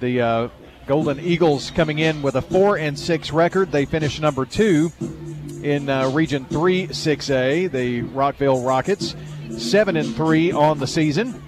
[0.00, 0.48] The uh,
[0.86, 3.72] Golden Eagles coming in with a four and six record.
[3.72, 4.92] They finished number two
[5.62, 7.70] in uh, Region Three 6A.
[7.70, 9.16] The Rockvale Rockets
[9.58, 11.42] seven and three on the season,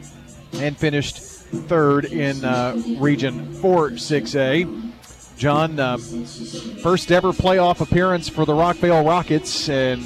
[0.54, 4.92] and finished third in uh, Region Four 6A.
[5.36, 10.02] John, uh, first ever playoff appearance for the Rockvale Rockets, and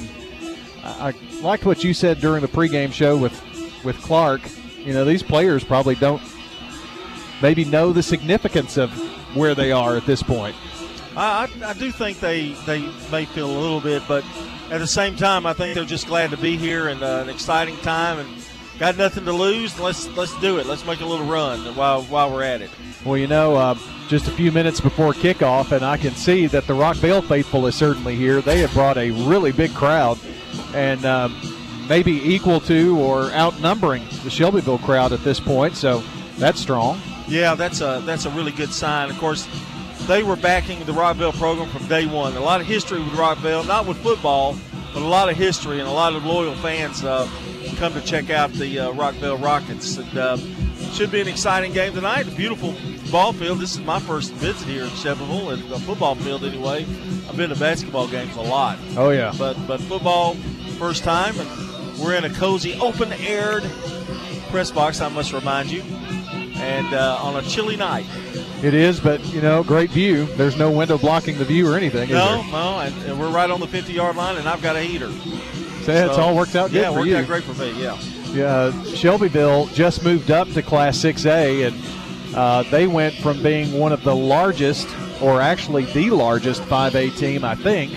[0.83, 3.41] I, I liked what you said during the pregame show with
[3.83, 4.41] with Clark.
[4.77, 6.21] You know, these players probably don't
[7.43, 8.89] maybe know the significance of
[9.35, 10.55] where they are at this point.
[11.15, 12.79] I, I, do think they they
[13.11, 14.23] may feel a little bit, but
[14.71, 17.29] at the same time, I think they're just glad to be here and uh, an
[17.29, 18.29] exciting time and
[18.79, 19.79] got nothing to lose.
[19.79, 20.65] Let's let's do it.
[20.65, 22.71] Let's make a little run while while we're at it.
[23.05, 26.65] Well, you know, uh, just a few minutes before kickoff, and I can see that
[26.65, 28.41] the Rockvale faithful is certainly here.
[28.41, 30.17] They have brought a really big crowd,
[30.73, 31.35] and um,
[31.87, 35.75] maybe equal to or outnumbering the Shelbyville crowd at this point.
[35.75, 36.01] So
[36.39, 36.99] that's strong.
[37.27, 39.09] Yeah, that's a that's a really good sign.
[39.09, 39.47] Of course,
[40.07, 42.35] they were backing the Rockvale program from day one.
[42.35, 44.57] A lot of history with Rockvale, not with football,
[44.93, 47.27] but a lot of history and a lot of loyal fans uh,
[47.77, 49.97] come to check out the uh, Rockvale Rockets.
[49.97, 50.37] And uh,
[50.91, 52.27] should be an exciting game tonight.
[52.27, 52.75] A beautiful
[53.11, 53.59] ball field.
[53.59, 56.85] This is my first visit here in Shelbyville, at a football field anyway.
[57.27, 58.77] I've been to basketball games a lot.
[58.95, 60.35] Oh yeah, but but football
[60.77, 63.63] first time, and we're in a cozy, open-aired
[64.49, 65.01] press box.
[65.01, 65.81] I must remind you,
[66.63, 68.05] and uh, on a chilly night.
[68.63, 70.25] It is, but you know, great view.
[70.37, 72.09] There's no window blocking the view or anything.
[72.09, 75.11] No, no, and, and, we're right on the 50-yard line, and I've got a heater.
[75.11, 77.17] So, so it's all worked out good yeah, for worked you.
[77.17, 77.81] out great for me.
[77.81, 77.99] Yeah.
[78.31, 83.91] Yeah, Shelbyville just moved up to Class 6A, and uh, they went from being one
[83.91, 84.87] of the largest,
[85.21, 87.91] or actually the largest 5A team, I think,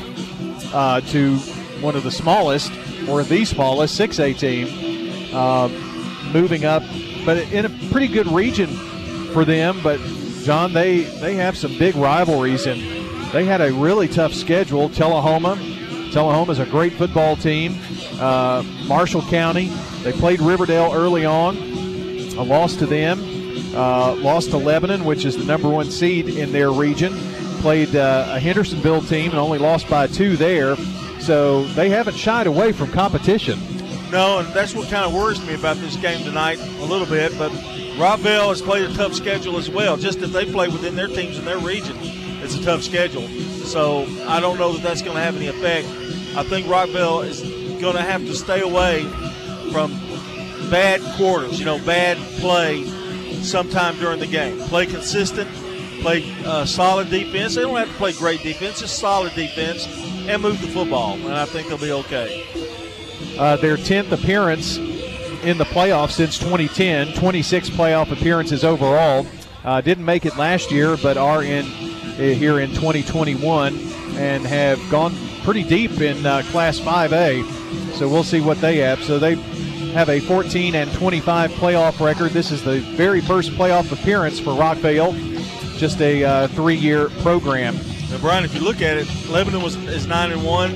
[0.74, 1.36] uh, to
[1.80, 2.70] one of the smallest,
[3.08, 5.68] or the smallest 6A team, uh,
[6.32, 6.82] moving up,
[7.26, 8.68] but in a pretty good region
[9.34, 9.80] for them.
[9.82, 10.00] But
[10.44, 12.80] John, they they have some big rivalries, and
[13.32, 14.88] they had a really tough schedule.
[14.88, 15.56] Tullahoma,
[16.12, 17.76] Tullahoma is a great football team.
[18.18, 19.66] Uh, Marshall County,
[20.02, 21.56] they played Riverdale early on,
[22.38, 23.20] a loss to them.
[23.74, 27.12] Uh, lost to Lebanon, which is the number one seed in their region.
[27.60, 30.76] Played uh, a Hendersonville team and only lost by two there.
[31.20, 33.58] So they haven't shied away from competition.
[34.10, 37.36] No, and that's what kind of worries me about this game tonight a little bit.
[37.36, 37.50] But
[37.96, 39.96] Rockvale has played a tough schedule as well.
[39.96, 41.96] Just as they play within their teams in their region,
[42.42, 43.26] it's a tough schedule.
[43.66, 45.88] So I don't know that that's going to have any effect.
[46.36, 47.40] I think Rockvale is
[47.80, 49.02] going to have to stay away
[49.72, 49.92] from
[50.70, 52.84] bad quarters, you know, bad play
[53.42, 54.58] sometime during the game.
[54.60, 55.50] Play consistent,
[56.00, 57.54] play uh, solid defense.
[57.54, 59.86] They don't have to play great defense, just solid defense,
[60.28, 61.14] and move the football.
[61.14, 62.46] And I think they'll be okay.
[63.38, 64.78] Uh, their 10th appearance
[65.44, 69.26] in the playoffs since 2010, 26 playoff appearances overall.
[69.64, 73.76] Uh, didn't make it last year, but are in uh, here in 2021
[74.16, 75.14] and have gone
[75.44, 77.44] pretty deep in uh, Class 5A.
[77.94, 79.02] So we'll see what they have.
[79.02, 79.34] So they
[79.92, 82.32] have a 14 and 25 playoff record.
[82.32, 85.14] This is the very first playoff appearance for Rockvale.
[85.78, 87.76] Just a uh, three-year program.
[88.10, 90.74] Now, Brian, if you look at it, Lebanon was is nine and one,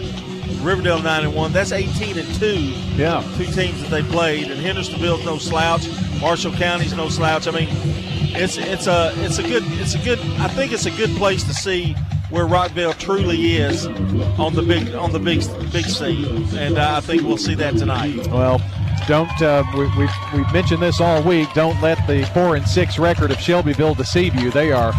[0.60, 1.52] Riverdale nine and one.
[1.52, 2.58] That's 18 and two.
[2.96, 5.88] Yeah, two teams that they played, and Hendersonville's no slouch.
[6.20, 7.48] Marshall County's no slouch.
[7.48, 10.18] I mean, it's it's a it's a good it's a good.
[10.38, 11.94] I think it's a good place to see
[12.30, 17.00] where Rockvale truly is on the big on the big big scene, and uh, I
[17.00, 18.26] think we'll see that tonight.
[18.28, 18.60] Well,
[19.06, 21.52] don't uh, we, we've, we've mentioned this all week.
[21.54, 24.50] Don't let the four and six record of Shelbyville deceive you.
[24.50, 24.92] They are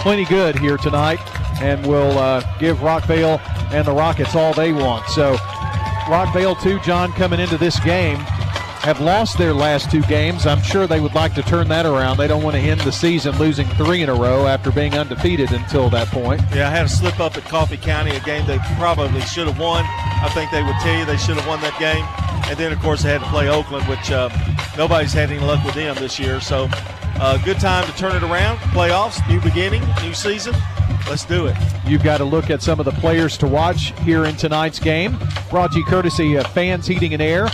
[0.00, 1.20] plenty good here tonight,
[1.62, 3.40] and will uh, give Rockvale
[3.72, 5.06] and the Rockets all they want.
[5.08, 5.36] So,
[6.06, 8.18] Rockvale too, John, coming into this game.
[8.82, 10.44] Have lost their last two games.
[10.44, 12.16] I'm sure they would like to turn that around.
[12.16, 15.52] They don't want to end the season losing three in a row after being undefeated
[15.52, 16.40] until that point.
[16.52, 19.60] Yeah, I had a slip up at Coffee County, a game they probably should have
[19.60, 19.84] won.
[19.86, 22.04] I think they would tell you they should have won that game.
[22.50, 24.28] And then, of course, they had to play Oakland, which uh,
[24.76, 26.40] nobody's had any luck with them this year.
[26.40, 28.58] So, uh, good time to turn it around.
[28.74, 30.56] Playoffs, new beginning, new season.
[31.08, 31.56] Let's do it.
[31.86, 35.18] You've got to look at some of the players to watch here in tonight's game.
[35.50, 37.48] Brought to you courtesy of Fans Heating and Air.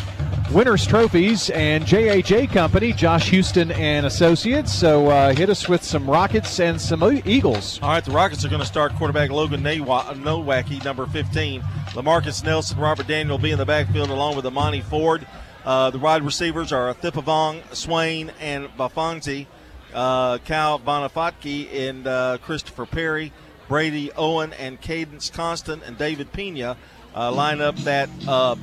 [0.52, 4.72] Winners Trophies and JAJ Company, Josh Houston and Associates.
[4.72, 7.78] So uh, hit us with some Rockets and some Eagles.
[7.82, 11.60] All right, the Rockets are going to start quarterback Logan Nowacki, number 15.
[11.90, 15.26] Lamarcus Nelson, Robert Daniel will be in the backfield along with Amani Ford.
[15.66, 19.46] Uh, the wide receivers are Thipavong, Swain, and Bafanzi.
[19.94, 23.32] Uh, Cal Bonifatki and uh, Christopher Perry,
[23.68, 26.76] Brady Owen, and Cadence Constant, and David Pena
[27.14, 28.56] uh, line up that uh,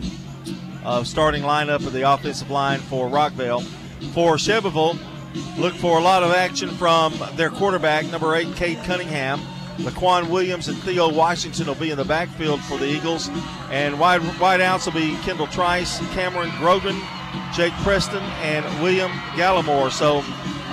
[0.84, 3.64] uh, starting lineup of the offensive line for Rockvale.
[4.14, 4.98] For Shelbyville,
[5.58, 9.40] look for a lot of action from their quarterback, number eight, Cade Cunningham.
[9.78, 13.30] Laquan Williams and Theo Washington will be in the backfield for the Eagles.
[13.70, 16.98] And wide, wide outs will be Kendall Trice, Cameron Grogan,
[17.54, 19.92] Jake Preston, and William Gallimore.
[19.92, 20.24] So,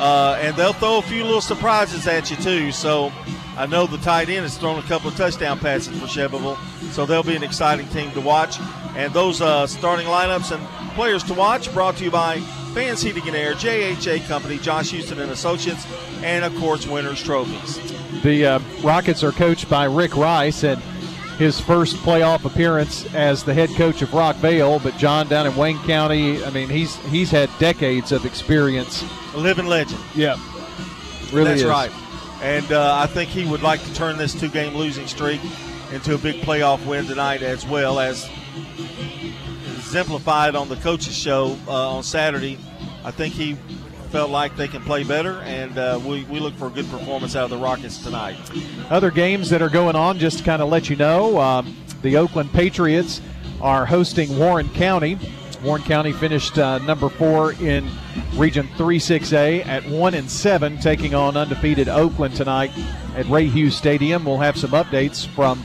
[0.02, 2.72] uh, and they'll throw a few little surprises at you, too.
[2.72, 3.12] So,
[3.56, 6.56] I know the tight end has thrown a couple of touchdown passes for Shelbyville,
[6.90, 8.58] so they'll be an exciting team to watch.
[8.96, 12.40] And those uh, starting lineups and players to watch brought to you by
[12.75, 15.87] Fans Heating and Air, JHA Company, Josh Houston and Associates,
[16.22, 17.78] and of course, Winners Trophies.
[18.22, 20.82] The uh, Rockets are coached by Rick Rice, and
[21.38, 24.82] his first playoff appearance as the head coach of Rockvale.
[24.82, 29.05] But John down in Wayne County, I mean, he's he's had decades of experience.
[29.34, 30.00] A living legend.
[30.14, 30.37] Yeah,
[31.32, 31.67] really That's is.
[31.67, 31.90] right.
[32.43, 35.40] And uh, I think he would like to turn this two game losing streak
[35.93, 38.29] into a big playoff win tonight, as well as
[39.76, 42.58] exemplified on the coaches' show uh, on Saturday.
[43.05, 43.56] I think he
[44.12, 47.34] felt like they can play better, and uh, we, we look for a good performance
[47.34, 48.36] out of the Rockets tonight.
[48.90, 52.18] Other games that are going on, just to kind of let you know, um, the
[52.18, 53.22] Oakland Patriots
[53.62, 55.18] are hosting Warren County.
[55.64, 57.88] Warren County finished uh, number four in
[58.34, 62.70] Region 3-6A at one and seven, taking on undefeated Oakland tonight
[63.16, 64.26] at Ray Hughes Stadium.
[64.26, 65.64] We'll have some updates from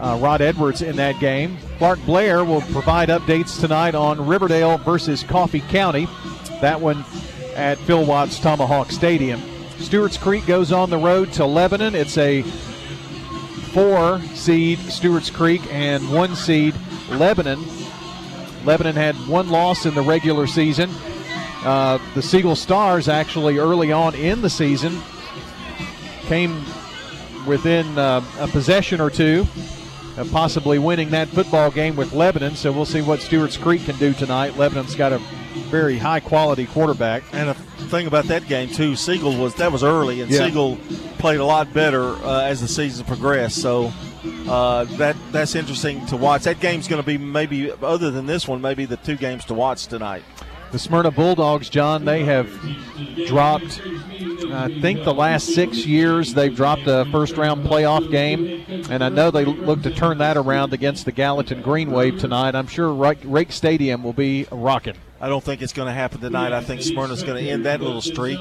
[0.00, 1.58] uh, Rod Edwards in that game.
[1.76, 6.08] Clark Blair will provide updates tonight on Riverdale versus Coffee County.
[6.62, 7.04] That one
[7.54, 9.40] at Phil Watts Tomahawk Stadium.
[9.78, 11.94] Stewart's Creek goes on the road to Lebanon.
[11.94, 12.42] It's a
[13.72, 16.74] four seed Stewart's Creek and one seed
[17.10, 17.64] Lebanon.
[18.64, 20.90] Lebanon had one loss in the regular season.
[21.64, 25.00] Uh, the Siegel Stars actually early on in the season
[26.22, 26.64] came
[27.46, 29.46] within uh, a possession or two
[30.30, 32.54] possibly winning that football game with Lebanon.
[32.56, 34.56] So we'll see what Stewart's Creek can do tonight.
[34.56, 35.18] Lebanon's got a
[35.70, 37.22] very high quality quarterback.
[37.32, 40.46] And the thing about that game too, Siegel was that was early, and Yeah.
[40.46, 40.78] Siegel
[41.18, 43.60] played a lot better uh, as the season progressed.
[43.60, 43.92] So
[44.48, 46.42] uh, that that's interesting to watch.
[46.42, 49.54] That game's going to be maybe other than this one, maybe the two games to
[49.54, 50.22] watch tonight.
[50.74, 52.50] The Smyrna Bulldogs, John, they have
[53.28, 53.80] dropped,
[54.50, 58.64] I think the last six years, they've dropped a first round playoff game.
[58.90, 62.56] And I know they look to turn that around against the Gallatin Green Wave tonight.
[62.56, 64.96] I'm sure Rake Stadium will be rocking.
[65.24, 66.52] I don't think it's going to happen tonight.
[66.52, 68.38] I think Smyrna's going to end that little streak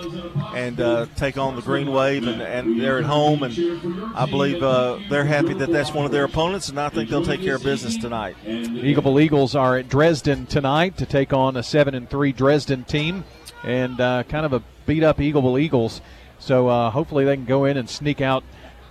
[0.54, 4.62] and uh, take on the Green Wave, and, and they're at home, and I believe
[4.62, 7.56] uh, they're happy that that's one of their opponents, and I think they'll take care
[7.56, 8.36] of business tonight.
[8.44, 13.24] Eagleville Eagles are at Dresden tonight to take on a seven and three Dresden team,
[13.64, 16.02] and uh, kind of a beat up Eagleville Eagles.
[16.38, 18.44] So uh, hopefully they can go in and sneak out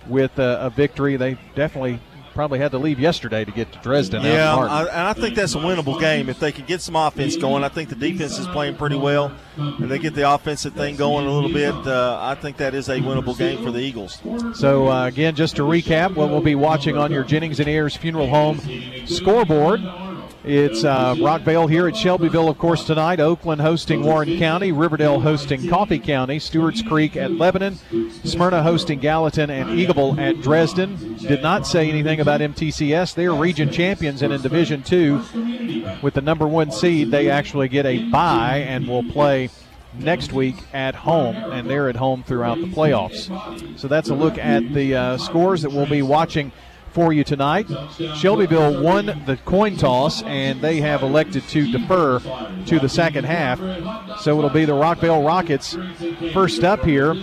[0.07, 1.15] with a, a victory.
[1.15, 1.99] They definitely
[2.33, 4.23] probably had to leave yesterday to get to Dresden.
[4.23, 4.55] Yeah.
[4.55, 7.63] I, and I think that's a winnable game if they can get some offense going.
[7.63, 11.25] I think the defense is playing pretty well, and they get the offensive thing going
[11.25, 11.73] a little bit.
[11.87, 14.21] Uh, I think that is a winnable game for the Eagles.
[14.53, 17.95] So uh, again, just to recap, what we'll be watching on your Jennings and Ayers
[17.95, 18.59] Funeral Home
[19.05, 19.81] scoreboard.
[20.45, 23.21] It's uh, Rockvale here at Shelbyville, of course, tonight.
[23.21, 27.79] Oakland hosting Warren County, Riverdale hosting Coffee County, Stewart's Creek at Lebanon,
[28.25, 31.15] Smyrna hosting Gallatin, and Eagleville at Dresden.
[31.15, 33.15] Did not say anything about MTCS.
[33.15, 35.21] They are region champions, and in Division Two,
[36.01, 39.49] with the number one seed, they actually get a bye and will play
[39.97, 43.79] next week at home, and they're at home throughout the playoffs.
[43.79, 46.51] So that's a look at the uh, scores that we'll be watching
[46.93, 47.67] for you tonight.
[48.15, 52.19] Shelbyville won the coin toss, and they have elected to defer
[52.67, 53.59] to the second half.
[54.21, 55.75] So it'll be the Rockvale Rockets
[56.33, 57.15] first up here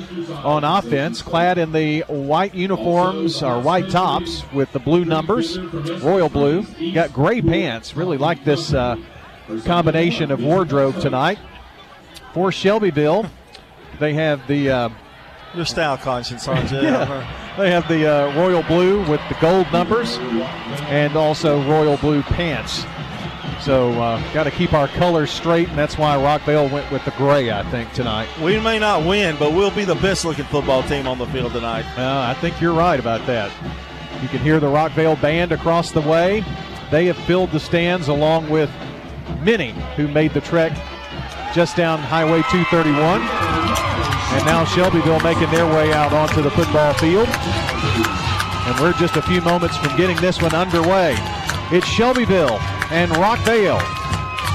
[0.44, 5.58] on offense, clad in the white uniforms or white tops with the blue numbers,
[6.02, 6.66] royal blue.
[6.92, 7.96] Got gray pants.
[7.96, 8.96] Really like this uh,
[9.64, 11.38] combination of wardrobe tonight
[12.34, 13.26] for Shelbyville.
[13.98, 14.88] They have the uh,
[15.54, 16.80] Your style conscience, aren't you?
[17.60, 20.16] They have the uh, royal blue with the gold numbers,
[20.88, 22.84] and also royal blue pants.
[23.62, 27.10] So uh, got to keep our colors straight, and that's why Rockvale went with the
[27.12, 28.28] gray, I think, tonight.
[28.40, 31.52] We may not win, but we'll be the best looking football team on the field
[31.52, 31.84] tonight.
[31.98, 33.52] Uh, I think you're right about that.
[34.22, 36.42] You can hear the Rockvale band across the way.
[36.90, 38.70] They have filled the stands along with
[39.42, 40.72] many who made the trek
[41.52, 43.49] just down Highway 231.
[44.32, 47.28] And now Shelbyville making their way out onto the football field.
[47.28, 51.16] And we're just a few moments from getting this one underway.
[51.72, 52.58] It's Shelbyville
[52.90, 53.80] and Rockvale.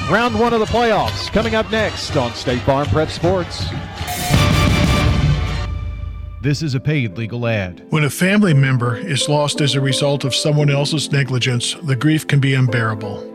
[0.10, 3.66] Round one of the playoffs coming up next on State Farm Prep Sports.
[6.42, 7.84] This is a paid legal ad.
[7.90, 12.28] When a family member is lost as a result of someone else's negligence, the grief
[12.28, 13.35] can be unbearable.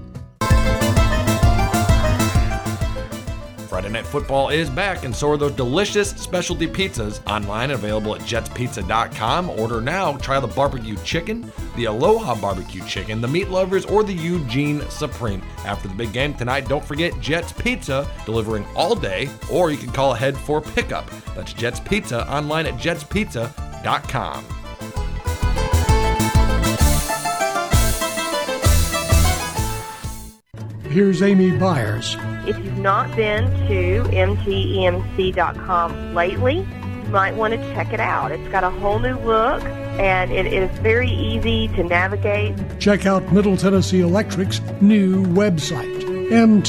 [3.81, 8.21] Friday Night Football is back, and so are those delicious specialty pizzas online available at
[8.21, 9.49] jetspizza.com.
[9.49, 10.17] Order now.
[10.17, 15.41] Try the barbecue chicken, the Aloha barbecue chicken, the meat lovers, or the Eugene Supreme.
[15.65, 19.91] After the big game tonight, don't forget Jets Pizza delivering all day, or you can
[19.91, 21.09] call ahead for pickup.
[21.33, 24.60] That's Jets Pizza online at jetspizza.com.
[30.91, 32.17] Here's Amy Byers.
[32.45, 38.33] If you've not been to mtemc.com lately, you might want to check it out.
[38.33, 42.57] It's got a whole new look and it is very easy to navigate.
[42.77, 46.67] Check out Middle Tennessee Electric's new website, mtemc.com.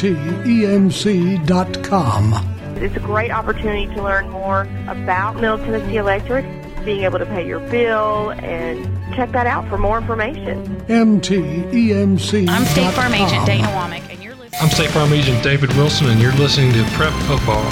[2.76, 6.45] It's a great opportunity to learn more about Middle Tennessee Electric,
[6.85, 8.85] being able to pay your bill, and
[9.15, 10.67] check that out for more information.
[10.87, 12.49] mtemc.com.
[12.49, 14.61] I'm State Farm Agent Dana Womack, and you're listening.
[14.61, 17.71] I'm State Farm Agent David Wilson, and you're listening to Prep Football.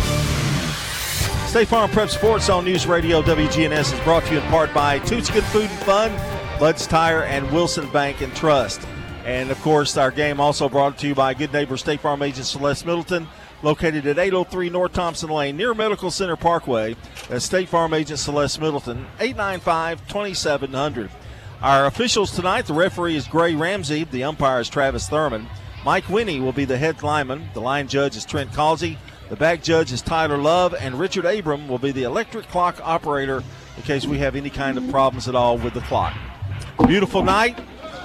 [1.46, 5.00] State Farm Prep Sports on News Radio WGNS is brought to you in part by
[5.00, 6.12] Toots Good Food and Fun,
[6.60, 8.86] Bud's Tire, and Wilson Bank and Trust.
[9.24, 12.46] And of course, our game also brought to you by good neighbor State Farm agent
[12.46, 13.26] Celeste Middleton,
[13.62, 16.96] located at 803 North Thompson Lane near Medical Center Parkway.
[17.28, 21.10] That's State Farm agent Celeste Middleton, 895 2700.
[21.62, 25.46] Our officials tonight the referee is Gray Ramsey, the umpire is Travis Thurman.
[25.84, 27.48] Mike Winnie will be the head lineman.
[27.54, 28.98] The line judge is Trent Causey.
[29.30, 33.42] The back judge is Tyler Love, and Richard Abram will be the electric clock operator
[33.76, 36.14] in case we have any kind of problems at all with the clock.
[36.86, 37.58] Beautiful night.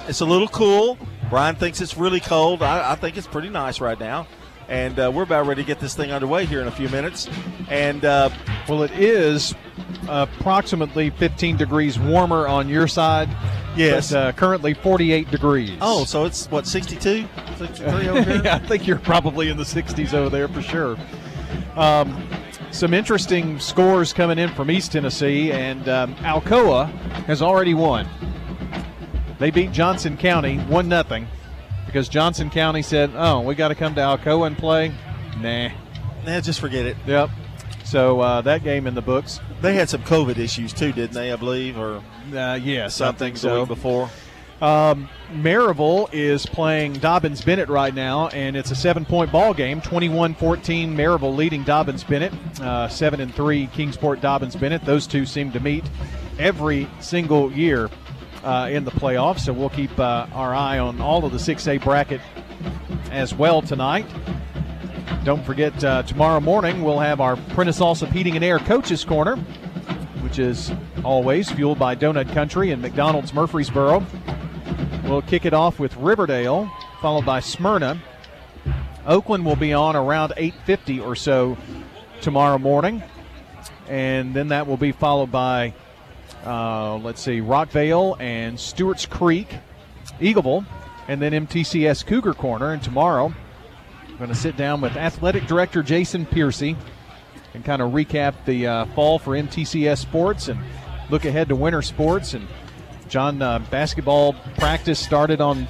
[0.08, 0.96] It's a little cool.
[1.28, 2.62] Brian thinks it's really cold.
[2.62, 4.26] I, I think it's pretty nice right now.
[4.68, 7.28] And uh, we're about ready to get this thing underway here in a few minutes.
[7.68, 8.30] And uh,
[8.68, 9.54] well, it is
[10.08, 13.28] approximately 15 degrees warmer on your side.
[13.76, 14.10] Yes.
[14.12, 15.78] But, uh, currently 48 degrees.
[15.80, 18.42] Oh, so it's what 62, 63 over here.
[18.42, 20.96] yeah, I think you're probably in the 60s over there for sure.
[21.76, 22.28] Um,
[22.70, 26.90] some interesting scores coming in from East Tennessee, and um, Alcoa
[27.26, 28.08] has already won.
[29.38, 31.26] They beat Johnson County one nothing
[31.86, 34.92] because Johnson County said, "Oh, we got to come to Alcoa and play."
[35.40, 35.70] Nah,
[36.24, 36.96] nah, just forget it.
[37.06, 37.30] Yep.
[37.84, 39.40] So uh, that game in the books.
[39.60, 41.32] They had some COVID issues too, didn't they?
[41.32, 42.02] I believe, or
[42.34, 43.64] uh, yes, something so.
[43.64, 44.10] before.
[44.60, 49.82] Um, Maryville is playing Dobyns Bennett right now, and it's a seven-point ball game.
[49.82, 50.36] 21-14,
[50.94, 52.32] Maryville leading Dobyns Bennett.
[52.60, 54.82] Uh, seven and three, Kingsport Dobyns Bennett.
[54.84, 55.84] Those two seem to meet
[56.38, 57.90] every single year
[58.46, 59.40] uh, in the playoffs.
[59.40, 62.20] So we'll keep uh, our eye on all of the 6A bracket
[63.10, 64.06] as well tonight.
[65.24, 69.36] Don't forget, uh, tomorrow morning we'll have our Prentice Allsup Heating and Air Coaches Corner,
[70.22, 70.70] which is
[71.04, 74.06] always fueled by Donut Country and McDonald's Murfreesboro.
[75.04, 78.00] We'll kick it off with Riverdale, followed by Smyrna.
[79.06, 81.56] Oakland will be on around 8:50 or so
[82.20, 83.02] tomorrow morning,
[83.88, 85.74] and then that will be followed by,
[86.44, 89.48] uh, let's see, Rockvale and Stewart's Creek,
[90.20, 90.66] Eagleville,
[91.08, 92.72] and then MTCS Cougar Corner.
[92.72, 93.32] And tomorrow,
[94.08, 96.76] I'm going to sit down with Athletic Director Jason Piercy
[97.54, 100.60] and kind of recap the uh, fall for MTCS sports and
[101.10, 102.46] look ahead to winter sports and
[103.08, 105.68] John, uh, basketball practice started on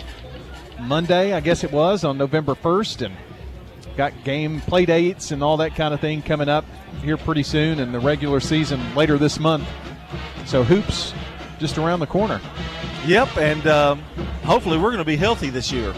[0.81, 3.17] Monday, I guess it was, on November 1st, and
[3.97, 6.65] got game play dates and all that kind of thing coming up
[7.03, 9.69] here pretty soon, and the regular season later this month.
[10.47, 11.13] So hoops
[11.59, 12.41] just around the corner.
[13.07, 14.01] Yep, and um,
[14.45, 15.95] hopefully we're going to be healthy this year.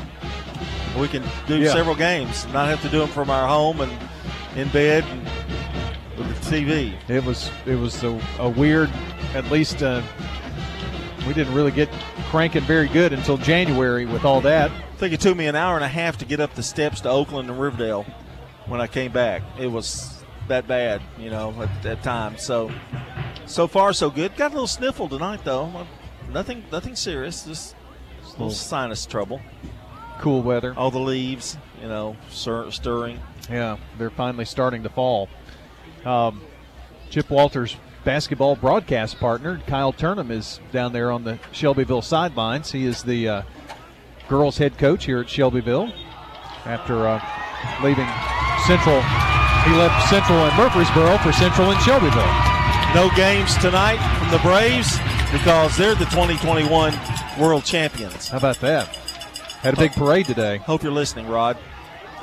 [0.98, 1.72] We can do Yeah.
[1.72, 3.92] several games, not have to do them from our home and
[4.56, 5.22] in bed and
[6.18, 6.94] with the TV.
[7.08, 8.90] It was it was a, a weird.
[9.34, 10.02] At least uh,
[11.26, 11.88] we didn't really get
[12.30, 14.70] cranking very good until January with all that.
[14.70, 17.00] I think it took me an hour and a half to get up the steps
[17.02, 18.04] to Oakland and Riverdale
[18.66, 19.42] when I came back.
[19.58, 22.36] It was that bad, you know, at that time.
[22.38, 22.70] So,
[23.48, 24.36] so far so good.
[24.36, 25.86] Got a little sniffle tonight though.
[26.32, 27.44] Nothing, nothing serious.
[27.44, 27.74] Just
[28.24, 29.40] a little sinus trouble.
[30.20, 30.74] Cool weather.
[30.76, 33.20] All the leaves, you know, stir- stirring.
[33.50, 35.28] Yeah, they're finally starting to fall.
[36.04, 36.42] Um,
[37.08, 42.72] Chip Walters' basketball broadcast partner, Kyle Turnham, is down there on the Shelbyville sidelines.
[42.72, 43.42] He is the uh,
[44.28, 45.92] girls' head coach here at Shelbyville
[46.64, 47.20] after uh,
[47.82, 48.08] leaving
[48.66, 49.00] Central.
[49.64, 52.47] He left Central and Murfreesboro for Central and Shelbyville.
[52.94, 54.98] No games tonight from the Braves
[55.30, 56.94] because they're the 2021
[57.38, 58.28] World Champions.
[58.28, 58.86] How about that?
[59.60, 60.56] Had a big parade today.
[60.56, 61.58] Hope you're listening, Rod.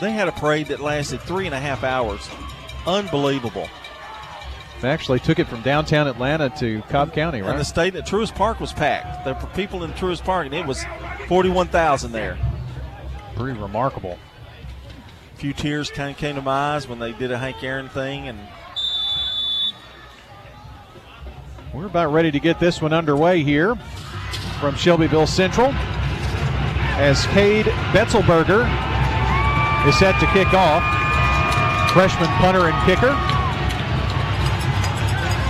[0.00, 2.28] they had a parade that lasted three and a half hours.
[2.86, 3.68] Unbelievable.
[4.80, 7.50] They actually took it from downtown Atlanta to Cobb County, right?
[7.50, 9.24] And the state at Truist Park was packed.
[9.24, 10.84] There were people in Truist Park, and it was
[11.26, 12.38] 41,000 there.
[13.34, 14.16] Pretty remarkable.
[15.38, 17.88] A few tears kind of came to my eyes when they did a Hank Aaron
[17.88, 18.36] thing, and
[21.72, 23.76] We're about ready to get this one underway here
[24.58, 25.70] from Shelbyville Central
[26.98, 28.66] as Cade Betzelberger
[29.86, 30.82] is set to kick off.
[31.92, 33.14] Freshman punter and kicker.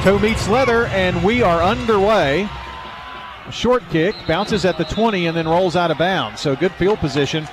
[0.04, 2.46] Toe meets leather, and we are underway.
[3.46, 6.42] A short kick bounces at the 20 and then rolls out of bounds.
[6.42, 7.48] So good field position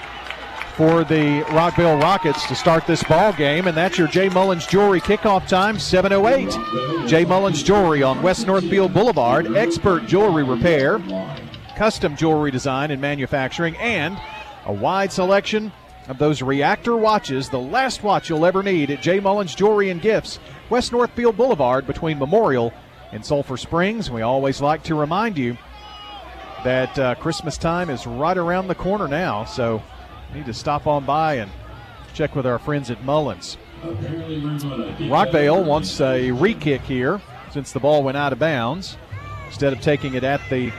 [0.75, 4.99] for the Rockvale Rockets to start this ball game, and that's your Jay Mullins Jewelry
[4.99, 7.07] kickoff time, 7:08.
[7.07, 11.01] Jay Mullins Jewelry on West Northfield Boulevard, expert jewelry repair,
[11.77, 14.17] custom jewelry design and manufacturing, and
[14.65, 15.71] a wide selection
[16.09, 20.01] of those reactor watches, the last watch you'll ever need at Jay Mullins Jewelry and
[20.01, 22.73] Gifts, West Northfield Boulevard between Memorial
[23.13, 24.11] and Sulphur Springs.
[24.11, 25.57] We always like to remind you
[26.65, 29.81] that uh, Christmas time is right around the corner now, so
[30.35, 31.51] need to stop on by and
[32.13, 33.57] check with our friends at Mullins.
[33.81, 37.21] Rockvale wants a re kick here
[37.51, 38.97] since the ball went out of bounds
[39.47, 40.71] instead of taking it at the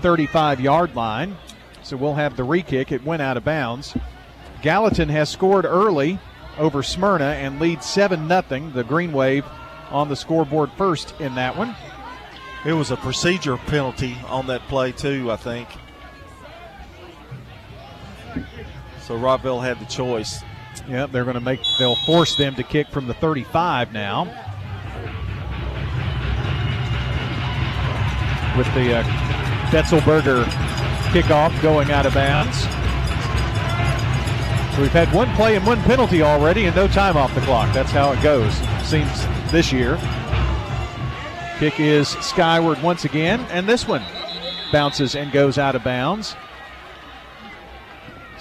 [0.00, 1.36] 35 yard line.
[1.82, 2.90] So we'll have the re kick.
[2.92, 3.96] It went out of bounds.
[4.62, 6.18] Gallatin has scored early
[6.58, 8.70] over Smyrna and leads 7 0.
[8.72, 9.44] The Green Wave
[9.90, 11.76] on the scoreboard first in that one.
[12.64, 15.68] it was a procedure penalty on that play, too, I think.
[19.06, 20.42] So Rockvale had the choice.
[20.88, 24.24] Yep, they're going to make, they'll force them to kick from the 35 now.
[28.58, 29.02] With the uh,
[29.70, 30.42] Betzelberger
[31.12, 32.58] kickoff going out of bounds.
[34.74, 37.72] So we've had one play and one penalty already and no time off the clock.
[37.72, 38.52] That's how it goes,
[38.84, 40.00] seems this year.
[41.60, 44.02] Kick is skyward once again, and this one
[44.72, 46.34] bounces and goes out of bounds.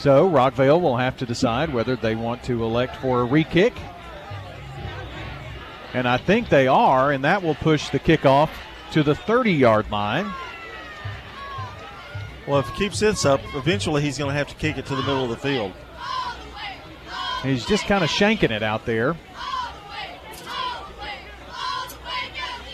[0.05, 3.73] So Rockvale will have to decide whether they want to elect for a re kick.
[5.95, 8.51] And I think they are, and that will push the kickoff
[8.91, 10.31] to the 30 yard line.
[12.47, 14.95] Well, if he keeps this up, eventually he's going to have to kick it to
[14.95, 15.73] the middle of the field.
[17.41, 19.17] He's just kind of shanking it out there.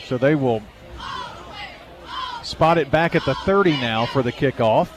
[0.06, 0.62] So they will
[2.44, 4.90] spot it back at the 30 now for the kickoff.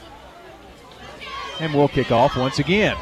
[1.59, 2.97] And we'll kick off once again.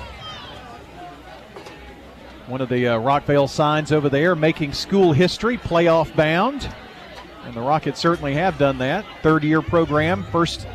[2.48, 6.70] One of the uh, Rockvale signs over there making school history playoff bound.
[7.46, 9.06] And the Rockets certainly have done that.
[9.22, 10.68] Third year program, first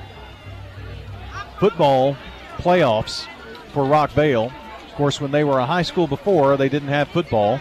[1.59, 2.17] football
[2.57, 3.27] playoffs
[3.73, 4.53] for Rockvale.
[4.87, 7.61] Of course, when they were a high school before, they didn't have football.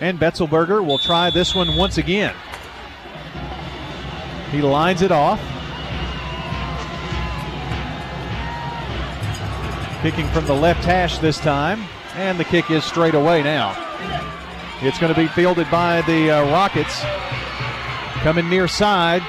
[0.00, 2.34] And Betzelberger will try this one once again.
[4.50, 5.40] He lines it off.
[10.02, 11.82] Kicking from the left hash this time,
[12.14, 13.74] and the kick is straight away now.
[14.80, 17.00] It's going to be fielded by the uh, Rockets.
[18.22, 19.22] Coming near side,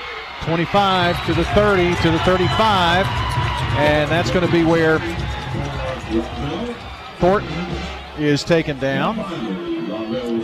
[0.43, 3.05] 25 to the 30 to the 35,
[3.77, 4.99] and that's going to be where
[7.17, 7.67] Thornton
[8.19, 9.17] is taken down.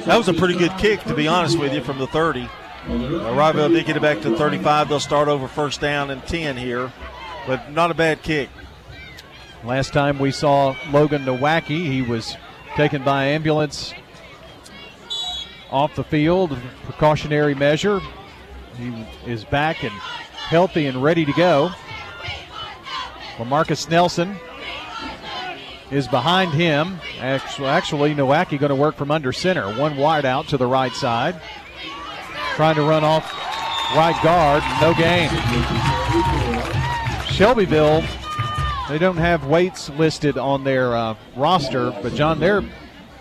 [0.05, 2.41] That was a pretty good kick, to be honest with you, from the 30.
[2.41, 2.47] Uh,
[2.87, 4.89] Rockvale did get it back to 35.
[4.89, 6.91] They'll start over first down and 10 here.
[7.47, 8.49] but not a bad kick.
[9.65, 12.37] Last time we saw Logan Nowacki, he was
[12.75, 13.93] taken by ambulance
[15.71, 17.99] off the field, precautionary measure.
[18.77, 18.93] He
[19.25, 21.71] is back and healthy and ready to go.
[23.39, 24.37] Well, Marcus Nelson
[25.89, 26.99] is behind him.
[27.19, 29.73] Actually, actually Nowacki going to work from under center.
[29.79, 31.41] One wide out to the right side.
[32.55, 33.33] Trying to run off
[33.95, 34.63] right guard.
[34.79, 35.29] No gain.
[37.25, 38.03] Shelbyville,
[38.89, 42.69] they don't have weights listed on their uh, roster, but John, they're a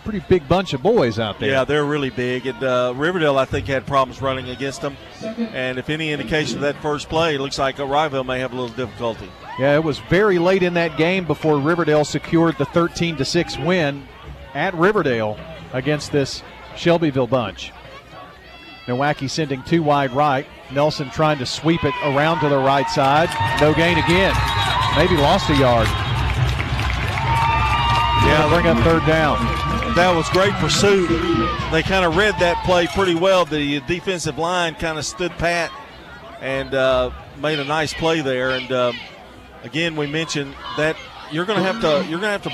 [0.04, 1.50] pretty big bunch of boys out there.
[1.50, 2.46] Yeah, they're really big.
[2.46, 4.96] And uh, Riverdale, I think, had problems running against them.
[5.22, 8.56] And if any indication of that first play, it looks like Riverdale may have a
[8.56, 9.30] little difficulty.
[9.58, 13.58] Yeah, it was very late in that game before Riverdale secured the 13 to 6
[13.58, 14.06] win
[14.52, 15.38] at Riverdale
[15.72, 16.42] against this
[16.76, 17.72] Shelbyville bunch.
[18.86, 20.46] Nowacki sending two wide right.
[20.72, 23.30] Nelson trying to sweep it around to the right side.
[23.60, 24.34] No gain again.
[24.96, 25.88] Maybe lost a yard.
[28.24, 29.38] Yeah, bring up third down.
[29.96, 31.08] That was great pursuit.
[31.70, 33.44] They kind of read that play pretty well.
[33.44, 35.70] The defensive line kind of stood pat
[36.40, 38.50] and uh, made a nice play there.
[38.50, 38.96] And um,
[39.62, 40.96] again, we mentioned that
[41.30, 42.50] you're going to have to you're going to have to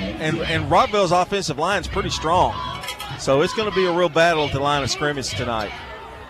[0.00, 2.54] and and Rockvale's offensive line is pretty strong.
[3.18, 5.70] So it's going to be a real battle at the line of scrimmage tonight.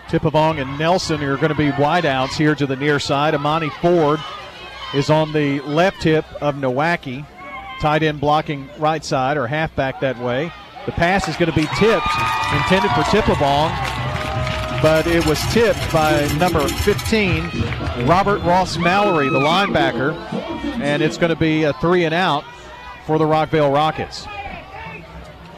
[0.07, 3.33] Tippavong and Nelson are going to be wideouts here to the near side.
[3.33, 4.19] Amani Ford
[4.95, 7.25] is on the left hip of Nowacki.
[7.81, 10.51] Tight end blocking right side or halfback that way.
[10.85, 12.07] The pass is going to be tipped,
[12.53, 13.71] intended for Tippavong,
[14.81, 20.13] but it was tipped by number 15, Robert Ross Mallory, the linebacker,
[20.79, 22.43] and it's going to be a three and out
[23.05, 24.27] for the Rockvale Rockets.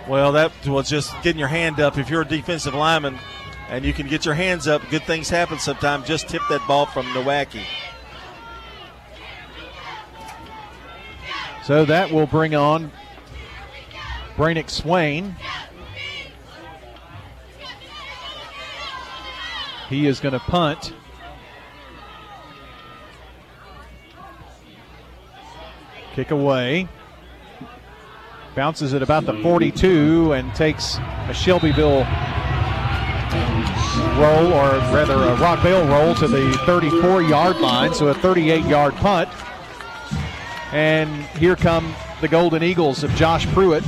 [0.07, 1.97] Well, that was just getting your hand up.
[1.97, 3.19] If you're a defensive lineman
[3.69, 6.07] and you can get your hands up, good things happen sometimes.
[6.07, 7.63] Just tip that ball from Nowacki.
[11.67, 12.89] So that will bring on
[14.37, 15.35] Brainick Swain.
[19.89, 20.93] He is going to punt.
[26.13, 26.87] Kick away.
[28.55, 32.05] Bounces at about the 42 and takes a Shelbyville
[34.15, 37.93] roll, or rather a Rockvale roll to the 34 yard line.
[37.93, 39.27] So a 38 yard punt.
[40.71, 43.83] And here come the Golden Eagles of Josh Pruitt.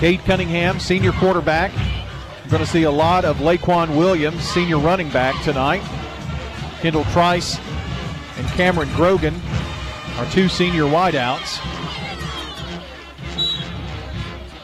[0.00, 1.72] Cade Cunningham, senior quarterback.
[2.44, 5.82] We're going to see a lot of Laquan Williams, senior running back, tonight.
[6.80, 7.58] Kendall Trice
[8.38, 9.34] and Cameron Grogan
[10.16, 11.60] are two senior wideouts.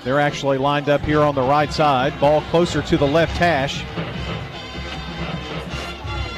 [0.05, 2.19] They're actually lined up here on the right side.
[2.21, 3.83] Ball closer to the left hash.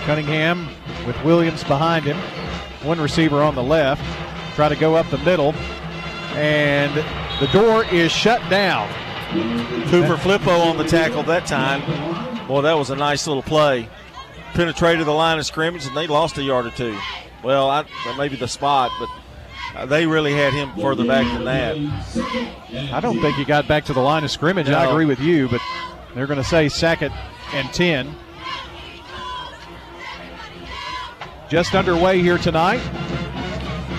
[0.07, 0.68] Cunningham
[1.07, 2.16] with Williams behind him.
[2.87, 4.02] One receiver on the left.
[4.56, 5.54] Try to go up the middle.
[6.34, 6.94] And
[7.40, 8.88] the door is shut down.
[9.90, 11.82] Cooper Flippo on the tackle that time.
[12.48, 13.86] Boy, that was a nice little play.
[14.54, 16.96] Penetrated the line of scrimmage and they lost a yard or two.
[17.42, 19.10] Well, I, that may be the spot, but
[19.76, 21.76] uh, they really had him further back than that.
[22.94, 24.68] I don't think he got back to the line of scrimmage.
[24.68, 24.78] No.
[24.78, 25.60] I agree with you, but
[26.14, 27.12] they're going to say second
[27.52, 28.14] and 10.
[31.50, 32.80] Just underway here tonight.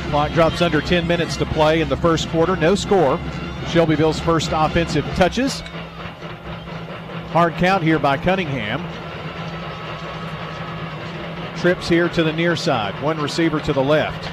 [0.09, 2.55] Clock drops under 10 minutes to play in the first quarter.
[2.55, 3.19] No score.
[3.67, 5.61] Shelbyville's first offensive touches.
[7.31, 8.81] Hard count here by Cunningham.
[11.57, 13.01] Trips here to the near side.
[13.03, 14.25] One receiver to the left.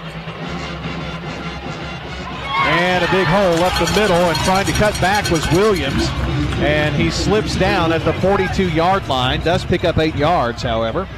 [2.67, 6.09] And a big hole up the middle, and trying to cut back was Williams.
[6.61, 9.41] And he slips down at the 42 yard line.
[9.41, 11.09] Does pick up eight yards, however.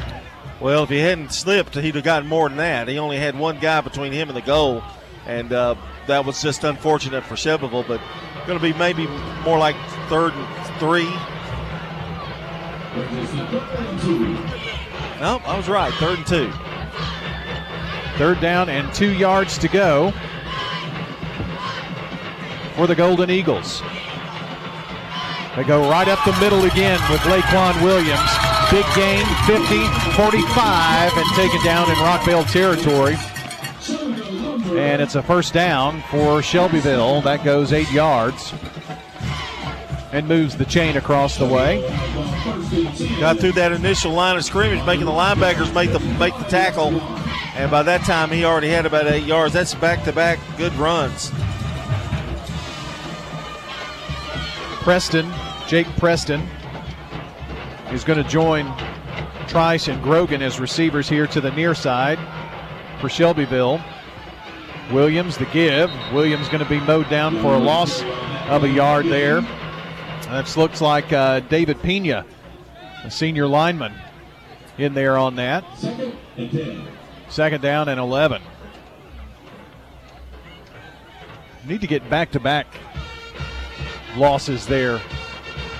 [0.60, 2.88] Well, if he hadn't slipped, he'd have gotten more than that.
[2.88, 4.82] He only had one guy between him and the goal,
[5.26, 5.74] and uh,
[6.06, 8.00] that was just unfortunate for Shelbyville, but
[8.46, 9.06] going to be maybe
[9.44, 9.76] more like
[10.08, 11.10] third and three.
[15.20, 15.92] No, I was right.
[15.94, 16.52] Third and two.
[18.16, 20.12] Third down and two yards to go
[22.76, 23.82] for the Golden Eagles.
[25.54, 28.45] They go right up the middle again with Laquan Williams.
[28.70, 33.16] Big gain, 50, 45, and taken down in Rockvale territory.
[34.76, 37.20] And it's a first down for Shelbyville.
[37.22, 38.52] That goes eight yards
[40.12, 41.80] and moves the chain across the way.
[43.20, 47.00] Got through that initial line of scrimmage, making the linebackers make the make the tackle,
[47.54, 49.54] and by that time he already had about eight yards.
[49.54, 51.30] That's back-to-back good runs.
[54.82, 55.32] Preston,
[55.68, 56.48] Jake Preston,
[57.96, 58.66] is going to join
[59.48, 62.18] Trice and Grogan as receivers here to the near side.
[63.00, 63.82] for Shelbyville.
[64.92, 65.90] Williams, the give.
[66.12, 68.02] Williams going to be mowed down for a loss
[68.48, 69.40] of a yard there.
[69.40, 72.26] That looks like uh, David Pena,
[73.02, 73.94] a senior lineman,
[74.76, 75.64] in there on that.
[77.30, 78.42] Second down and 11.
[81.66, 82.66] Need to get back to back
[84.16, 85.00] losses there,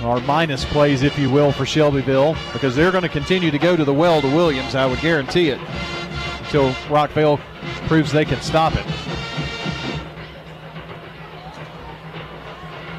[0.02, 3.76] or minus plays, if you will, for Shelbyville, because they're going to continue to go
[3.76, 5.61] to the well to Williams, I would guarantee it,
[6.40, 7.40] until Rockvale
[7.87, 8.87] proves they can stop it.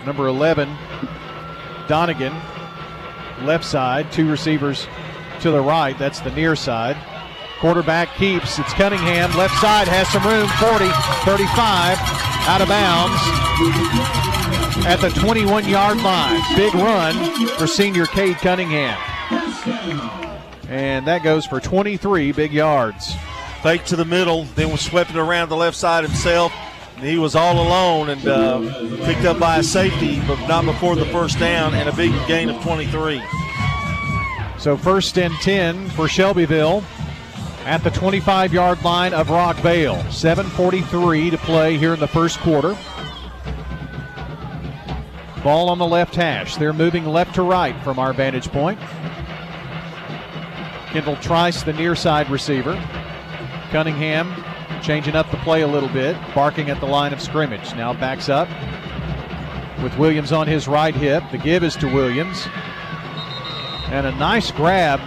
[0.05, 0.73] Number 11,
[1.87, 2.33] Donegan,
[3.43, 4.87] left side, two receivers
[5.41, 5.97] to the right.
[5.99, 6.97] That's the near side.
[7.59, 8.59] Quarterback keeps.
[8.59, 9.35] It's Cunningham.
[9.35, 10.47] Left side has some room.
[10.59, 10.85] 40,
[11.25, 11.97] 35,
[12.47, 14.16] out of bounds
[14.87, 16.41] at the 21 yard line.
[16.55, 17.13] Big run
[17.57, 18.97] for senior Cade Cunningham.
[20.69, 23.13] And that goes for 23 big yards.
[23.61, 26.53] Fake to the middle, then was swept it around the left side himself.
[26.99, 31.05] He was all alone and uh, picked up by a safety, but not before the
[31.07, 33.21] first down and a big gain of 23.
[34.57, 36.81] So first and 10 for Shelbyville
[37.65, 40.01] at the 25 yard line of Rockvale.
[40.05, 42.77] 7.43 to play here in the first quarter.
[45.47, 46.57] Ball on the left hash.
[46.57, 48.77] They're moving left to right from our vantage point.
[50.87, 52.73] Kendall Trice, the near side receiver.
[53.71, 54.43] Cunningham
[54.83, 57.73] changing up the play a little bit, barking at the line of scrimmage.
[57.75, 58.49] Now backs up
[59.81, 61.23] with Williams on his right hip.
[61.31, 62.45] The give is to Williams.
[63.85, 64.99] And a nice grab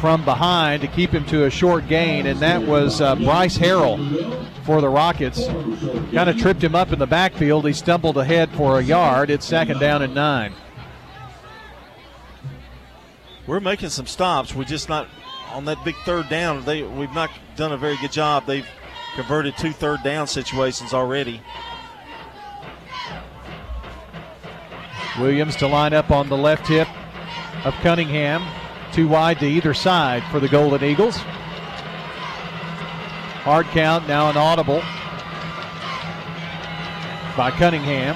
[0.00, 3.98] from behind to keep him to a short gain, and that was uh, Bryce Harrell
[4.68, 5.46] for the Rockets.
[5.46, 7.66] Kind of tripped him up in the backfield.
[7.66, 9.30] He stumbled ahead for a yard.
[9.30, 10.52] It's second down and nine.
[13.46, 14.54] We're making some stops.
[14.54, 15.08] We're just not
[15.52, 16.66] on that big third down.
[16.66, 18.44] They we've not done a very good job.
[18.44, 18.68] They've
[19.14, 21.40] converted two third down situations already.
[25.18, 26.88] Williams to line up on the left hip
[27.64, 28.46] of Cunningham.
[28.92, 31.18] Two wide to either side for the Golden Eagles.
[33.48, 34.80] Hard count, now an audible
[37.34, 38.14] by Cunningham.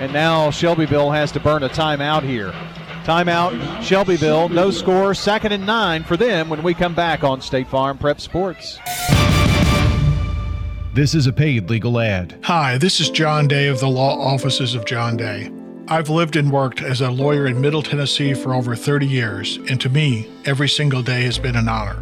[0.00, 2.52] And now Shelbyville has to burn a timeout here.
[3.02, 7.66] Timeout, Shelbyville, no score, second and nine for them when we come back on State
[7.66, 8.78] Farm Prep Sports.
[10.92, 12.38] This is a paid legal ad.
[12.44, 15.50] Hi, this is John Day of the Law Offices of John Day.
[15.88, 19.80] I've lived and worked as a lawyer in Middle Tennessee for over 30 years, and
[19.80, 22.00] to me, every single day has been an honor.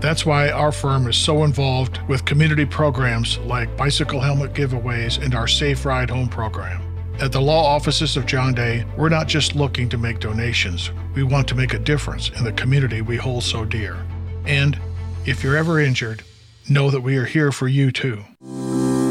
[0.00, 5.34] That's why our firm is so involved with community programs like bicycle helmet giveaways and
[5.34, 6.82] our Safe Ride Home program.
[7.20, 11.22] At the law offices of John Day, we're not just looking to make donations, we
[11.22, 13.98] want to make a difference in the community we hold so dear.
[14.46, 14.80] And
[15.26, 16.22] if you're ever injured,
[16.70, 18.24] know that we are here for you too.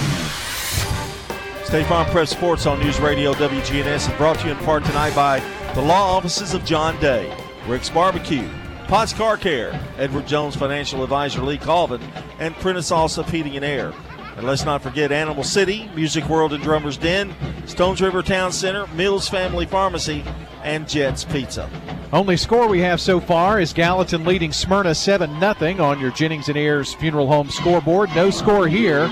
[1.65, 5.15] State Farm Prep Sports on News Radio WGNS and brought to you in part tonight
[5.15, 5.39] by
[5.73, 7.35] the law offices of John Day,
[7.67, 8.47] Rick's Barbecue,
[8.87, 12.01] Potts Car Care, Edward Jones Financial Advisor Lee Colvin,
[12.37, 13.91] and Prentice Allsup Heating and Air.
[14.37, 17.33] And let's not forget Animal City, Music World and Drummers Den,
[17.65, 20.23] Stones River Town Center, Mills Family Pharmacy,
[20.63, 21.67] and Jets Pizza.
[22.13, 26.49] Only score we have so far is Gallatin leading Smyrna 7 0 on your Jennings
[26.49, 28.11] and Ayers Funeral Home scoreboard.
[28.15, 29.09] No score here.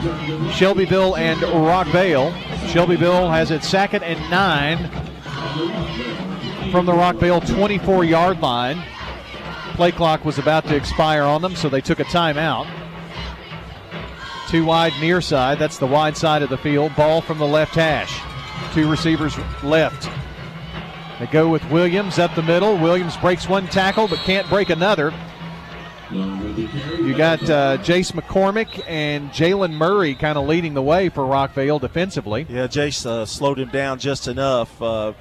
[0.51, 2.31] Shelbyville and Rockvale.
[2.67, 4.77] Shelbyville has its second and nine
[6.71, 8.79] from the Rockvale 24 yard line.
[9.73, 12.84] Play clock was about to expire on them, so they took a timeout.
[14.47, 15.59] Two wide near side.
[15.59, 16.95] That's the wide side of the field.
[16.95, 18.21] Ball from the left hash.
[18.73, 20.09] Two receivers left.
[21.19, 22.77] They go with Williams up the middle.
[22.77, 25.13] Williams breaks one tackle but can't break another.
[26.11, 31.81] You got uh, Jace McCormick and Jalen Murray kind of leading the way for Rockvale
[31.81, 32.45] defensively.
[32.47, 35.13] Yeah, Jace uh, slowed him down just enough uh,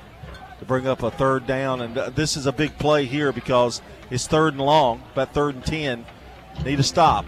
[0.58, 1.80] to bring up a third down.
[1.80, 5.54] And uh, this is a big play here because it's third and long, about third
[5.54, 6.04] and 10.
[6.64, 7.24] Need a stop.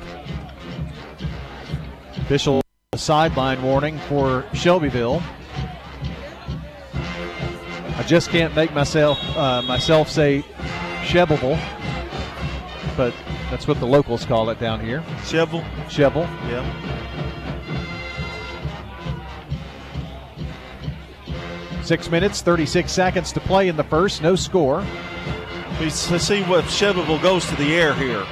[2.27, 2.61] Official
[2.97, 5.23] sideline warning for Shelbyville.
[7.95, 10.43] I just can't make myself uh, myself say
[11.05, 11.57] Shevable,
[12.97, 13.15] but
[13.49, 15.03] that's what the locals call it down here.
[15.23, 15.63] Shevel?
[15.85, 16.27] Shevel.
[16.51, 16.65] Yeah.
[21.85, 24.21] Six minutes, 36 seconds to play in the first.
[24.21, 24.85] No score.
[25.79, 28.25] Let's see what Shelbyville goes to the air here.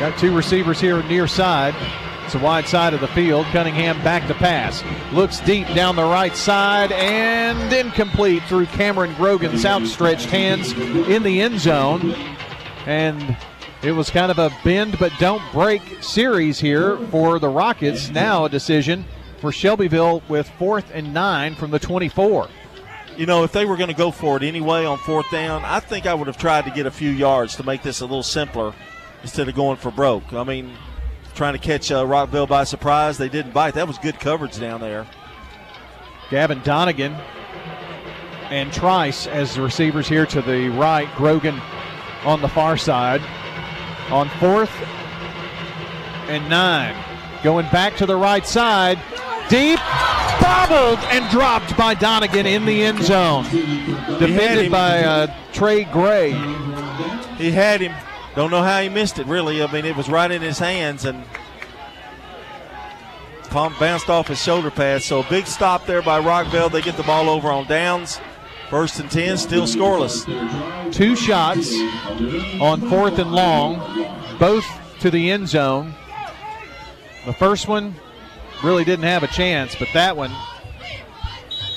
[0.00, 1.76] Got two receivers here near side.
[2.28, 3.46] It's a wide side of the field.
[3.52, 4.84] Cunningham back to pass.
[5.14, 11.40] Looks deep down the right side and incomplete through Cameron Grogan's outstretched hands in the
[11.40, 12.12] end zone.
[12.84, 13.34] And
[13.82, 18.10] it was kind of a bend but don't break series here for the Rockets.
[18.10, 19.06] Now a decision
[19.40, 22.46] for Shelbyville with fourth and nine from the 24.
[23.16, 25.80] You know, if they were going to go for it anyway on fourth down, I
[25.80, 28.22] think I would have tried to get a few yards to make this a little
[28.22, 28.74] simpler
[29.22, 30.34] instead of going for broke.
[30.34, 30.76] I mean,
[31.38, 33.74] trying to catch uh, Rockvale by surprise, they didn't bite.
[33.74, 35.06] That was good coverage down there.
[36.30, 37.14] Gavin Donegan
[38.50, 41.08] and Trice as the receivers here to the right.
[41.14, 41.60] Grogan
[42.24, 43.22] on the far side.
[44.10, 44.72] On fourth
[46.26, 46.96] and nine.
[47.44, 48.98] Going back to the right side.
[49.48, 49.78] Deep,
[50.40, 53.44] bobbled and dropped by Donegan in the end zone.
[54.18, 56.32] Defended by uh, Trey Gray.
[57.36, 57.94] He had him.
[58.38, 59.60] Don't know how he missed it, really.
[59.64, 61.24] I mean, it was right in his hands and
[63.50, 65.02] bounced off his shoulder pad.
[65.02, 66.70] So big stop there by Rockvale.
[66.70, 68.20] They get the ball over on downs.
[68.70, 70.24] First and 10, still scoreless.
[70.92, 71.74] Two shots
[72.60, 74.06] on fourth and long,
[74.38, 74.64] both
[75.00, 75.92] to the end zone.
[77.26, 77.96] The first one
[78.62, 80.30] really didn't have a chance, but that one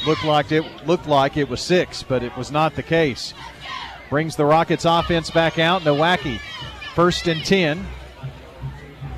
[0.05, 3.33] looked like it looked like it was six, but it was not the case.
[4.11, 5.83] Brings the Rockets offense back out.
[5.83, 6.41] Nowacki,
[6.93, 7.87] first and 10.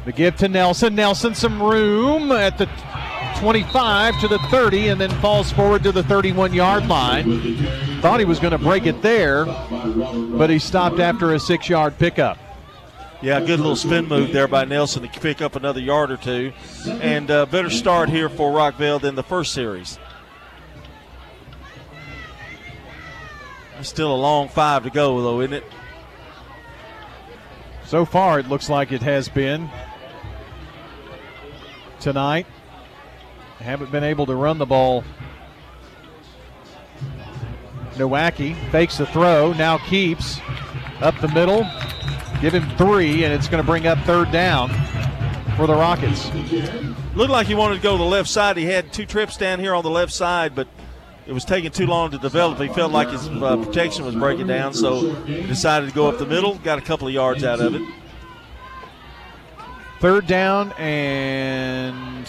[0.05, 0.93] The give to Nelson.
[0.93, 2.69] Nelson some room at the
[3.39, 7.57] 25 to the 30 and then falls forward to the 31 yard line.
[8.01, 11.97] Thought he was going to break it there, but he stopped after a six yard
[11.97, 12.37] pickup.
[13.23, 16.53] Yeah, good little spin move there by Nelson to pick up another yard or two.
[16.85, 19.97] And uh, better start here for Rockvale than the first series.
[23.83, 25.63] Still a long five to go, though, isn't it?
[27.85, 29.69] So far, it looks like it has been
[31.99, 32.47] tonight.
[33.59, 35.03] Haven't been able to run the ball.
[37.95, 40.39] Nowacki fakes the throw, now keeps
[41.01, 41.67] up the middle.
[42.41, 44.69] Give him three, and it's going to bring up third down
[45.55, 46.31] for the Rockets.
[47.15, 48.57] Looked like he wanted to go to the left side.
[48.57, 50.67] He had two trips down here on the left side, but
[51.25, 52.59] it was taking too long to develop.
[52.59, 56.17] He felt like his uh, protection was breaking down, so he decided to go up
[56.17, 56.55] the middle.
[56.55, 57.81] Got a couple of yards out of it.
[59.99, 62.27] Third down and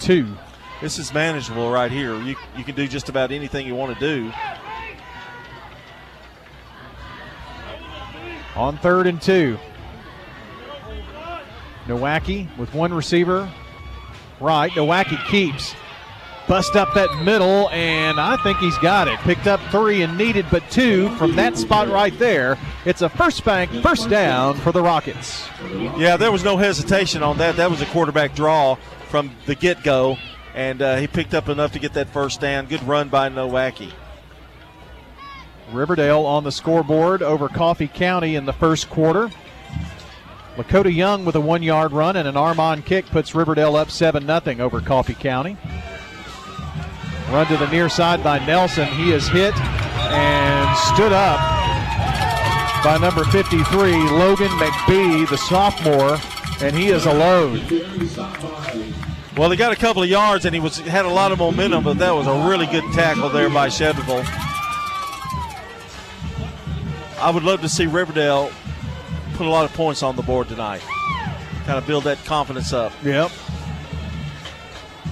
[0.00, 0.26] two.
[0.80, 2.20] This is manageable right here.
[2.20, 4.32] You, you can do just about anything you want to do.
[8.56, 9.56] On third and two.
[11.86, 13.48] Nowacki with one receiver.
[14.40, 14.72] Right.
[14.72, 15.76] Nowacki keeps.
[16.48, 19.18] Bust up that middle, and I think he's got it.
[19.20, 22.58] Picked up three and needed but two from that spot right there.
[22.84, 25.48] It's a first bank, first down for the Rockets.
[25.96, 27.56] Yeah, there was no hesitation on that.
[27.56, 28.74] That was a quarterback draw
[29.08, 30.18] from the get go,
[30.54, 32.66] and uh, he picked up enough to get that first down.
[32.66, 33.92] Good run by Nowacki.
[35.70, 39.30] Riverdale on the scoreboard over Coffee County in the first quarter.
[40.56, 43.90] Lakota Young with a one yard run and an arm on kick puts Riverdale up
[43.90, 45.56] 7 0 over Coffee County.
[47.32, 48.86] Run to the near side by Nelson.
[48.88, 51.40] He is hit and stood up
[52.84, 53.64] by number 53,
[54.10, 56.18] Logan McBee, the sophomore,
[56.60, 57.62] and he is alone.
[59.34, 61.84] Well, he got a couple of yards and he was had a lot of momentum,
[61.84, 64.24] but that was a really good tackle there by Shelbyville.
[67.18, 68.50] I would love to see Riverdale
[69.36, 70.82] put a lot of points on the board tonight.
[71.64, 72.92] Kind of build that confidence up.
[73.02, 73.30] Yep.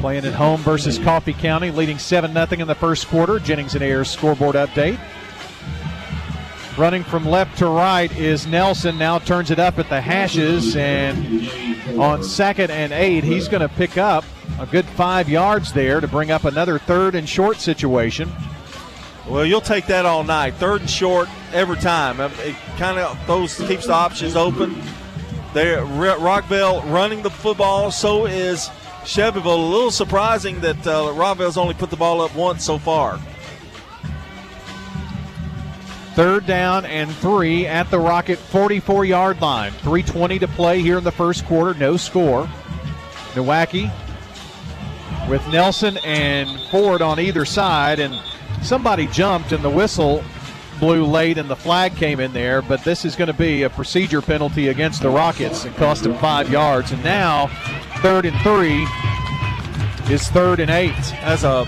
[0.01, 3.38] Playing at home versus Coffee County, leading 7 0 in the first quarter.
[3.38, 4.98] Jennings and Ayers scoreboard update.
[6.78, 8.96] Running from left to right is Nelson.
[8.96, 11.46] Now turns it up at the hashes, and
[12.01, 14.24] on second and eight, he's going to pick up
[14.59, 18.32] a good five yards there to bring up another third and short situation.
[19.28, 20.55] Well, you'll take that all night.
[20.55, 22.20] Third and short every time.
[22.20, 23.18] Um, It kind of
[23.68, 24.80] keeps the options open.
[25.53, 27.90] There, Rockvale running the football.
[27.90, 28.70] So is
[29.05, 29.55] Shelbyville.
[29.55, 33.20] A little surprising that uh, Rockvale's only put the ball up once so far.
[36.14, 39.72] Third down and three at the Rocket 44 yard line.
[39.72, 41.78] 3.20 to play here in the first quarter.
[41.78, 42.48] No score.
[43.32, 43.90] Nowacki
[45.28, 48.01] with Nelson and Ford on either side.
[48.01, 48.20] And
[48.62, 50.24] somebody jumped and the whistle
[50.80, 52.61] blew late and the flag came in there.
[52.61, 55.64] But this is going to be a procedure penalty against the Rockets.
[55.64, 56.90] It cost them five yards.
[56.90, 57.48] And now,
[58.03, 58.86] third and three
[60.12, 60.94] is third and eight.
[61.22, 61.66] As a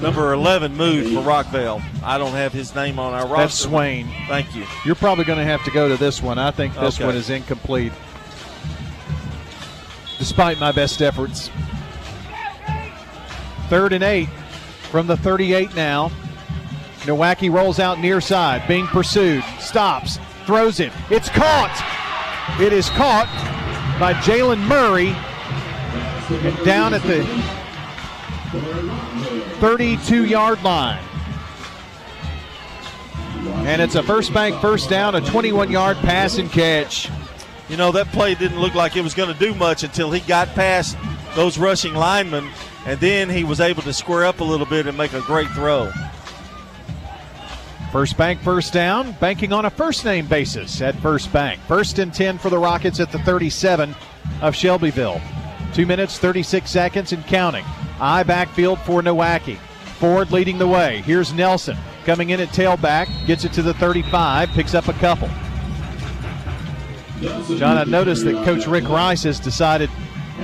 [0.00, 1.82] number 11 move for Rockvale.
[2.02, 3.36] I don't have his name on our roster.
[3.36, 4.08] That's Swain.
[4.28, 4.64] Thank you.
[4.84, 6.38] You're probably going to have to go to this one.
[6.38, 7.04] I think this Okay.
[7.06, 7.92] one is incomplete.
[10.18, 11.50] Despite my best efforts.
[13.68, 14.28] Third and eight
[14.90, 16.10] from the 38 now.
[17.02, 20.92] Nowacki rolls out near side, being pursued, stops, throws it.
[21.08, 22.56] It's caught.
[22.60, 23.28] It is caught
[24.00, 25.14] by Jalen Murray.
[26.30, 27.22] And down at the
[29.60, 31.02] 32 yard line.
[33.66, 37.10] And it's a first bank first down, a 21 yard pass and catch.
[37.68, 40.20] You know, that play didn't look like it was going to do much until he
[40.20, 40.96] got past
[41.34, 42.48] those rushing linemen,
[42.86, 45.48] and then he was able to square up a little bit and make a great
[45.48, 45.92] throw.
[47.92, 51.60] First bank first down, banking on a first name basis at first bank.
[51.66, 53.96] First and 10 for the Rockets at the 37
[54.42, 55.20] of Shelbyville.
[55.74, 57.64] Two minutes, 36 seconds, and counting.
[58.00, 59.56] I backfield for Nowacki.
[59.98, 61.02] Ford leading the way.
[61.02, 65.28] Here's Nelson coming in at tailback, gets it to the 35, picks up a couple.
[67.58, 69.90] John, I noticed that Coach Rick Rice has decided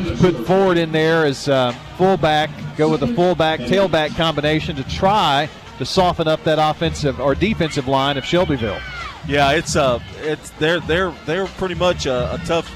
[0.04, 4.84] to put Ford in there as uh, fullback, go with a fullback tailback combination to
[4.84, 5.48] try
[5.78, 8.80] to soften up that offensive or defensive line of Shelbyville.
[9.26, 12.72] Yeah, it's uh, it's they're they're they're pretty much a, a tough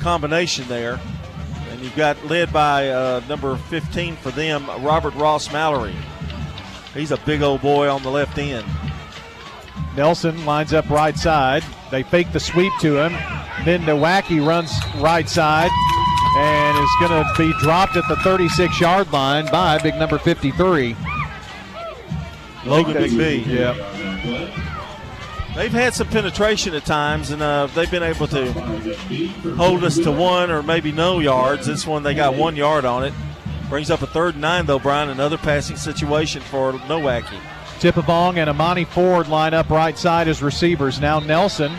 [0.00, 1.00] combination there,
[1.70, 5.96] and you've got led by uh, number 15 for them, Robert Ross Mallory.
[6.94, 8.66] He's a big old boy on the left end.
[9.96, 11.64] Nelson lines up right side.
[11.90, 13.12] They fake the sweep to him.
[13.64, 15.70] Then Nowacki runs right side
[16.36, 20.94] and is going to be dropped at the 36 yard line by big number 53.
[22.68, 23.46] Logan I McBee.
[23.46, 23.74] Yeah.
[25.54, 28.52] They've had some penetration at times, and uh, they've been able to
[29.56, 31.66] hold us to one or maybe no yards.
[31.66, 33.12] This one, they got one yard on it.
[33.68, 35.08] Brings up a third and nine, though, Brian.
[35.10, 37.38] Another passing situation for Nowacki.
[37.80, 41.00] Tippavong and Amani Ford line up right side as receivers.
[41.00, 41.72] Now Nelson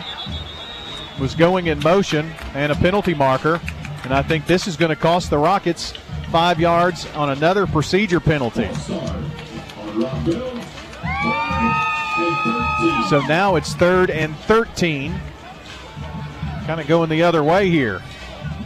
[1.18, 3.60] was going in motion and a penalty marker.
[4.04, 5.92] And I think this is going to cost the Rockets
[6.30, 8.68] five yards on another procedure penalty.
[13.08, 15.20] So now it's third and 13.
[16.66, 18.00] Kind of going the other way here.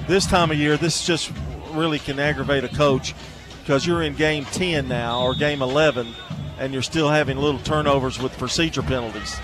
[0.06, 1.32] This time of year, this just
[1.70, 3.14] really can aggravate a coach
[3.60, 6.06] because you're in game 10 now or game 11,
[6.58, 9.36] and you're still having little turnovers with procedure penalties.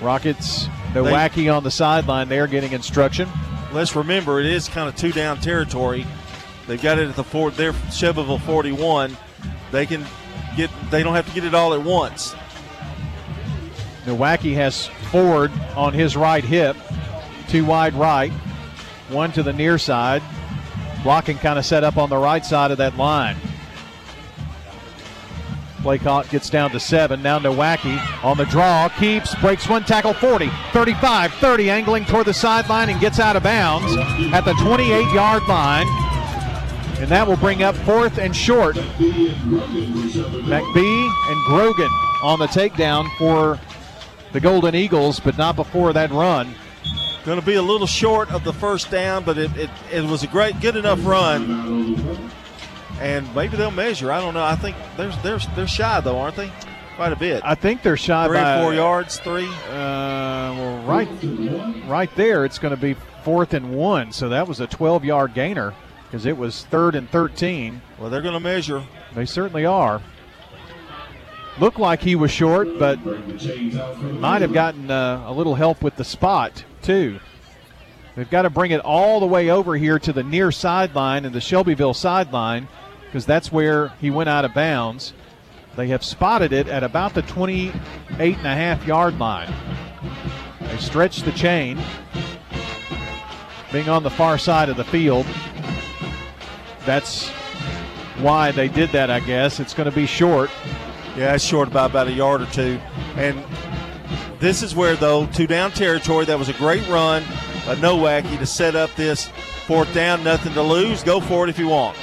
[0.00, 3.28] Rockets, Nowacki on the sideline there getting instruction.
[3.72, 6.06] Let's remember, it is kind of two down territory.
[6.66, 7.50] They've got it at the four.
[7.50, 9.16] They're Shelbyville 41.
[9.70, 10.04] They can
[10.56, 10.70] get.
[10.90, 12.34] They don't have to get it all at once.
[14.04, 16.76] Nowacki has Ford on his right hip,
[17.48, 18.32] two wide right,
[19.08, 20.22] one to the near side.
[21.02, 23.36] Blocking kind of set up on the right side of that line.
[25.82, 27.22] Play clock gets down to seven.
[27.22, 32.32] Now Nowacki on the draw, keeps, breaks one tackle 40, 35, 30, angling toward the
[32.32, 33.94] sideline and gets out of bounds
[34.32, 35.86] at the 28 yard line.
[37.00, 38.76] And that will bring up fourth and short.
[40.46, 41.90] McBee and Grogan
[42.22, 43.58] on the takedown for
[44.32, 46.54] the Golden Eagles, but not before that run.
[47.24, 50.22] Going to be a little short of the first down, but it, it, it was
[50.22, 52.00] a great, good enough run.
[53.00, 54.12] And maybe they'll measure.
[54.12, 54.44] I don't know.
[54.44, 56.50] I think they're they're they're shy though, aren't they?
[56.96, 57.42] Quite a bit.
[57.44, 59.48] I think they're shy Three by or four yards, three.
[59.48, 61.08] Uh, well, right,
[61.88, 64.12] right there, it's going to be fourth and one.
[64.12, 65.74] So that was a 12-yard gainer
[66.14, 67.82] because it was third and 13.
[67.98, 68.84] Well, they're going to measure.
[69.16, 70.00] They certainly are.
[71.58, 73.04] Looked like he was short, but
[74.20, 77.18] might have gotten uh, a little help with the spot too.
[78.14, 81.34] They've got to bring it all the way over here to the near sideline and
[81.34, 82.68] the Shelbyville sideline
[83.06, 85.14] because that's where he went out of bounds.
[85.74, 89.52] They have spotted it at about the 28 and a half yard line.
[90.60, 91.76] They stretch the chain,
[93.72, 95.26] being on the far side of the field.
[96.84, 97.28] That's
[98.18, 99.60] why they did that, I guess.
[99.60, 100.50] It's going to be short.
[101.16, 102.78] Yeah, it's short by about a yard or two.
[103.16, 103.42] And
[104.40, 107.22] this is where, though, two down territory, that was a great run
[107.66, 109.28] by Nowacki to set up this
[109.66, 111.02] fourth down, nothing to lose.
[111.02, 111.96] Go for it if you want.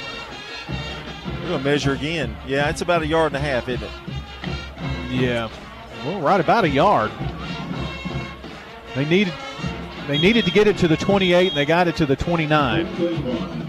[1.42, 2.36] We're going to measure again.
[2.46, 3.90] Yeah, it's about a yard and a half, isn't it?
[5.10, 5.48] Yeah.
[6.04, 7.12] Well, right about a yard.
[8.94, 9.32] They needed
[10.08, 13.61] they needed to get it to the 28 and they got it to the 29.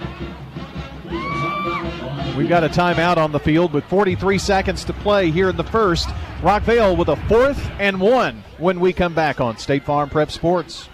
[2.35, 5.63] We've got a timeout on the field with 43 seconds to play here in the
[5.63, 6.07] first.
[6.41, 10.89] Rockvale with a fourth and one when we come back on State Farm Prep Sports.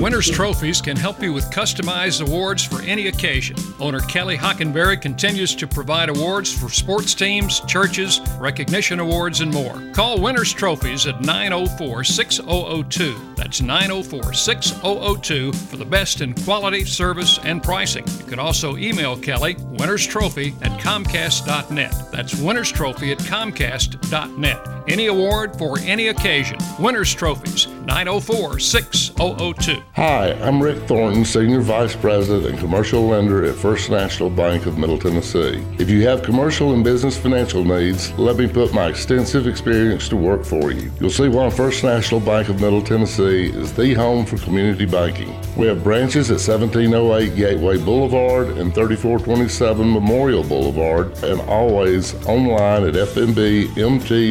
[0.00, 3.56] Winners Trophies can help you with customized awards for any occasion.
[3.80, 9.82] Owner Kelly Hockenberry continues to provide awards for sports teams, churches, recognition awards, and more.
[9.92, 13.29] Call Winners Trophies at 904 6002.
[13.40, 18.04] That's 904 6002 for the best in quality, service, and pricing.
[18.18, 22.12] You can also email Kelly, Winners Trophy at Comcast.net.
[22.12, 24.68] That's Winners Trophy at Comcast.net.
[24.88, 26.58] Any award for any occasion.
[26.78, 29.82] Winners Trophies, 904 6002.
[29.94, 34.76] Hi, I'm Rick Thornton, Senior Vice President and Commercial Lender at First National Bank of
[34.76, 35.64] Middle Tennessee.
[35.78, 40.16] If you have commercial and business financial needs, let me put my extensive experience to
[40.16, 40.92] work for you.
[41.00, 45.34] You'll see why First National Bank of Middle Tennessee is the home for community banking.
[45.56, 52.94] We have branches at 1708 Gateway Boulevard and 3427 Memorial Boulevard, and always online at
[52.94, 54.28] fnbmt.com.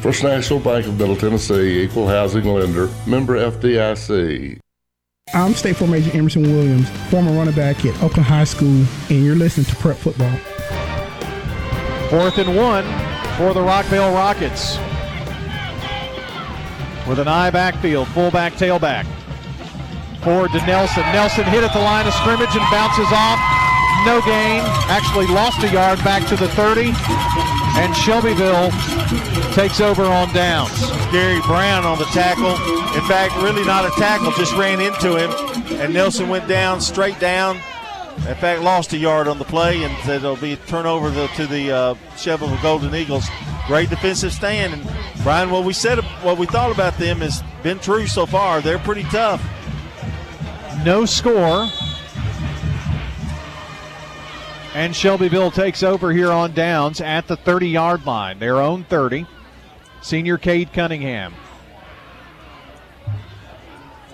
[0.00, 4.58] First National Bank of Middle Tennessee, Equal Housing Lender, member FDIC.
[5.34, 9.36] I'm State Farm Agent Emerson Williams, former running back at Oakland High School, and you're
[9.36, 10.34] listening to Prep Football.
[12.08, 12.84] Fourth and one
[13.36, 14.78] for the Rockvale Rockets.
[17.08, 19.06] With an eye backfield, fullback, tailback.
[20.20, 21.02] Forward to Nelson.
[21.12, 23.40] Nelson hit at the line of scrimmage and bounces off.
[24.04, 24.60] No gain.
[24.92, 26.92] Actually lost a yard back to the 30.
[27.80, 28.70] And Shelbyville
[29.54, 30.78] takes over on downs.
[31.10, 32.52] Gary Brown on the tackle.
[32.94, 35.30] In fact, really not a tackle, just ran into him.
[35.80, 37.58] And Nelson went down, straight down.
[38.26, 41.70] In fact, lost a yard on the play, and it'll be turnover to, to the
[41.70, 43.26] uh, Shelbyville Golden Eagles.
[43.66, 44.74] Great defensive stand.
[44.74, 44.90] And
[45.22, 48.60] Brian, what we said, what we thought about them has been true so far.
[48.60, 49.42] They're pretty tough.
[50.84, 51.70] No score.
[54.74, 59.26] And Shelbyville takes over here on downs at the 30 yard line, their own 30.
[60.02, 61.34] Senior Cade Cunningham.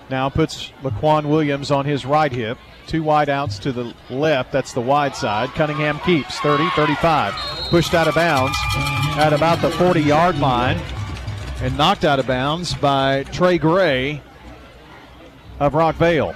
[0.09, 2.57] Now puts Laquan Williams on his right hip.
[2.87, 4.51] Two wide outs to the left.
[4.51, 5.49] That's the wide side.
[5.49, 7.33] Cunningham keeps 30 35.
[7.69, 8.57] Pushed out of bounds
[9.17, 10.79] at about the 40 yard line
[11.61, 14.21] and knocked out of bounds by Trey Gray
[15.59, 16.35] of Rockvale.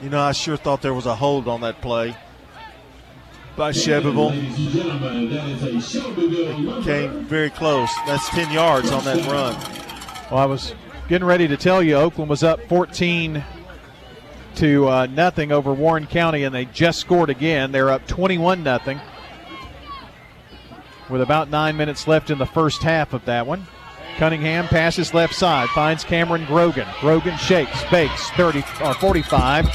[0.00, 2.16] You know, I sure thought there was a hold on that play
[3.56, 4.30] by Shelbyville.
[6.82, 7.90] Came very close.
[8.06, 9.54] That's 10 yards on that run.
[10.30, 10.74] Well, I was
[11.08, 13.42] getting ready to tell you Oakland was up 14
[14.56, 17.72] to uh, nothing over Warren County, and they just scored again.
[17.72, 19.00] They're up 21 nothing
[21.08, 23.66] with about nine minutes left in the first half of that one.
[24.16, 26.86] Cunningham passes left side, finds Cameron Grogan.
[27.00, 29.68] Grogan shakes, fakes, 30 or 45.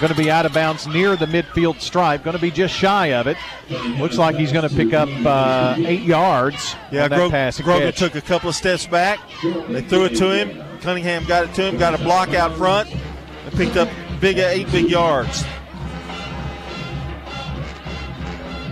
[0.00, 2.24] Going to be out of bounds near the midfield stripe.
[2.24, 3.36] Going to be just shy of it.
[3.98, 6.74] Looks like he's going to pick up uh, eight yards.
[6.90, 7.30] Yeah, Gro-.
[7.64, 9.20] Grogan took a couple of steps back.
[9.68, 10.80] They threw it to him.
[10.80, 13.88] Cunningham got it to him, got a block out front, and picked up
[14.24, 15.44] big eight big yards.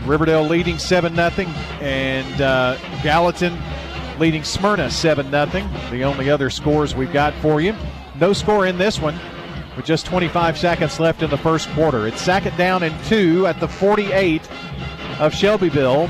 [0.06, 1.28] Riverdale leading 7 0,
[1.82, 3.58] and uh, Gallatin
[4.18, 5.46] leading Smyrna 7 0.
[5.90, 7.74] The only other scores we've got for you.
[8.18, 9.20] No score in this one
[9.76, 12.06] with just 25 seconds left in the first quarter.
[12.06, 14.48] It's second down and two at the 48
[15.18, 16.08] of Shelbyville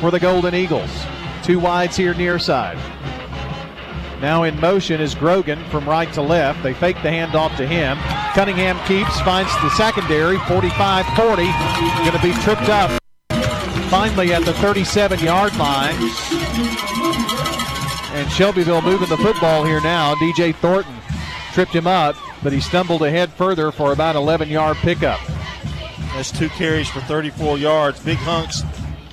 [0.00, 0.90] for the Golden Eagles.
[1.42, 2.76] Two wides here near side.
[4.20, 6.62] Now in motion is Grogan from right to left.
[6.62, 7.96] They fake the handoff to him.
[8.34, 11.42] Cunningham keeps, finds the secondary, 45 40.
[11.42, 13.00] Going to be tripped up
[13.90, 15.94] finally at the 37 yard line.
[18.12, 20.14] And Shelbyville moving the football here now.
[20.14, 20.94] DJ Thornton
[21.52, 25.18] tripped him up, but he stumbled ahead further for about 11 yard pickup.
[26.14, 28.00] That's two carries for 34 yards.
[28.00, 28.62] Big hunks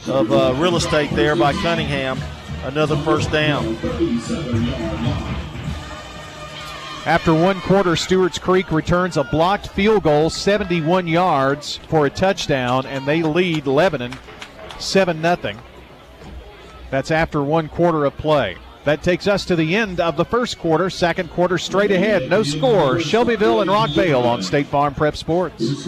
[0.07, 2.19] of uh, real estate there by Cunningham.
[2.67, 3.77] Another first down.
[7.05, 12.85] After one quarter, Stewart's Creek returns a blocked field goal, 71 yards for a touchdown,
[12.85, 14.13] and they lead Lebanon
[14.79, 15.53] 7 0.
[16.91, 18.57] That's after one quarter of play.
[18.83, 20.89] That takes us to the end of the first quarter.
[20.89, 22.29] Second quarter straight ahead.
[22.29, 22.99] No score.
[22.99, 25.87] Shelbyville and Rockvale on State Farm Prep Sports.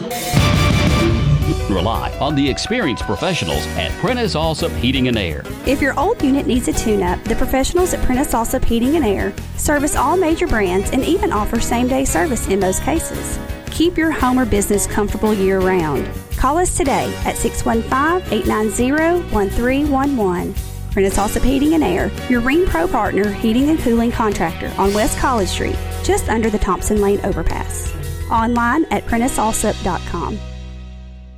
[1.70, 5.44] Rely on the experienced professionals at Prentice Allsup Heating and Air.
[5.66, 9.06] If your old unit needs a tune up, the professionals at Prentice Allsup Heating and
[9.06, 13.40] Air service all major brands and even offer same day service in most cases.
[13.72, 16.10] Keep your home or business comfortable year round.
[16.38, 20.54] Call us today at 615 890 1311.
[20.92, 25.18] Prentice Allsup Heating and Air, your Rheem Pro partner heating and cooling contractor on West
[25.20, 27.94] College Street, just under the Thompson Lane overpass.
[28.32, 30.40] Online at PrenticeAllsup.com.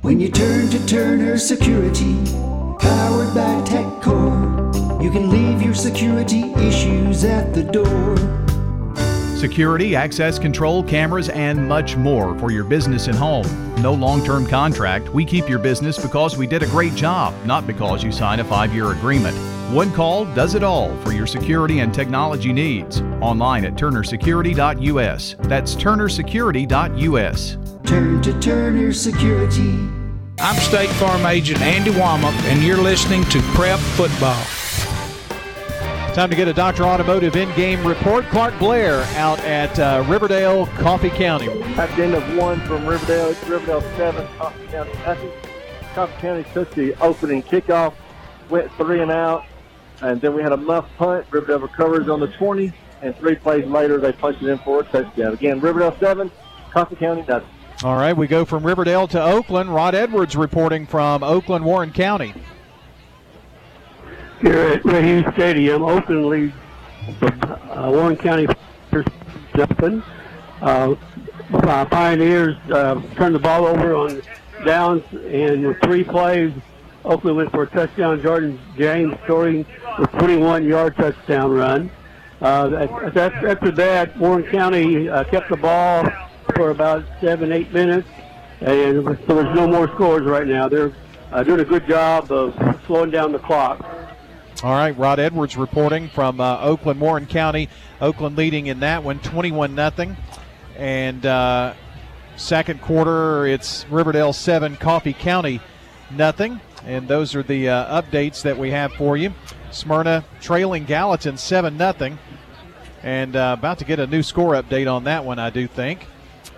[0.02, 7.22] When you turn to Turner Security, powered by TechCore, you can leave your security issues
[7.22, 8.16] at the door.
[9.36, 13.46] Security, access control, cameras, and much more for your business and home.
[13.80, 15.08] No long term contract.
[15.10, 18.44] We keep your business because we did a great job, not because you signed a
[18.44, 19.36] five year agreement.
[19.72, 23.00] One call does it all for your security and technology needs.
[23.22, 25.36] Online at turnersecurity.us.
[25.38, 27.56] That's turnersecurity.us.
[27.86, 29.78] Turn to Turner Security.
[30.40, 34.44] I'm State Farm Agent Andy Womack, and you're listening to Prep Football.
[36.12, 36.82] Time to get a Dr.
[36.82, 38.26] Automotive in-game report.
[38.26, 41.48] Clark Blair out at uh, Riverdale, Coffee County.
[41.78, 45.32] At the end of one from Riverdale, it's Riverdale 7, Coffee County nothing.
[45.94, 47.94] Coffee County took the opening kickoff,
[48.50, 49.46] went three and out,
[50.02, 51.26] and then we had a muff punt.
[51.30, 52.72] Riverdale recovers on the 20,
[53.02, 55.32] and three plays later, they punched it in for a touchdown.
[55.32, 56.30] Again, Riverdale 7,
[56.70, 57.48] Coffee County nothing.
[57.84, 59.74] All right, we go from Riverdale to Oakland.
[59.74, 62.34] Rod Edwards reporting from Oakland, Warren County.
[64.40, 66.54] Here at Ray Stadium, Oakland leads
[67.22, 68.46] uh, Warren County
[69.56, 70.02] jumping.
[70.60, 70.94] Uh,
[71.50, 74.22] Pioneers uh, turned the ball over on
[74.64, 76.52] downs, and with three plays,
[77.04, 78.20] Oakland went for a touchdown.
[78.22, 79.66] Jordan James scoring
[79.98, 81.90] a 21-yard touchdown run.
[82.40, 86.08] Uh, after that, Warren County uh, kept the ball
[86.56, 88.08] for about seven, eight minutes,
[88.60, 90.68] and so there's no more scores right now.
[90.68, 90.92] They're
[91.30, 92.54] uh, doing a good job of
[92.86, 93.84] slowing down the clock.
[94.64, 97.68] All right, Rod Edwards reporting from uh, Oakland, Warren County.
[98.00, 100.16] Oakland leading in that one, 21 nothing,
[100.76, 101.74] and uh,
[102.36, 105.60] second quarter it's Riverdale seven, Coffee County
[106.10, 109.32] nothing, and those are the uh, updates that we have for you.
[109.70, 112.18] Smyrna trailing Gallatin seven nothing,
[113.02, 116.06] and uh, about to get a new score update on that one, I do think.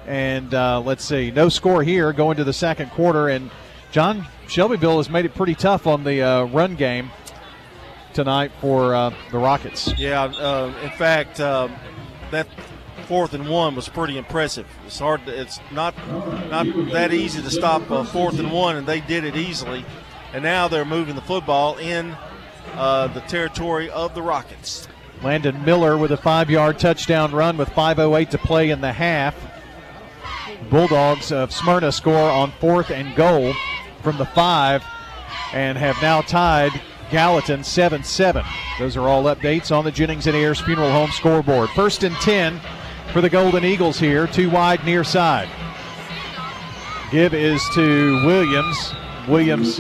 [0.07, 3.51] And uh, let's see, no score here going to the second quarter, and
[3.91, 7.11] John Shelbyville has made it pretty tough on the uh, run game
[8.13, 9.93] tonight for uh, the Rockets.
[9.99, 12.47] Yeah, uh, in fact, that
[13.07, 14.67] fourth and one was pretty impressive.
[14.87, 15.25] It's hard.
[15.27, 15.95] To, it's not
[16.51, 19.85] not that easy to stop uh, fourth and one, and they did it easily.
[20.35, 22.17] And now they're moving the football in
[22.75, 24.89] uh, the territory of the Rockets.
[25.23, 29.37] Landon Miller with a five-yard touchdown run with 5:08 to play in the half.
[30.71, 33.55] Bulldogs of Smyrna score on fourth and goal
[34.03, 34.85] from the five,
[35.53, 36.73] and have now tied
[37.13, 38.45] Gallatin 7 7.
[38.81, 41.71] Those are all updates on the Jennings and Ayers Funeral Home scoreboard.
[41.71, 42.61] First and 10
[43.13, 45.49] for the Golden Eagles here, two wide near side.
[47.13, 48.95] Give is to Williams.
[49.29, 49.79] Williams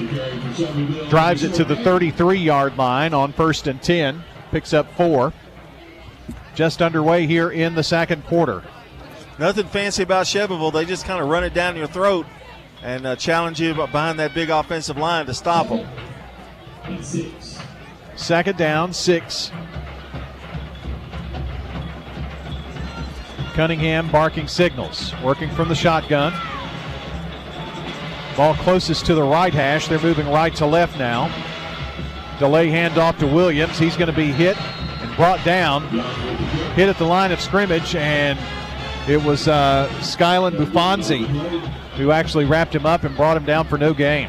[1.09, 5.33] drives it to the 33 yard line on first and 10, picks up four.
[6.55, 8.63] Just underway here in the second quarter.
[9.39, 10.71] Nothing fancy about Shelbyville.
[10.71, 12.27] They just kind of run it down your throat
[12.83, 15.87] and uh, challenge you behind that big offensive line to stop them.
[18.15, 19.51] Second down, six.
[23.55, 26.33] Cunningham barking signals, working from the shotgun.
[28.37, 29.89] Ball closest to the right hash.
[29.89, 31.29] They're moving right to left now.
[32.39, 33.79] Delay handoff to Williams.
[33.79, 35.83] He's going to be hit and brought down.
[36.75, 38.39] Hit at the line of scrimmage, and
[39.09, 41.27] it was uh, Skyland Bufonzi
[41.97, 44.29] who actually wrapped him up and brought him down for no gain.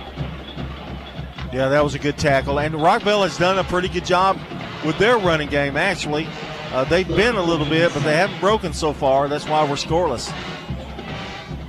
[1.52, 2.60] Yeah, that was a good tackle.
[2.60, 4.38] And Rockvale has done a pretty good job
[4.86, 6.28] with their running game, actually.
[6.72, 9.28] Uh, they've been a little bit, but they haven't broken so far.
[9.28, 10.32] That's why we're scoreless.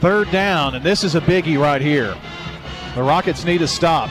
[0.01, 2.14] Third down, and this is a biggie right here.
[2.94, 4.11] The Rockets need a stop.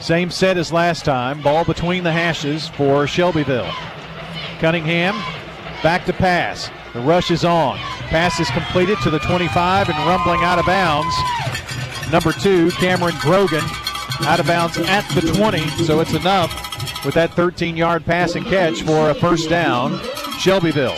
[0.00, 1.40] Same set as last time.
[1.42, 3.70] Ball between the hashes for Shelbyville.
[4.58, 5.14] Cunningham
[5.82, 6.70] back to pass.
[6.92, 7.78] The rush is on.
[8.08, 11.14] Pass is completed to the 25 and rumbling out of bounds.
[12.12, 13.64] Number two, Cameron Grogan,
[14.20, 18.46] out of bounds at the 20, so it's enough with that 13 yard pass and
[18.46, 19.98] catch for a first down.
[20.38, 20.96] Shelbyville.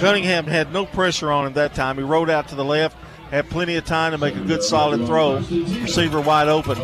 [0.00, 1.96] Cunningham had no pressure on him that time.
[1.96, 2.96] He rode out to the left,
[3.30, 5.38] had plenty of time to make a good solid throw.
[5.38, 6.78] Receiver wide open.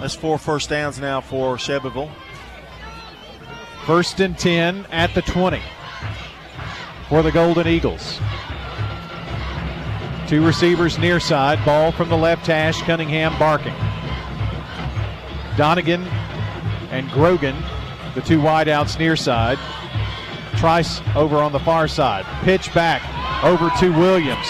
[0.00, 2.10] That's four first downs now for Shelbyville.
[3.84, 5.60] First and 10 at the 20
[7.08, 8.18] for the Golden Eagles.
[10.26, 11.64] Two receivers near side.
[11.64, 12.82] Ball from the left hash.
[12.82, 13.74] Cunningham barking.
[15.56, 16.02] Donegan
[16.90, 17.56] and Grogan,
[18.14, 19.58] the two wideouts near side.
[20.56, 22.24] Trice over on the far side.
[22.44, 23.02] Pitch back
[23.44, 24.46] over to Williams.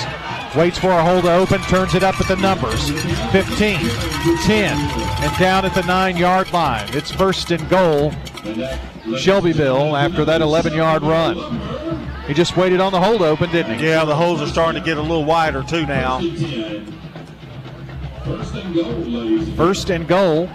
[0.55, 2.89] Waits for a hole to open, turns it up at the numbers
[3.33, 3.79] 15,
[4.45, 4.79] 10,
[5.23, 6.89] and down at the nine yard line.
[6.95, 8.13] It's first and goal,
[9.19, 11.37] Shelbyville, after that 11 yard run.
[12.27, 13.87] He just waited on the hole to open, didn't he?
[13.87, 16.21] Yeah, the holes are starting to get a little wider too now.
[19.57, 20.49] First and goal.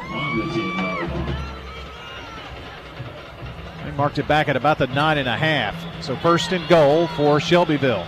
[4.01, 5.75] Marked it back at about the nine and a half.
[6.03, 8.03] So first and goal for Shelbyville.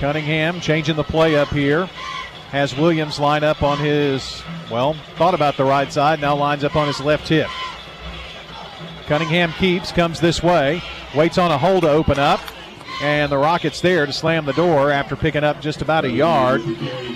[0.00, 1.86] Cunningham changing the play up here.
[2.50, 4.42] Has Williams line up on his,
[4.72, 7.48] well, thought about the right side, now lines up on his left hip.
[9.06, 10.82] Cunningham keeps, comes this way,
[11.14, 12.40] waits on a hole to open up,
[13.00, 16.60] and the Rockets there to slam the door after picking up just about a yard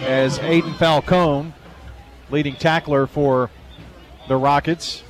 [0.02, 1.52] as Aiden Falcone,
[2.30, 3.50] leading tackler for
[4.28, 5.02] the Rockets,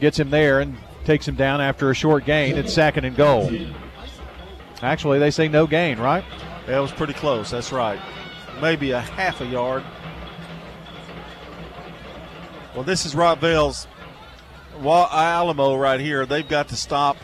[0.00, 2.56] gets him there and takes him down after a short gain.
[2.56, 3.50] It's second and goal.
[4.82, 6.24] Actually, they say no gain, right?
[6.66, 7.50] That was pretty close.
[7.50, 8.00] That's right.
[8.60, 9.84] Maybe a half a yard.
[12.74, 13.86] Well, this is Rockvale's
[14.84, 16.26] Alamo right here.
[16.26, 17.16] They've got to stop.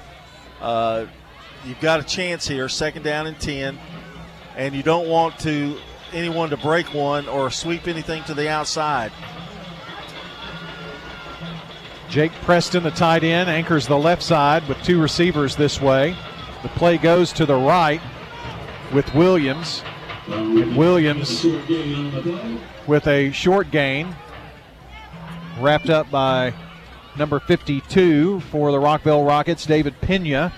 [0.61, 1.07] Uh,
[1.67, 3.79] you've got a chance here, second down and 10,
[4.57, 5.77] and you don't want to
[6.13, 9.13] anyone to break one or sweep anything to the outside.
[12.13, 16.15] Jake Preston, the tight end, anchors the left side with two receivers this way.
[16.63, 18.03] The play goes to the right
[18.93, 19.83] with Williams.
[20.27, 21.43] And Williams
[22.87, 24.15] with a short gain,
[25.59, 26.53] wrapped up by
[27.17, 30.53] number 52 for the Rockvale Rockets, David Pena,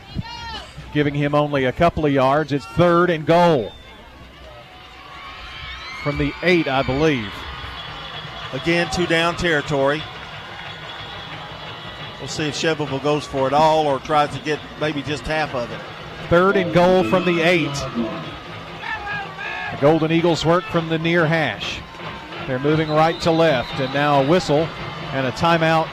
[0.92, 2.50] giving him only a couple of yards.
[2.50, 3.70] It's third and goal
[6.02, 7.32] from the eight, I believe.
[8.52, 10.02] Again, two down territory.
[12.24, 15.54] We'll see if Shelbyville goes for it all or tries to get maybe just half
[15.54, 15.78] of it.
[16.30, 17.74] Third and goal from the eight.
[19.70, 21.82] The Golden Eagles work from the near hash.
[22.46, 24.66] They're moving right to left, and now a whistle
[25.12, 25.86] and a timeout.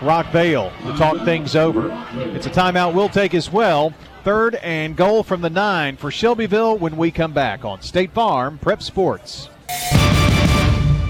[0.00, 1.86] Rockvale to talk things over.
[2.34, 3.94] It's a timeout we'll take as well.
[4.24, 8.58] Third and goal from the nine for Shelbyville when we come back on State Farm
[8.58, 9.48] Prep Sports.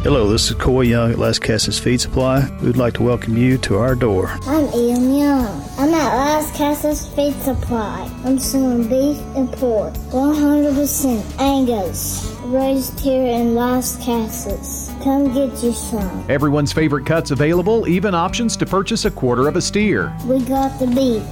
[0.03, 2.49] Hello, this is Coy Young at Las Casas Feed Supply.
[2.63, 4.29] We would like to welcome you to our door.
[4.47, 5.63] I'm Ian Young.
[5.77, 8.11] I'm at Las Casas Feed Supply.
[8.25, 14.91] I'm selling beef and pork, 100% Angus, raised here in Las Casas.
[15.05, 16.25] Come get you some.
[16.31, 20.17] Everyone's favorite cuts available, even options to purchase a quarter of a steer.
[20.25, 21.23] We got the beef.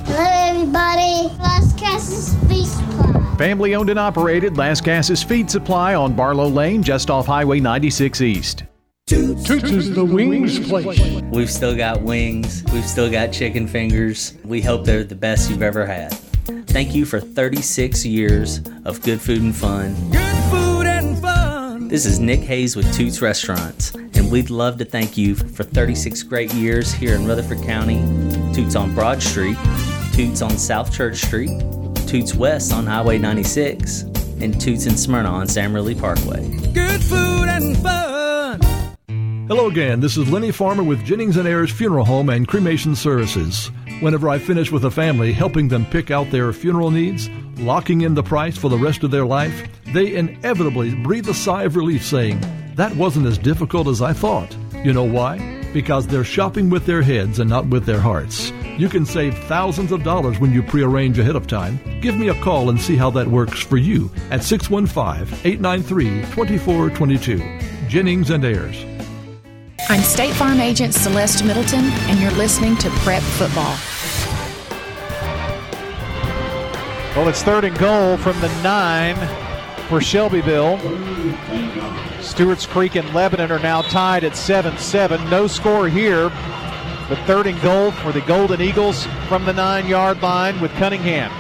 [0.58, 1.38] Hello, everybody.
[1.38, 3.36] Las Casas Feed Supply.
[3.36, 8.20] Family owned and operated Las Casas Feed Supply on Barlow Lane, just off Highway 96
[8.22, 8.64] East.
[9.06, 11.22] Toots is the wings place.
[11.30, 12.64] We've still got wings.
[12.72, 14.34] We've still got chicken fingers.
[14.44, 16.12] We hope they're the best you've ever had.
[16.66, 19.94] Thank you for 36 years of good food and fun.
[20.10, 21.86] Good food and fun.
[21.86, 26.24] This is Nick Hayes with Toots Restaurants, and we'd love to thank you for 36
[26.24, 28.02] great years here in Rutherford County.
[28.52, 29.56] Toots on Broad Street,
[30.18, 31.60] Toots on South Church Street,
[32.08, 34.02] Toots West on Highway 96,
[34.40, 36.44] and Toots in Smyrna on Sam Ridley Parkway.
[36.72, 38.60] Good food and fun.
[39.46, 40.00] Hello again.
[40.00, 43.70] This is Lenny Farmer with Jennings and Ayers Funeral Home and Cremation Services.
[44.00, 48.14] Whenever I finish with a family, helping them pick out their funeral needs, locking in
[48.14, 52.04] the price for the rest of their life, they inevitably breathe a sigh of relief
[52.04, 52.40] saying,
[52.74, 54.56] That wasn't as difficult as I thought.
[54.84, 55.62] You know why?
[55.72, 58.50] Because they're shopping with their heads and not with their hearts.
[58.78, 61.80] You can save thousands of dollars when you prearrange ahead of time.
[62.00, 67.88] Give me a call and see how that works for you at 615 893 2422.
[67.88, 68.84] Jennings and Ayers.
[69.88, 73.76] I'm State Farm Agent Celeste Middleton, and you're listening to Prep Football.
[77.16, 79.16] Well, it's third and goal from the nine
[79.88, 80.78] for Shelbyville.
[82.22, 85.28] Stewart's Creek and Lebanon are now tied at 7 7.
[85.28, 86.30] No score here.
[87.08, 91.32] The third and goal for the Golden Eagles from the nine yard line with Cunningham.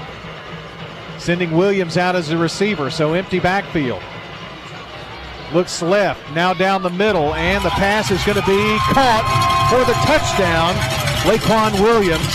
[1.18, 4.02] Sending Williams out as a receiver, so empty backfield.
[5.52, 9.24] Looks left, now down the middle, and the pass is going to be caught
[9.68, 10.74] for the touchdown.
[11.24, 12.34] Laquan Williams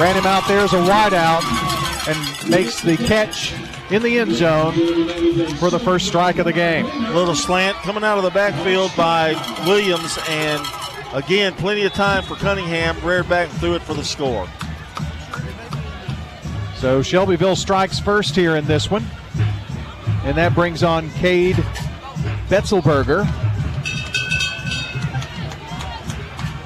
[0.00, 1.42] ran him out there as a wideout
[2.08, 3.52] and makes the catch
[3.90, 4.72] in the end zone
[5.56, 6.86] for the first strike of the game.
[7.14, 9.32] Little slant coming out of the backfield by
[9.66, 10.62] Williams, and
[11.16, 12.96] again, plenty of time for Cunningham.
[13.04, 14.46] Reared back and threw it for the score.
[16.76, 19.04] So Shelbyville strikes first here in this one.
[20.24, 21.56] And that brings on Cade
[22.48, 23.24] Betzelberger.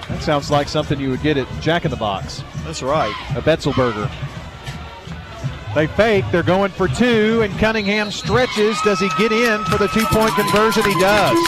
[0.09, 2.43] That sounds like something you would get at Jack in the Box.
[2.65, 3.15] That's right.
[3.37, 4.11] A Betzelberger.
[5.75, 6.25] They fake.
[6.33, 8.77] They're going for two, and Cunningham stretches.
[8.83, 10.85] Does he get in for the two point conversion?
[10.85, 11.39] He does.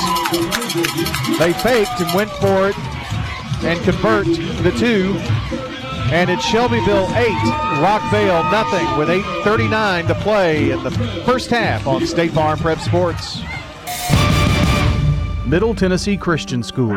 [1.39, 2.79] They faked and went for it
[3.65, 5.17] and convert the two.
[6.13, 7.27] And it's Shelbyville 8,
[7.81, 10.91] Rockvale nothing with 8.39 to play in the
[11.25, 13.41] first half on State Farm Prep Sports.
[15.47, 16.97] Middle Tennessee Christian School,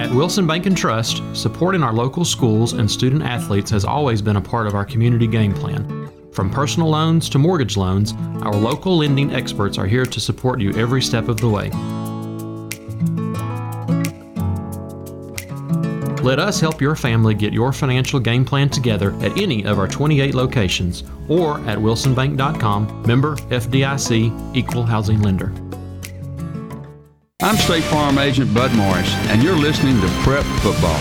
[0.00, 4.36] At Wilson Bank and Trust, supporting our local schools and student athletes has always been
[4.36, 6.10] a part of our community game plan.
[6.32, 10.72] From personal loans to mortgage loans, our local lending experts are here to support you
[10.72, 11.68] every step of the way.
[16.22, 19.86] Let us help your family get your financial game plan together at any of our
[19.86, 25.52] 28 locations or at wilsonbank.com, member FDIC, equal housing lender.
[27.42, 31.00] I'm State Farm Agent Bud Morris, and you're listening to Prep Football.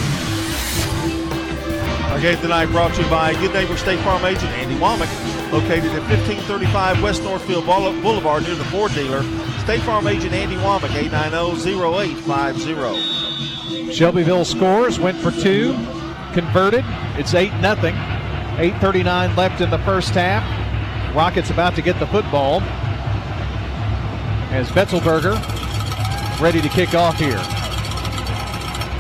[2.09, 5.11] Our game tonight brought to you by Good Neighbor State Farm Agent Andy Womack,
[5.51, 9.21] located at 1535 West Northfield Boulevard near the Ford dealer.
[9.59, 13.91] State Farm Agent Andy Womack, 890-0850.
[13.91, 15.73] Shelbyville scores, went for two,
[16.31, 16.85] converted.
[17.17, 17.95] It's 8 nothing.
[17.95, 20.45] 8.39 left in the first half.
[21.13, 22.61] Rockets about to get the football
[24.51, 25.59] as Betzelberger
[26.39, 27.35] ready to kick off here.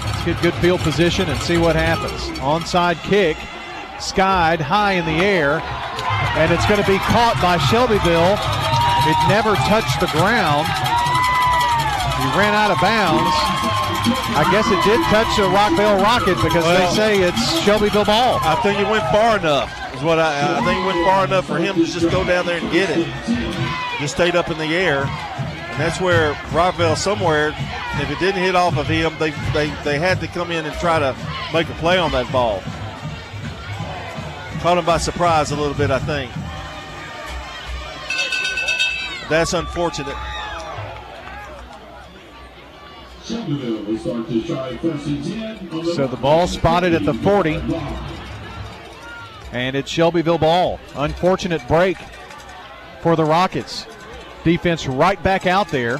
[0.03, 2.19] Let's get good field position and see what happens.
[2.39, 3.37] Onside kick,
[3.99, 5.63] skied high in the air,
[6.35, 8.35] and it's going to be caught by Shelbyville.
[9.07, 10.67] It never touched the ground.
[12.19, 13.31] He ran out of bounds.
[14.35, 18.39] I guess it did touch the Rockvale Rocket because well, they say it's Shelbyville ball.
[18.43, 19.71] I think it went far enough.
[19.95, 22.45] Is what I, I think it went far enough for him to just go down
[22.45, 23.07] there and get it.
[23.99, 25.05] Just stayed up in the air.
[25.79, 27.55] That's where Rockvale somewhere,
[28.01, 30.75] if it didn't hit off of him, they, they, they had to come in and
[30.75, 31.15] try to
[31.53, 32.61] make a play on that ball.
[34.61, 36.33] Caught him by surprise a little bit, I think.
[39.29, 40.17] That's unfortunate.
[45.95, 47.61] So the ball spotted at the 40.
[49.53, 50.77] And it's Shelbyville ball.
[50.95, 51.97] Unfortunate break
[53.01, 53.85] for the Rockets.
[54.43, 55.99] Defense right back out there.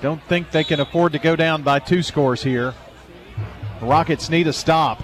[0.00, 2.74] Don't think they can afford to go down by two scores here.
[3.80, 5.02] Rockets need a stop.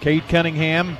[0.00, 0.96] Cade Cunningham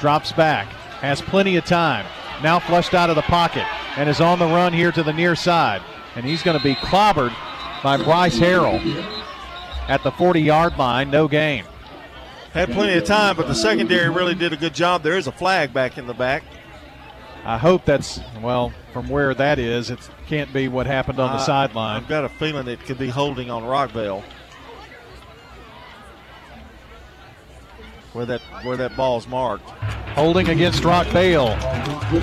[0.00, 0.66] drops back,
[1.00, 2.06] has plenty of time.
[2.42, 3.66] Now flushed out of the pocket
[3.96, 5.82] and is on the run here to the near side.
[6.16, 7.34] And he's going to be clobbered
[7.82, 8.80] by Bryce Harrell
[9.88, 11.10] at the 40 yard line.
[11.10, 11.64] No gain.
[12.52, 15.02] Had plenty of time, but the secondary really did a good job.
[15.02, 16.42] There is a flag back in the back.
[17.44, 21.38] I hope that's, well, from where that is, it can't be what happened on the
[21.38, 21.96] sideline.
[21.96, 24.22] I've got a feeling it could be holding on Rockvale,
[28.12, 29.70] Where that where that ball's marked.
[30.16, 31.56] Holding against Rockvale.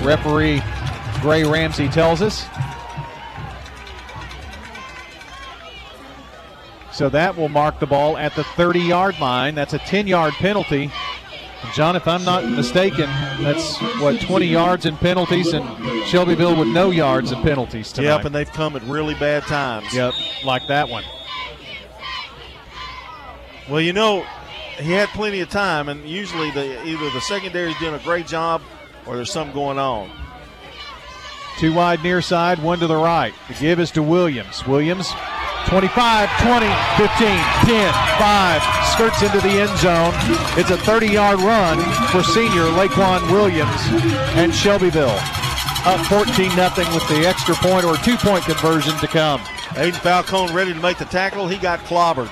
[0.04, 0.62] Referee
[1.22, 2.44] Gray Ramsey tells us.
[6.98, 9.54] So that will mark the ball at the 30 yard line.
[9.54, 10.90] That's a 10 yard penalty.
[11.72, 13.08] John, if I'm not mistaken,
[13.40, 15.64] that's what 20 yards in penalties, and
[16.06, 18.16] Shelbyville with no yards in penalties tonight.
[18.16, 19.94] Yep, and they've come at really bad times.
[19.94, 20.12] Yep,
[20.44, 21.04] like that one.
[23.70, 24.26] Well, you know,
[24.78, 28.26] he had plenty of time, and usually the either the secondary is doing a great
[28.26, 28.60] job
[29.06, 30.10] or there's something going on.
[31.58, 33.34] Two wide near side, one to the right.
[33.46, 34.66] The give is to Williams.
[34.66, 35.12] Williams
[35.68, 36.66] 25, 20,
[36.96, 37.28] 15,
[37.68, 40.14] 10, 5, skirts into the end zone.
[40.58, 41.78] It's a 30 yard run
[42.10, 43.80] for senior Laquan Williams
[44.34, 45.18] and Shelbyville.
[45.84, 49.40] Up 14 0 with the extra point or two point conversion to come.
[49.76, 51.46] Aiden Falcone ready to make the tackle.
[51.46, 52.30] He got clobbered.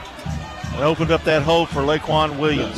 [0.75, 2.77] It opened up that hole for Laquan Williams.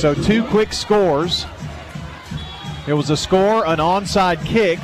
[0.00, 1.44] So two quick scores.
[2.86, 4.78] It was a score, an onside kick,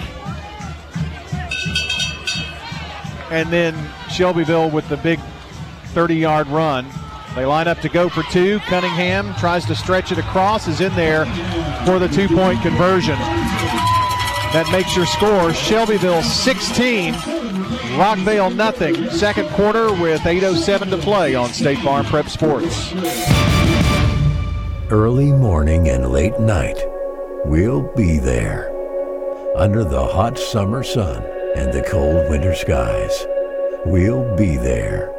[3.33, 3.75] and then
[4.11, 5.19] Shelbyville with the big
[5.95, 6.87] 30 yard run.
[7.35, 8.59] They line up to go for two.
[8.61, 11.25] Cunningham tries to stretch it across, is in there
[11.87, 13.19] for the two point conversion.
[14.53, 17.15] That makes your score Shelbyville 16,
[17.95, 19.09] Rockvale nothing.
[19.11, 22.93] Second quarter with 8.07 to play on State Farm Prep Sports.
[24.91, 26.77] Early morning and late night,
[27.47, 28.71] we'll be there.
[29.57, 33.27] Under the hot summer sun and the cold winter skies,
[33.85, 35.13] we'll be there.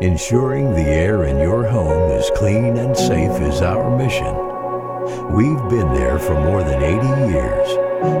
[0.00, 4.34] Ensuring the air in your home is clean and safe is our mission.
[5.32, 7.68] We've been there for more than 80 years,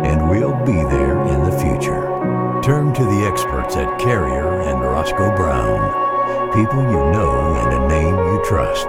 [0.06, 2.02] and we'll be there in the future.
[2.62, 6.52] Turn to the experts at Carrier and Roscoe Brown.
[6.52, 8.88] People you know and a name you trust.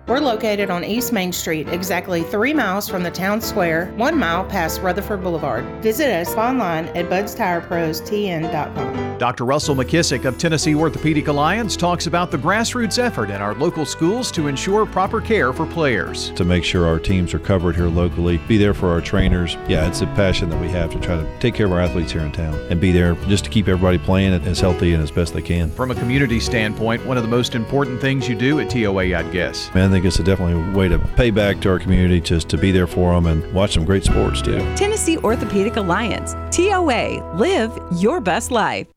[0.11, 4.43] We're located on East Main Street, exactly three miles from the town square, one mile
[4.43, 5.63] past Rutherford Boulevard.
[5.81, 9.17] Visit us online at budstirepros.tn.com.
[9.17, 9.45] Dr.
[9.45, 14.31] Russell McKissick of Tennessee Orthopedic Alliance talks about the grassroots effort in our local schools
[14.31, 16.31] to ensure proper care for players.
[16.31, 19.55] To make sure our teams are covered here locally, be there for our trainers.
[19.69, 22.11] Yeah, it's a passion that we have to try to take care of our athletes
[22.11, 25.11] here in town and be there just to keep everybody playing as healthy and as
[25.11, 25.71] best they can.
[25.71, 29.31] From a community standpoint, one of the most important things you do at TOA, I'd
[29.31, 29.73] guess.
[29.73, 32.49] Man, I think it's a definitely a way to pay back to our community, just
[32.49, 34.57] to be there for them and watch some great sports too.
[34.75, 38.87] Tennessee Orthopedic Alliance, TOA, live your best life.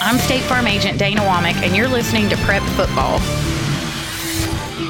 [0.00, 3.20] I'm State Farm Agent Dana Womack, and you're listening to Prep Football.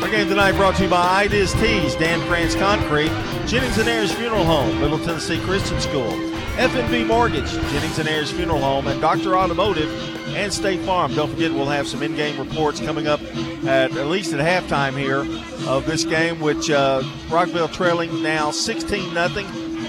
[0.01, 3.11] Our game tonight brought to you by Ideas Tees, Dan France Concrete,
[3.47, 6.13] Jennings and Ayers Funeral Home, Middle Tennessee Christian School,
[6.55, 9.91] FNB Mortgage, Jennings and Ayers Funeral Home, and Doctor Automotive
[10.37, 11.13] and State Farm.
[11.13, 13.21] Don't forget, we'll have some in-game reports coming up
[13.67, 15.27] at at least at halftime here
[15.69, 19.47] of this game, which uh, Rockvale trailing now 16 nothing,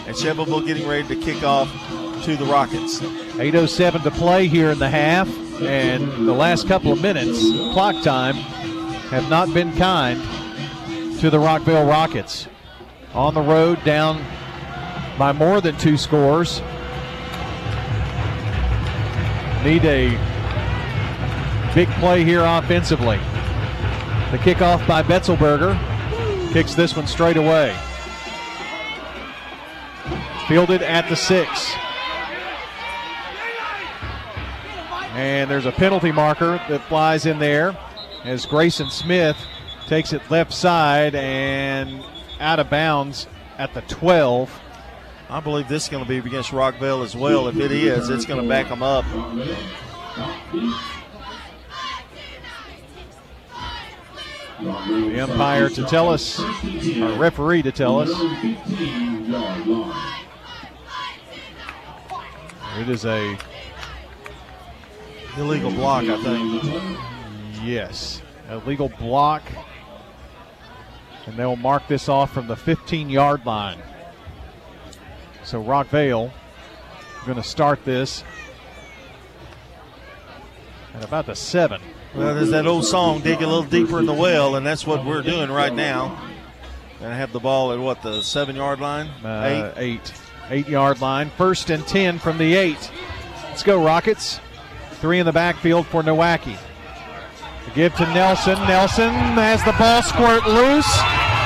[0.07, 1.72] and Shelbyville getting ready to kick off
[2.24, 2.99] to the Rockets.
[2.99, 5.30] 8.07 to play here in the half,
[5.61, 7.39] and the last couple of minutes,
[7.74, 8.36] clock time,
[9.11, 10.20] have not been kind
[11.20, 12.47] to the Rockvale Rockets.
[13.13, 14.26] On the road, down
[15.18, 16.61] by more than two scores.
[19.63, 20.09] Need a
[21.74, 23.18] big play here offensively.
[24.32, 25.74] The kickoff by Betzelberger
[26.51, 27.76] kicks this one straight away.
[30.47, 31.74] Fielded at the six.
[35.16, 37.78] And there's a penalty marker that flies in there
[38.26, 39.38] as Grayson Smith
[39.88, 42.03] takes it left side and
[42.39, 44.61] out of bounds at the 12.
[45.30, 47.47] I believe this is going to be against Rockvale as well.
[47.47, 49.05] If it is, it's going to back them up.
[54.59, 58.09] The umpire to tell us, our referee to tell us.
[62.78, 63.38] It is a
[65.38, 66.63] illegal block, I think.
[67.63, 69.43] Yes, a legal block.
[71.26, 73.80] And they'll mark this off from the 15 yard line.
[75.46, 76.32] So Rockvale
[77.26, 78.24] going to start this
[80.93, 81.82] at about the seven.
[82.16, 85.06] Well, there's that old song, dig a little deeper in the well, and that's what
[85.06, 86.20] we're doing right now.
[87.02, 89.08] And I have the ball at what, the seven yard line?
[89.24, 89.82] Uh, eight.
[89.82, 90.14] eight.
[90.50, 91.30] Eight yard line.
[91.38, 92.91] First and 10 from the eight.
[93.43, 94.39] Let's go, Rockets.
[94.93, 96.58] Three in the backfield for Nowacki.
[97.74, 98.56] Give to Nelson.
[98.68, 101.00] Nelson has the ball squirt loose,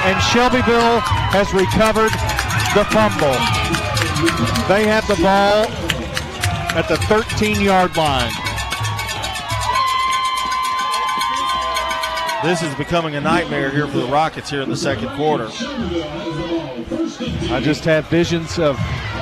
[0.05, 2.11] and Shelbyville has recovered
[2.75, 3.88] the fumble.
[4.67, 5.65] They have the ball
[6.77, 8.29] at the 13 yard line.
[12.43, 15.47] This is becoming a nightmare here for the Rockets here in the second quarter.
[17.53, 18.75] I just have visions of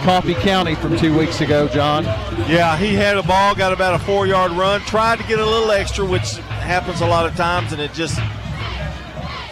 [0.03, 2.03] Coffee County from two weeks ago, John.
[2.49, 5.45] Yeah, he had a ball, got about a four yard run, tried to get a
[5.45, 8.19] little extra, which happens a lot of times, and it just.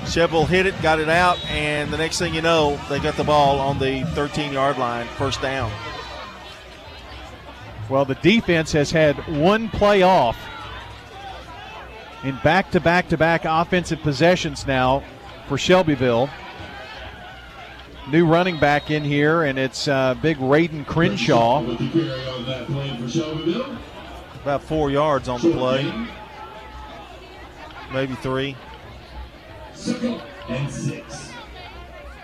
[0.07, 3.23] Shelbyville hit it, got it out, and the next thing you know, they got the
[3.23, 5.71] ball on the 13 yard line, first down.
[7.89, 10.37] Well, the defense has had one play off
[12.23, 15.03] in back to back to back offensive possessions now
[15.47, 16.29] for Shelbyville.
[18.11, 21.63] New running back in here, and it's uh, big Raiden Crenshaw.
[24.41, 26.07] About four yards on the play,
[27.91, 28.55] maybe three.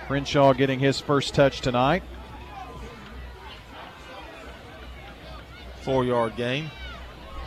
[0.08, 2.04] Crenshaw getting his first touch tonight.
[5.82, 6.70] Four yard gain.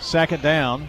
[0.01, 0.89] Second down.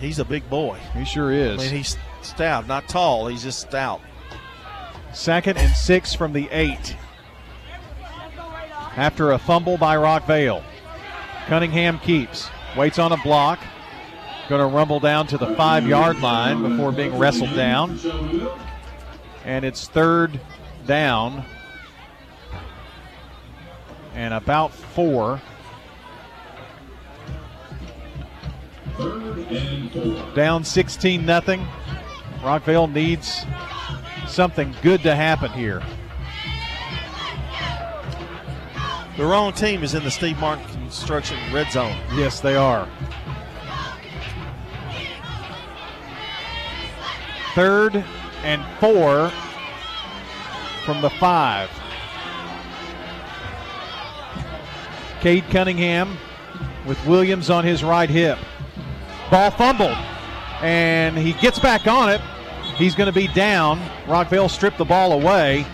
[0.00, 0.78] He's a big boy.
[0.94, 1.60] He sure is.
[1.60, 3.26] I mean, he's stout, not tall.
[3.26, 4.00] He's just stout.
[5.12, 6.96] Second and six from the eight.
[8.96, 10.62] After a fumble by Rockvale.
[11.46, 12.48] Cunningham keeps.
[12.76, 13.58] Waits on a block.
[14.50, 18.00] Going to rumble down to the five yard line before being wrestled down.
[19.44, 20.40] And it's third
[20.88, 21.44] down
[24.12, 25.40] and about four.
[30.34, 31.64] Down 16 nothing.
[32.40, 33.46] Rockvale needs
[34.26, 35.80] something good to happen here.
[39.16, 41.96] The wrong team is in the Steve Martin Construction red zone.
[42.14, 42.88] Yes, they are.
[47.54, 48.04] Third
[48.42, 49.30] and four
[50.84, 51.70] from the five.
[55.20, 56.16] Cade Cunningham
[56.86, 58.38] with Williams on his right hip.
[59.30, 59.96] Ball fumbled,
[60.62, 62.20] and he gets back on it.
[62.76, 63.78] He's going to be down.
[64.06, 65.66] Rockvale stripped the ball away,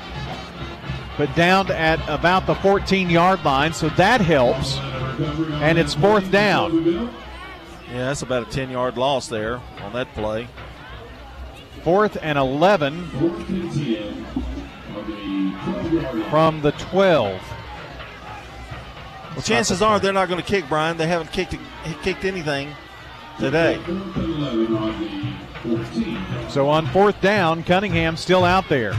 [1.17, 4.77] but down at about the 14 yard line, so that helps.
[5.63, 6.85] And it's fourth down.
[7.89, 10.49] Yeah, that's about a 10 yard loss there on that play.
[11.87, 13.01] Fourth and 11
[16.31, 17.41] from the 12.
[19.31, 20.97] Well, chances are they're not going to kick Brian.
[20.97, 21.55] They haven't kicked
[22.03, 22.75] kicked anything
[23.39, 23.81] today.
[26.49, 28.91] So on fourth down, Cunningham still out there.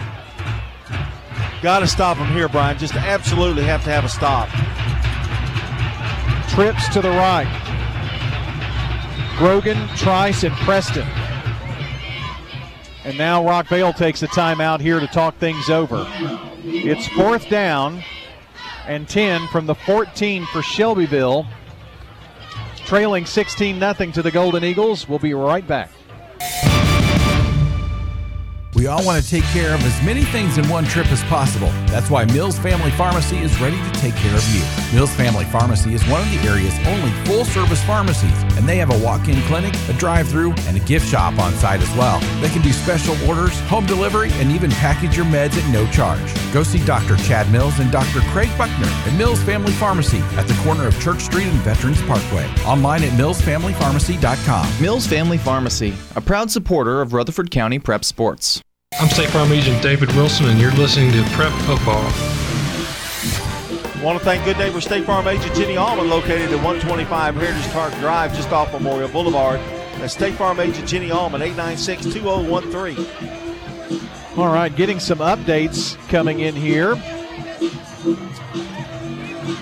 [1.61, 2.77] Got to stop him here, Brian.
[2.77, 4.47] Just absolutely have to have a stop.
[6.51, 7.51] Trips to the right.
[9.38, 11.05] Grogan, Trice, and Preston.
[13.07, 16.05] And now Rockvale takes a timeout here to talk things over.
[16.65, 18.03] It's fourth down
[18.85, 21.47] and 10 from the 14 for Shelbyville.
[22.85, 25.07] Trailing 16 0 to the Golden Eagles.
[25.07, 25.89] We'll be right back.
[28.75, 31.69] We all want to take care of as many things in one trip as possible.
[31.87, 34.61] That's why Mills Family Pharmacy is ready to take care of you.
[34.93, 38.89] Mills Family Pharmacy is one of the area's only full service pharmacies, and they have
[38.89, 42.19] a walk in clinic, a drive through, and a gift shop on site as well.
[42.41, 46.33] They can do special orders, home delivery, and even package your meds at no charge.
[46.51, 47.15] Go see Dr.
[47.17, 48.21] Chad Mills and Dr.
[48.31, 52.47] Craig Buckner at Mills Family Pharmacy at the corner of Church Street and Veterans Parkway.
[52.65, 54.81] Online at millsfamilypharmacy.com.
[54.81, 58.61] Mills Family Pharmacy, a proud supporter of Rutherford County Prep Sports.
[58.99, 62.46] I'm State Farm Agent David Wilson, and you're listening to Prep Football.
[64.03, 67.93] Want to thank Good Neighbor State Farm Agent Jenny Allman, located at 125 Heritage Park
[67.95, 69.59] Drive, just off Memorial Boulevard.
[69.99, 73.05] That's State Farm Agent Jenny Allman, 896 2013.
[74.37, 76.95] All right, getting some updates coming in here.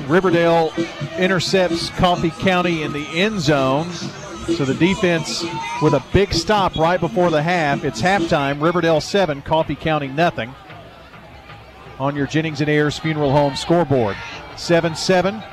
[0.08, 0.74] Riverdale
[1.18, 3.90] intercepts Coffee County in the end zone.
[3.92, 5.44] So the defense
[5.82, 7.84] with a big stop right before the half.
[7.84, 8.62] It's halftime.
[8.62, 10.54] Riverdale 7, Coffee County nothing.
[12.00, 14.18] On your Jennings and Ayers Funeral Home scoreboard.
[14.58, 15.44] 7 7,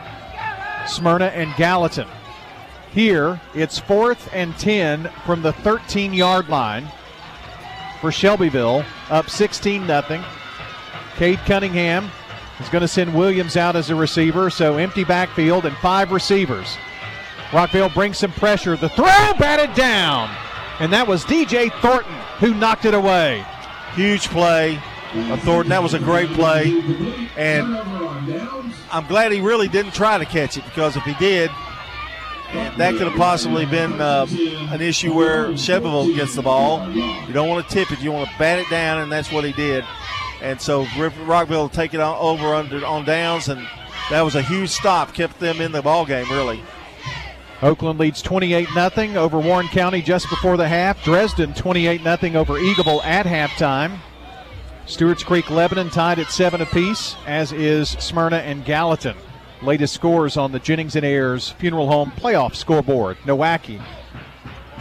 [0.86, 2.08] Smyrna and Gallatin.
[2.92, 6.90] Here, it's fourth and 10 from the 13 yard line
[8.00, 10.24] for Shelbyville, up 16 0.
[11.16, 12.10] Cade Cunningham
[12.60, 16.76] is going to send Williams out as a receiver, so empty backfield and five receivers.
[17.50, 18.76] Rockvale brings some pressure.
[18.76, 19.04] The throw
[19.38, 20.34] batted down.
[20.80, 23.44] And that was DJ Thornton who knocked it away.
[23.94, 24.80] Huge play.
[25.40, 26.72] Thornton, that was a great play.
[27.36, 27.76] And
[28.90, 31.50] I'm glad he really didn't try to catch it because if he did,
[32.76, 34.26] that could have possibly been uh,
[34.70, 36.90] an issue where Shelbyville gets the ball.
[36.90, 39.44] You don't want to tip it, you want to bat it down, and that's what
[39.44, 39.84] he did.
[40.42, 43.66] And so Rockvale take it on, over under on downs, and
[44.10, 46.62] that was a huge stop, kept them in the ball game really.
[47.62, 51.02] Oakland leads 28 0 over Warren County just before the half.
[51.04, 54.00] Dresden 28 0 over Eagleville at halftime.
[54.86, 59.16] Stewart's Creek Lebanon tied at seven apiece, as is Smyrna and Gallatin.
[59.62, 63.16] Latest scores on the Jennings and Ayers Funeral Home playoff scoreboard.
[63.24, 63.82] Nowacki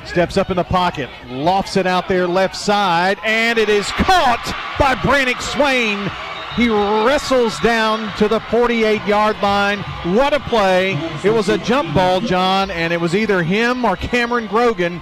[0.05, 4.55] steps up in the pocket, lofts it out there left side, and it is caught
[4.79, 6.09] by Brannick Swain
[6.55, 9.79] he wrestles down to the 48 yard line.
[10.15, 10.93] What a play.
[11.23, 15.01] It was a jump ball, John, and it was either him or Cameron Grogan.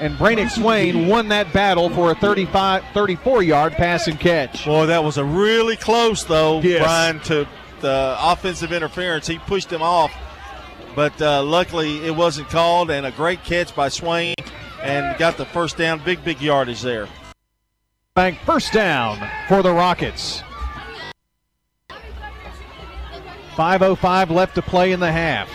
[0.00, 4.64] And Brannick Swain won that battle for a 35, 34 yard pass and catch.
[4.64, 6.82] Boy, that was a really close, though, yes.
[6.82, 7.46] Brian, to
[7.80, 9.26] the offensive interference.
[9.26, 10.12] He pushed him off,
[10.94, 14.34] but uh, luckily it wasn't called, and a great catch by Swain
[14.82, 16.02] and got the first down.
[16.02, 17.06] Big, big yardage there.
[18.14, 19.18] Bank first down
[19.48, 20.42] for the Rockets.
[23.54, 25.50] 5.05 left to play in the half.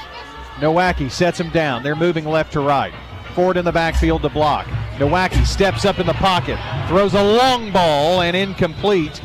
[0.57, 1.81] Nowacki sets him down.
[1.81, 2.93] They're moving left to right.
[3.35, 4.65] Ford in the backfield to block.
[4.97, 6.57] Nowacki steps up in the pocket,
[6.87, 9.21] throws a long ball and incomplete.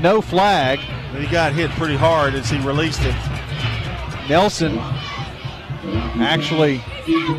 [0.00, 0.78] No flag.
[1.16, 3.16] He got hit pretty hard as he released it.
[4.28, 4.78] Nelson
[6.20, 6.78] actually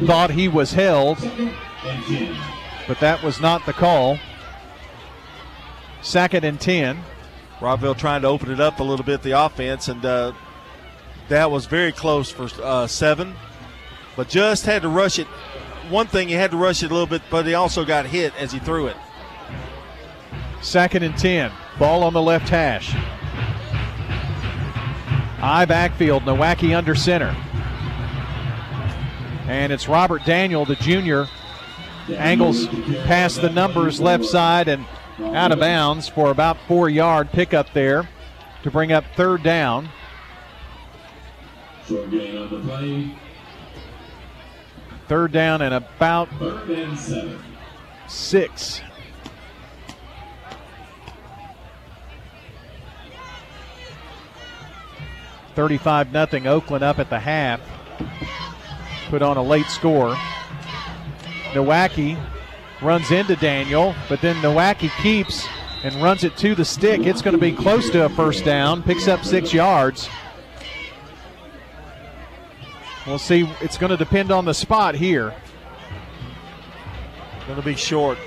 [0.06, 1.20] thought he was held,
[2.88, 4.20] but that was not the call.
[6.02, 7.02] Second and 10.
[7.60, 10.32] Rockvale trying to open it up a little bit, the offense, and uh,
[11.28, 13.36] that was very close for uh, seven,
[14.16, 15.28] but just had to rush it.
[15.90, 18.34] One thing, he had to rush it a little bit, but he also got hit
[18.40, 18.98] as he threw it.
[20.62, 21.52] Second and 10.
[21.80, 22.90] Ball on the left hash.
[25.40, 27.36] High backfield, Nowacki under center.
[29.48, 31.28] And it's Robert Daniel, the junior.
[32.10, 32.68] Angles
[33.06, 34.86] past the numbers left side and
[35.20, 38.08] out of bounds for about four yard pickup there
[38.64, 39.90] to bring up third down.
[41.88, 43.16] Short gain on the play.
[45.10, 46.30] Third down and about
[48.08, 48.82] six.
[55.56, 56.46] Thirty-five nothing.
[56.46, 57.60] Oakland up at the half.
[59.10, 60.16] Put on a late score.
[61.54, 62.16] Nowacki
[62.80, 65.48] runs into Daniel, but then Nowacki keeps
[65.84, 67.08] and runs it to the stick.
[67.08, 68.84] It's going to be close to a first down.
[68.84, 70.08] Picks up six yards.
[73.10, 73.50] We'll see.
[73.60, 75.34] It's going to depend on the spot here.
[77.48, 78.20] Going to be short.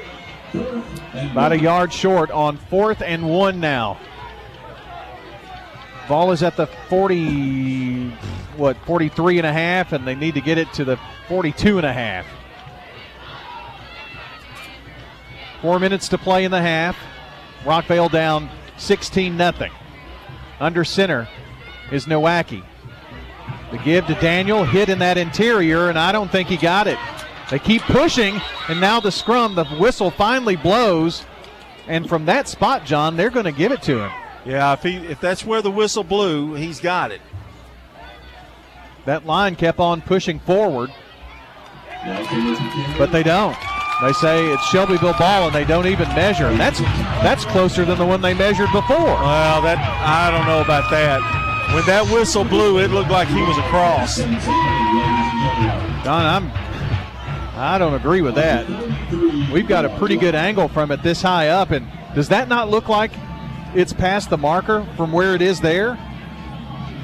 [1.14, 4.00] About a yard short on fourth and one now.
[6.08, 8.10] Ball is at the 40,
[8.56, 10.98] what, 43 and a half, and they need to get it to the
[11.28, 12.26] 42 and a half.
[15.62, 16.98] Four minutes to play in the half.
[17.62, 19.70] Rockvale down 16 nothing.
[20.58, 21.28] Under center
[21.92, 22.64] is Nowacki.
[23.72, 26.98] The give to Daniel, hit in that interior, and I don't think he got it.
[27.50, 31.24] They keep pushing, and now the scrum, the whistle finally blows.
[31.88, 34.12] And from that spot, John, they're going to give it to him.
[34.44, 37.20] Yeah, if he if that's where the whistle blew, he's got it.
[39.04, 40.90] That line kept on pushing forward,
[42.98, 43.56] but they don't.
[44.02, 46.46] They say it's Shelbyville ball, and they don't even measure.
[46.46, 48.96] And that's that's closer than the one they measured before.
[48.96, 51.41] Well, that I don't know about that.
[51.74, 54.18] When that whistle blew, it looked like he was across.
[56.04, 56.50] Don, I'm
[57.54, 58.66] I don't agree with that.
[59.52, 62.68] We've got a pretty good angle from it this high up, and does that not
[62.68, 63.12] look like
[63.74, 65.98] it's past the marker from where it is there?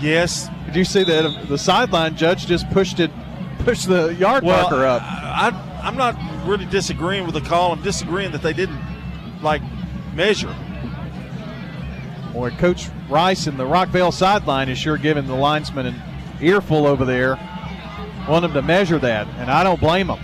[0.00, 0.48] Yes.
[0.66, 3.10] Did you see that the sideline judge just pushed it,
[3.60, 5.02] pushed the yard Well, marker up?
[5.02, 6.16] I, I'm not
[6.46, 7.72] really disagreeing with the call.
[7.72, 8.80] I'm disagreeing that they didn't
[9.42, 9.62] like
[10.14, 10.54] measure.
[12.32, 16.02] Boy, Coach Rice and the Rockvale sideline is sure giving the linesman an
[16.40, 17.36] earful over there.
[18.28, 20.20] Want them to measure that, and I don't blame them.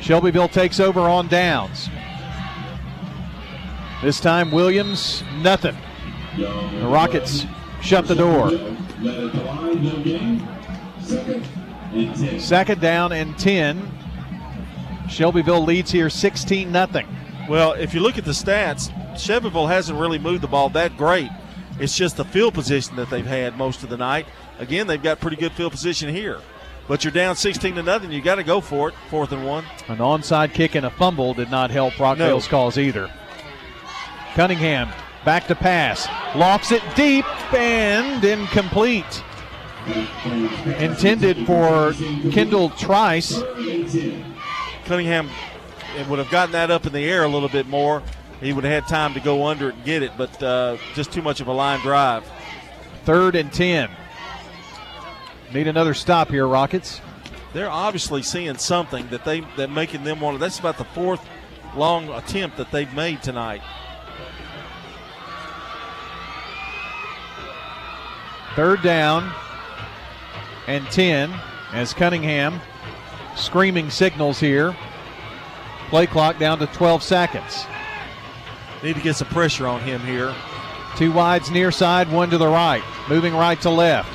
[0.00, 1.88] Shelbyville takes over on downs.
[4.02, 5.76] This time, Williams, nothing.
[6.36, 7.46] The Rockets
[7.82, 8.50] shut the door.
[11.02, 11.46] Second
[11.92, 12.40] and 10.
[12.40, 13.90] Second down and 10.
[15.08, 17.06] Shelbyville leads here 16 nothing.
[17.48, 21.30] Well, if you look at the stats, Shelbyville hasn't really moved the ball that great.
[21.78, 24.26] It's just the field position that they've had most of the night.
[24.58, 26.38] Again, they've got pretty good field position here.
[26.88, 28.12] But you're down 16 to nothing.
[28.12, 28.94] You got to go for it.
[29.08, 29.64] Fourth and one.
[29.88, 32.50] An onside kick and a fumble did not help Rockvale's No.
[32.50, 33.10] cause either.
[34.34, 34.90] Cunningham
[35.24, 36.06] back to pass.
[36.36, 37.24] Lofts it deep
[37.54, 39.22] and incomplete.
[40.78, 41.92] Intended for
[42.30, 43.42] Kendall Trice.
[44.84, 45.28] Cunningham
[46.08, 48.02] would have gotten that up in the air a little bit more.
[48.40, 51.12] He would have had time to go under it and get it, but uh, just
[51.12, 52.28] too much of a line drive.
[53.04, 53.90] Third and 10.
[55.52, 57.00] Need another stop here, Rockets.
[57.52, 60.38] They're obviously seeing something that they that making them want to.
[60.38, 61.24] That's about the fourth
[61.76, 63.60] long attempt that they've made tonight.
[68.54, 69.32] Third down
[70.66, 71.32] and 10
[71.72, 72.60] as Cunningham
[73.36, 74.76] screaming signals here.
[75.92, 77.66] Play clock down to 12 seconds.
[78.82, 80.34] Need to get some pressure on him here.
[80.96, 82.82] Two wides near side, one to the right.
[83.10, 84.08] Moving right to left.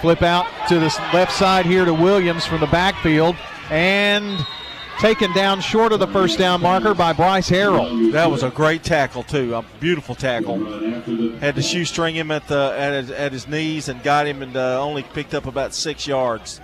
[0.00, 3.36] Flip out to the left side here to Williams from the backfield.
[3.70, 4.44] And
[4.98, 8.10] taken down short of the first down marker by Bryce Harrell.
[8.10, 10.58] That was a great tackle too, a beautiful tackle.
[11.38, 14.56] Had to shoestring him at the at his, at his knees and got him, and
[14.56, 16.60] uh, only picked up about six yards,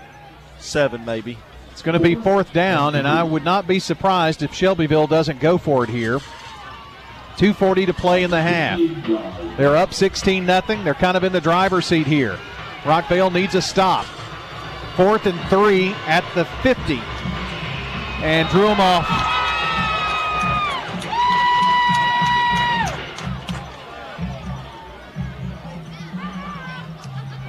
[0.59, 1.39] seven maybe.
[1.73, 5.41] It's going to be fourth down, and I would not be surprised if Shelbyville doesn't
[5.41, 6.21] go for it here.
[7.39, 8.79] 240 to play in the half.
[9.57, 10.61] They're up 16 0.
[10.85, 12.39] They're kind of in the driver's seat here.
[12.83, 14.05] Rockvale needs a stop.
[14.97, 17.01] Fourth and three at the 50.
[18.23, 19.07] And drew them off.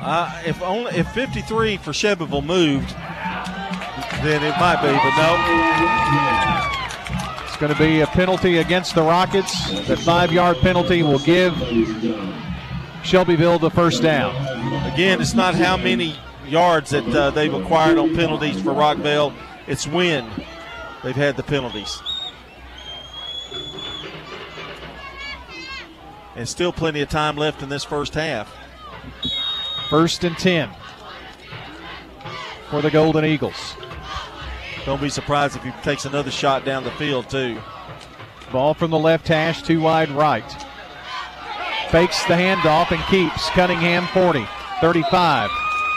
[0.06, 2.96] Uh, if only if 53 for Shelbyville moved,
[4.24, 5.36] then it might be, but no.
[7.46, 9.88] It's going to be a penalty against the Rockets.
[9.88, 11.54] That five-yard penalty will give
[13.04, 14.34] Shelbyville the first down.
[14.94, 16.16] Again, it's not how many
[16.48, 19.34] yards that uh, they've acquired on penalties for Rockvale,
[19.68, 20.30] It's when
[21.04, 22.02] they've had the penalties.
[26.36, 28.54] And still plenty of time left in this first half.
[29.90, 30.70] First and 10
[32.70, 33.76] for the Golden Eagles.
[34.86, 37.60] Don't be surprised if he takes another shot down the field, too.
[38.52, 40.50] Ball from the left hash, two wide right.
[41.90, 43.50] Fakes the handoff and keeps.
[43.52, 44.46] Cunningham 40,
[44.82, 45.50] 35,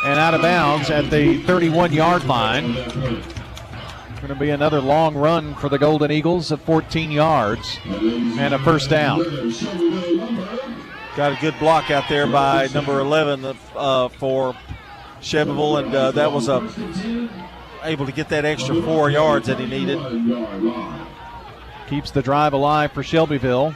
[0.05, 2.75] and out of bounds at the 31 yard line.
[2.75, 8.59] Going to be another long run for the Golden Eagles of 14 yards and a
[8.59, 9.19] first down.
[11.17, 14.55] Got a good block out there by number 11 uh, for
[15.21, 16.61] Shelbyville, and uh, that was a
[17.83, 19.99] able to get that extra four yards that he needed.
[21.89, 23.75] Keeps the drive alive for Shelbyville.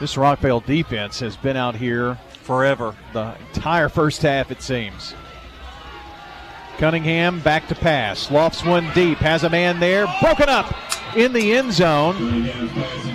[0.00, 2.94] This Rockvale defense has been out here forever.
[3.12, 5.14] The entire first half, it seems.
[6.78, 8.30] Cunningham back to pass.
[8.30, 9.18] Lofts one deep.
[9.18, 10.06] Has a man there.
[10.20, 10.74] Broken up
[11.16, 12.16] in the end zone.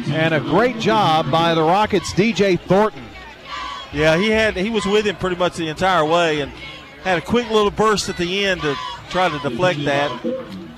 [0.10, 3.03] And a great job by the Rockets' DJ Thornton.
[3.91, 6.52] Yeah, he had he was with him pretty much the entire way and
[7.03, 8.76] had a quick little burst at the end to
[9.09, 10.11] try to deflect that.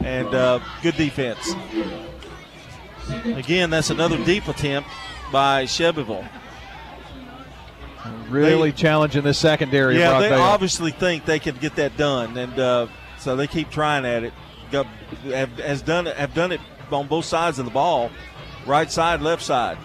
[0.04, 1.54] And uh, good defense.
[3.26, 4.90] Again, that's another deep attempt
[5.32, 6.26] by Shelbyville.
[8.30, 9.98] Really they, challenging the secondary.
[9.98, 12.88] Yeah, they obviously think they can get that done, and uh,
[13.18, 14.34] so they keep trying at it.
[14.72, 14.86] Got,
[15.26, 16.62] have, has done it, have done it
[16.92, 18.12] on both sides of the ball,
[18.66, 19.78] right side, left side.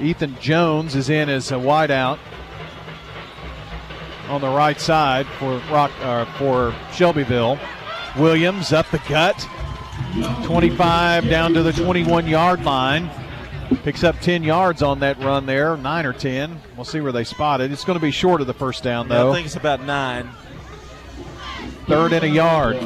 [0.00, 2.18] Ethan Jones is in as a wideout
[4.30, 7.58] on the right side for Rock uh, for Shelbyville.
[8.16, 9.46] Williams up the gut,
[10.44, 13.10] 25 down to the 21 yard line.
[13.82, 16.60] Picks up 10 yards on that run there, 9 or 10.
[16.76, 17.70] We'll see where they spot it.
[17.70, 19.26] It's going to be short of the first down, though.
[19.26, 20.28] Yeah, I think it's about 9.
[21.86, 22.76] Third and a yard.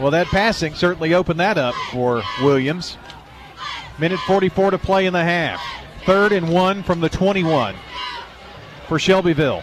[0.00, 2.96] Well, that passing certainly opened that up for Williams.
[3.98, 5.60] Minute 44 to play in the half.
[6.04, 7.74] Third and one from the 21
[8.86, 9.62] for Shelbyville.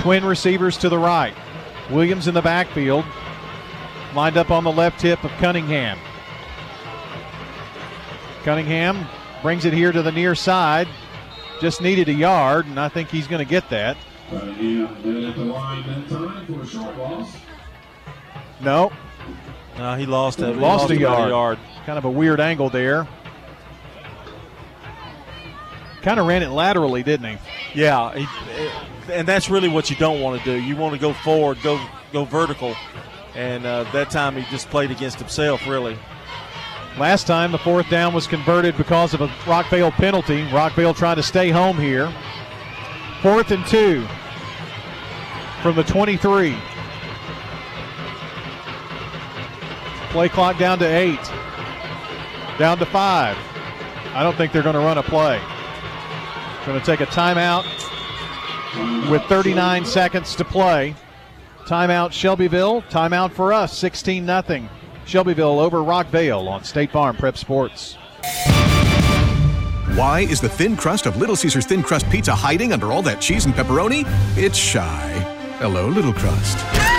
[0.00, 1.34] Twin receivers to the right.
[1.90, 3.04] Williams in the backfield.
[4.14, 5.98] Lined up on the left hip of Cunningham.
[8.42, 9.06] Cunningham
[9.42, 10.88] brings it here to the near side.
[11.60, 13.98] Just needed a yard, and I think he's going to get that.
[18.62, 18.90] No.
[19.76, 20.56] No, uh, he lost it.
[20.56, 21.28] Lost, lost a yard.
[21.28, 21.58] a yard.
[21.84, 23.06] Kind of a weird angle there.
[26.02, 27.80] Kind of ran it laterally, didn't he?
[27.80, 28.26] Yeah, he,
[29.12, 30.62] and that's really what you don't want to do.
[30.62, 31.80] You want to go forward, go
[32.12, 32.74] go vertical,
[33.34, 35.98] and uh, that time he just played against himself, really.
[36.98, 40.44] Last time the fourth down was converted because of a Rockvale penalty.
[40.46, 42.12] Rockvale trying to stay home here.
[43.22, 44.06] Fourth and two
[45.62, 46.56] from the 23.
[50.10, 51.22] Play clock down to eight.
[52.58, 53.36] Down to five.
[54.12, 55.40] I don't think they're going to run a play.
[56.66, 57.64] Going to take a timeout
[59.10, 60.94] with 39 seconds to play.
[61.64, 62.82] Timeout Shelbyville.
[62.82, 63.76] Timeout for us.
[63.78, 64.68] 16 0.
[65.06, 67.96] Shelbyville over Rockvale on State Farm Prep Sports.
[69.96, 73.20] Why is the thin crust of Little Caesars Thin Crust Pizza hiding under all that
[73.20, 74.04] cheese and pepperoni?
[74.36, 75.08] It's shy.
[75.58, 76.89] Hello, Little Crust.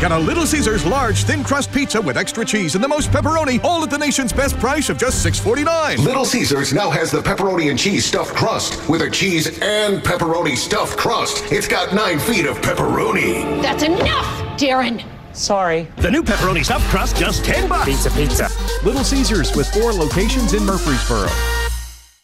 [0.00, 3.62] Get a Little Caesars large thin crust pizza with extra cheese and the most pepperoni,
[3.62, 5.98] all at the nation's best price of just $6.49.
[6.04, 10.56] Little Caesars now has the pepperoni and cheese stuffed crust with a cheese and pepperoni
[10.56, 11.44] stuffed crust.
[11.52, 13.62] It's got nine feet of pepperoni.
[13.62, 14.26] That's enough,
[14.58, 15.04] Darren.
[15.32, 15.88] Sorry.
[15.96, 17.86] The new pepperoni stuffed crust, just 10 bucks.
[17.86, 18.48] Pizza, pizza.
[18.84, 21.28] Little Caesars with four locations in Murfreesboro.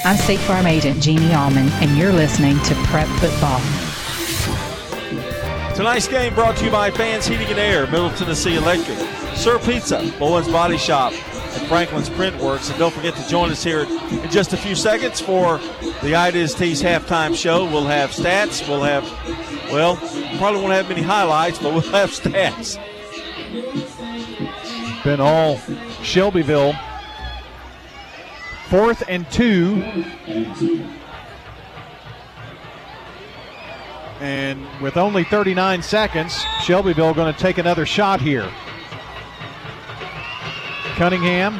[0.04, 3.60] I'm State Farm Agent Jeannie Allman, and you're listening to Prep Football.
[5.74, 8.98] Tonight's game brought to you by Fans Heating and Air, Middle Tennessee Electric,
[9.34, 12.68] Sir Pizza, Bowen's Body Shop, and Franklin's Print Works.
[12.68, 15.58] And don't forget to join us here in just a few seconds for
[16.02, 17.64] the Ideas Tees halftime show.
[17.64, 18.68] We'll have stats.
[18.68, 19.04] We'll have,
[19.72, 19.96] well,
[20.38, 22.78] probably won't have many highlights, but we'll have stats.
[25.02, 25.58] Been all
[26.02, 26.74] Shelbyville
[28.70, 29.82] Fourth and two.
[34.20, 38.50] And with only 39 seconds, Shelbyville going to take another shot here.
[40.96, 41.54] Cunningham.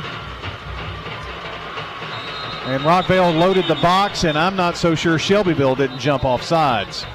[2.66, 7.06] And Rockvale loaded the box, and I'm not so sure Shelbyville didn't jump off sides.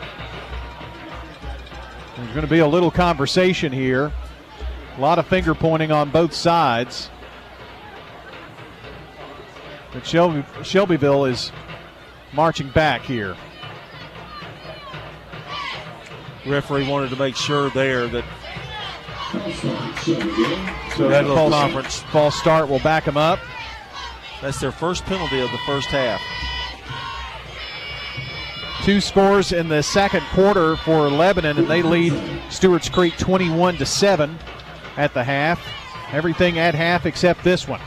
[2.17, 4.11] There's going to be a little conversation here.
[4.97, 7.11] A lot of finger pointing on both sides.
[9.93, 11.51] But Shelby, Shelbyville is
[12.33, 13.37] marching back here.
[16.45, 18.23] Referee wanted to make sure there that
[20.95, 21.99] So that little false, conference.
[22.03, 23.39] false start will back them up.
[24.41, 26.21] that's their first penalty of the first half.
[28.83, 32.13] Two scores in the second quarter for Lebanon, and they lead
[32.51, 34.37] Stewart's Creek 21 to 7
[34.95, 35.59] at the half.
[36.11, 37.81] Everything at half except this one.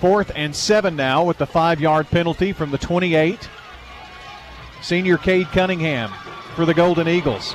[0.00, 3.48] Fourth and seven now with the five yard penalty from the 28.
[4.82, 6.10] Senior Cade Cunningham
[6.54, 7.54] for the Golden Eagles.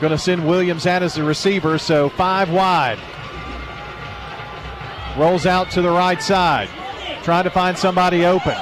[0.00, 2.98] Going to send Williams out as the receiver, so five wide.
[5.16, 6.68] Rolls out to the right side,
[7.22, 8.56] trying to find somebody open.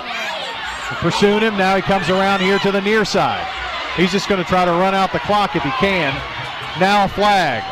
[1.00, 3.44] Pursuing him, now he comes around here to the near side.
[3.96, 6.12] He's just going to try to run out the clock if he can.
[6.78, 7.64] Now a flag.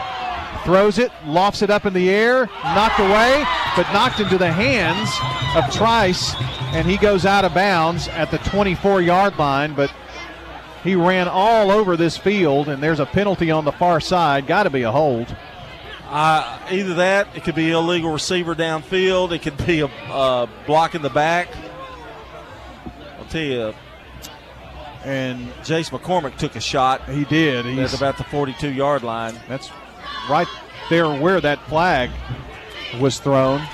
[0.64, 3.44] Throws it, lofts it up in the air, knocked away,
[3.76, 5.10] but knocked into the hands
[5.56, 6.34] of Trice,
[6.72, 9.74] and he goes out of bounds at the 24 yard line.
[9.74, 9.92] But
[10.82, 14.46] he ran all over this field, and there's a penalty on the far side.
[14.46, 15.34] Got to be a hold.
[16.08, 19.32] Uh, either that, it could be illegal receiver downfield.
[19.32, 21.48] It could be a uh, block in the back.
[23.18, 23.74] I'll tell you.
[25.04, 27.08] And Jace McCormick took a shot.
[27.08, 27.64] He did.
[27.64, 29.34] He's about the 42 yard line.
[29.48, 29.70] That's
[30.28, 30.46] right
[30.90, 32.10] there where that flag
[33.00, 33.66] was thrown.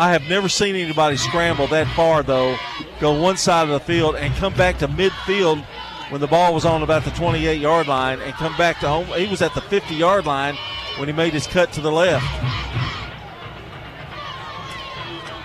[0.00, 2.56] I have never seen anybody scramble that far, though,
[3.00, 5.62] go one side of the field and come back to midfield
[6.08, 9.04] when the ball was on about the 28 yard line and come back to home.
[9.08, 10.56] He was at the 50 yard line
[10.96, 12.24] when he made his cut to the left.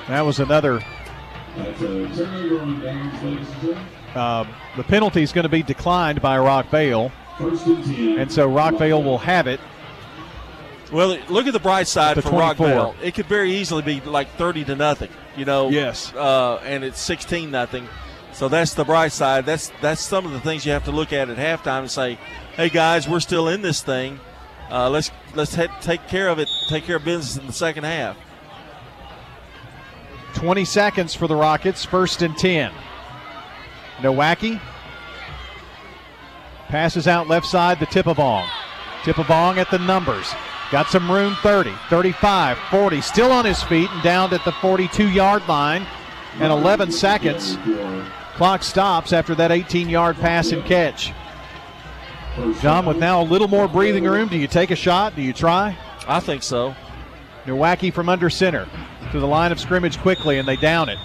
[0.07, 0.81] That was another.
[4.15, 4.45] Uh,
[4.77, 8.19] the penalty is going to be declined by Rockvale, First and 10.
[8.19, 9.59] and so Rockvale will have it.
[10.95, 12.67] Well, look at the bright side The for 24.
[12.67, 12.95] Rockvale.
[13.03, 15.67] It could very easily be like 30 to nothing, you know.
[15.67, 16.13] Yes.
[16.13, 17.89] Uh, and it's 16 nothing.
[18.31, 19.45] So that's the bright side.
[19.45, 22.17] That's that's some of the things you have to look at at halftime and say,
[22.55, 24.21] "Hey guys, we're still in this thing.
[24.69, 26.49] Uh, let's let's he- take care of it.
[26.69, 28.17] Take care of business in the second half."
[30.33, 32.71] 20 seconds for the Rockets, first and 10.
[33.99, 34.59] Nowacki
[36.67, 38.45] passes out left side to Tipavong.
[39.03, 40.33] Tipavong at the numbers.
[40.71, 43.01] Got some room 30, 35, 40.
[43.01, 45.85] Still on his feet and down at the 42 yard line.
[46.39, 47.57] And 11 seconds.
[48.33, 51.13] Clock stops after that 18 yard pass and catch.
[52.59, 55.15] John, with now a little more breathing room, do you take a shot?
[55.15, 55.77] Do you try?
[56.05, 56.75] I think so.
[57.45, 58.67] Nowacki from under center
[59.11, 60.97] to the line of scrimmage quickly, and they down it.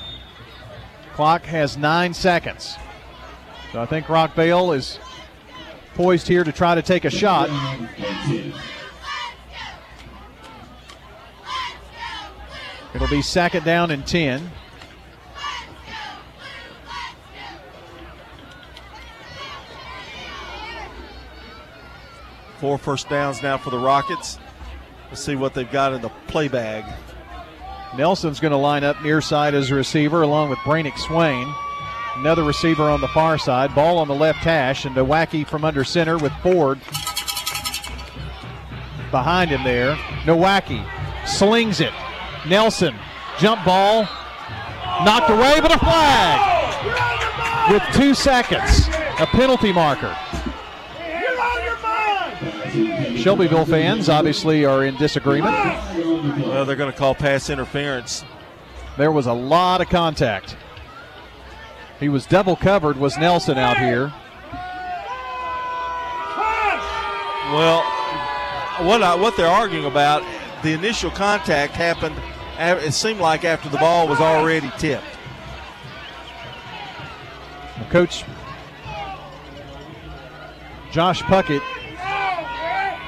[1.15, 2.77] Clock has nine seconds.
[3.73, 4.99] So I think Rockvale is
[5.95, 7.49] poised here to try to take a shot.
[12.95, 14.51] It'll be second down and 10.
[22.59, 24.39] Four first downs now for the Rockets.
[25.09, 26.85] Let's see what they've got in the play bag.
[27.97, 31.53] Nelson's going to line up near side as a receiver along with Brannick Swain.
[32.17, 33.75] Another receiver on the far side.
[33.75, 36.79] Ball on the left hash, and Nowacki from under center with Ford
[39.11, 39.95] behind him there.
[40.25, 40.87] Nowacki
[41.27, 41.93] slings it.
[42.49, 42.95] Nelson,
[43.39, 44.03] jump ball,
[45.05, 46.61] knocked away, but a flag
[47.71, 48.89] with two seconds.
[49.19, 50.17] A penalty marker.
[53.17, 55.55] Shelbyville fans obviously are in disagreement.
[55.55, 58.25] Well, they're going to call pass interference.
[58.97, 60.57] There was a lot of contact.
[61.99, 64.13] He was double covered, was Nelson out here.
[67.53, 67.83] Well,
[68.87, 70.23] what I, what they're arguing about,
[70.63, 72.15] the initial contact happened.
[72.61, 75.05] It seemed like after the ball was already tipped.
[77.89, 78.25] Coach
[80.93, 81.61] Josh Puckett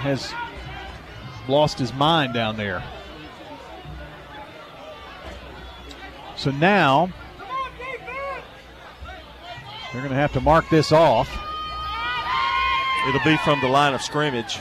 [0.01, 0.33] has
[1.49, 2.83] lost his mind down there.
[6.37, 7.11] So now
[9.93, 11.29] they're going to have to mark this off.
[13.07, 14.61] It'll be from the line of scrimmage.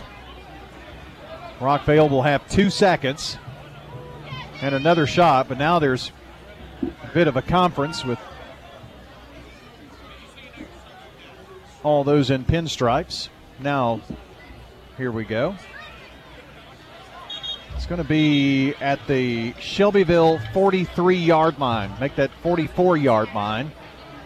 [1.60, 3.38] Rockvale will have two seconds.
[4.62, 6.12] And another shot, but now there's
[6.82, 8.20] a bit of a conference with
[11.84, 13.30] all those in pinstripes.
[13.60, 14.02] Now,
[14.98, 15.56] here we go.
[17.76, 21.92] It's going to be at the Shelbyville 43 yard line.
[22.00, 23.72] Make that 44 yard line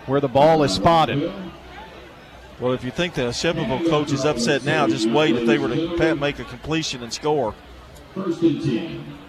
[0.06, 1.32] where the ball is spotted.
[2.60, 5.70] Well, if you think the Shelbyville coach is upset now, just wait if they were
[5.70, 7.56] to make a completion and score.
[8.14, 9.25] First and 10.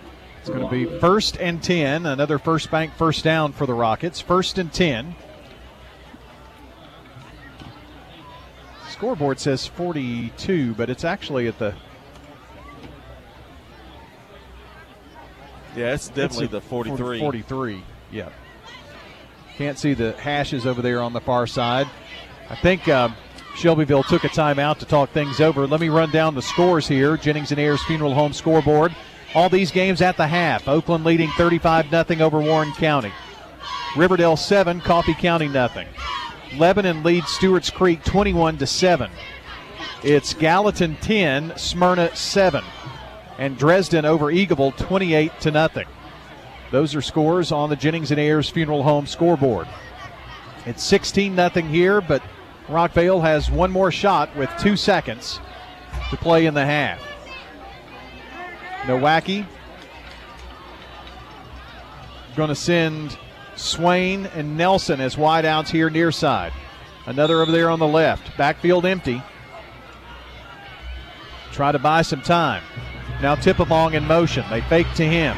[0.46, 2.06] It's going to be first and 10.
[2.06, 4.20] Another first bank first down for the Rockets.
[4.20, 5.16] First and 10.
[8.90, 11.74] Scoreboard says 42, but it's actually at the.
[15.74, 17.18] Yeah, it's definitely the 43.
[17.18, 17.82] 43,
[18.12, 18.28] yeah.
[19.56, 21.88] Can't see the hashes over there on the far side.
[22.48, 23.08] I think uh,
[23.56, 25.66] Shelbyville took a timeout to talk things over.
[25.66, 27.16] Let me run down the scores here.
[27.16, 28.94] Jennings and Ayers Funeral Home scoreboard.
[29.34, 30.68] All these games at the half.
[30.68, 33.12] Oakland leading 35 0 over Warren County.
[33.96, 35.88] Riverdale 7, Coffee County nothing.
[36.56, 39.10] Lebanon leads Stewart's Creek 21 to 7.
[40.02, 42.64] It's Gallatin 10, Smyrna 7.
[43.38, 45.86] And Dresden over Eagleville 28 to nothing.
[46.70, 49.68] Those are scores on the Jennings and Ayers Funeral Home scoreboard.
[50.64, 52.22] It's 16 0 here, but
[52.68, 55.38] Rockvale has one more shot with two seconds
[56.10, 57.00] to play in the half.
[58.86, 59.46] Nowacki
[62.36, 63.18] going to send
[63.56, 66.52] Swain and Nelson as wideouts here near side.
[67.06, 68.36] Another over there on the left.
[68.36, 69.22] Backfield empty.
[71.52, 72.62] Try to buy some time.
[73.22, 74.44] Now Tipavong in motion.
[74.50, 75.36] They fake to him.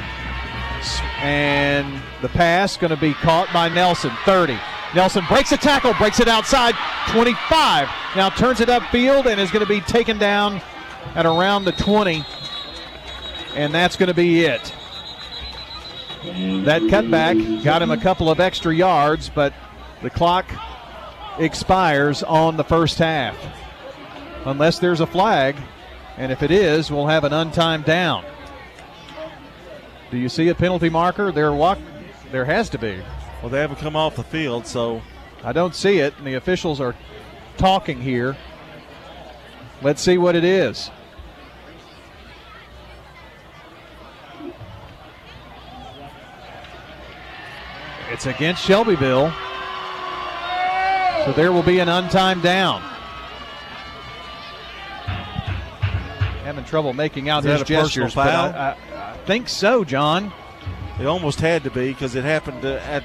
[1.20, 4.11] And the pass going to be caught by Nelson.
[4.25, 4.59] 30.
[4.95, 6.75] Nelson breaks a tackle, breaks it outside
[7.09, 7.89] 25.
[8.16, 10.61] Now turns it upfield and is going to be taken down
[11.15, 12.25] at around the 20.
[13.59, 14.73] And that's going to be it.
[16.65, 19.53] That cutback got him a couple of extra yards, but
[20.01, 20.47] the clock
[21.41, 23.37] expires on the first half.
[24.45, 25.57] Unless there's a flag,
[26.17, 28.25] and if it is, we'll have an untimed down.
[30.13, 31.33] Do you see a penalty marker?
[31.33, 31.81] There walk
[32.31, 33.03] there has to be.
[33.43, 35.03] Well, they haven't come off the field, so
[35.43, 36.95] I don't see it, and the officials are
[37.57, 38.37] talking here.
[39.83, 40.93] Let's see what it is.
[48.11, 49.33] It's against Shelbyville.
[51.25, 52.81] So there will be an untimed down.
[56.45, 60.33] Having trouble making out his gestures, but I, I, I, think so, John.
[60.99, 63.05] It almost had to be because it happened at.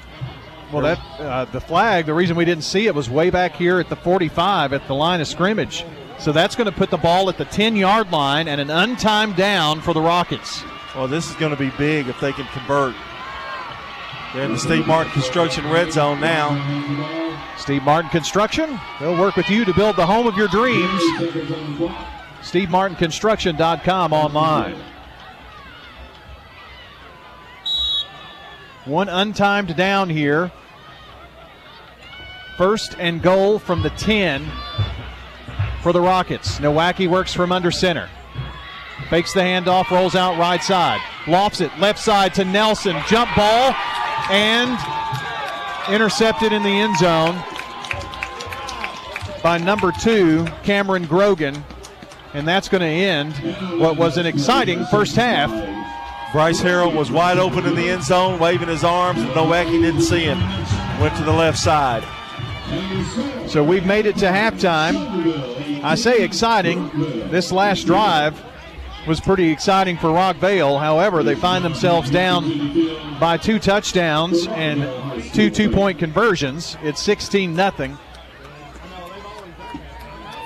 [0.72, 2.06] Well, that uh, the flag.
[2.06, 4.94] The reason we didn't see it was way back here at the 45 at the
[4.94, 5.84] line of scrimmage.
[6.18, 9.36] So that's going to put the ball at the 10 yard line and an untimed
[9.36, 10.62] down for the Rockets.
[10.94, 12.94] Well, this is going to be big if they can convert.
[14.34, 17.54] They're in the Steve Martin Construction red zone now.
[17.56, 21.00] Steve Martin Construction, they'll work with you to build the home of your dreams.
[22.42, 24.76] SteveMartinConstruction.com online.
[28.86, 30.50] One untimed down here.
[32.58, 34.50] First and goal from the 10
[35.80, 36.58] for the Rockets.
[36.58, 38.10] Nowacki works from under center.
[39.10, 41.00] Fakes the handoff, rolls out right side.
[41.28, 42.96] Lofts it left side to Nelson.
[43.06, 43.76] Jump ball
[44.30, 44.78] and
[45.92, 47.42] intercepted in the end zone
[49.42, 51.62] by number two, Cameron Grogan.
[52.32, 53.34] And that's going to end
[53.80, 55.50] what was an exciting first half.
[56.32, 60.00] Bryce Harrell was wide open in the end zone, waving his arms, and Nowacki didn't
[60.00, 60.40] see him.
[61.00, 62.02] Went to the left side.
[63.48, 65.84] So we've made it to halftime.
[65.84, 66.90] I say exciting.
[67.30, 68.42] This last drive
[69.06, 70.80] was pretty exciting for Rockvale.
[70.80, 74.82] However, they find themselves down by two touchdowns and
[75.34, 76.76] two two point conversions.
[76.82, 77.98] It's 16 0.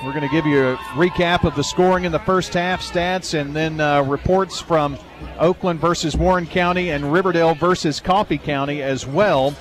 [0.04, 3.38] We're going to give you a recap of the scoring in the first half stats
[3.38, 4.96] and then uh, reports from
[5.40, 9.56] Oakland versus Warren County and Riverdale versus Coffee County as well.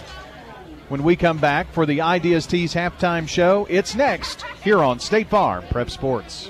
[0.89, 5.27] When we come back for the Ideas Tees halftime show, it's next here on State
[5.27, 6.49] Farm Prep Sports.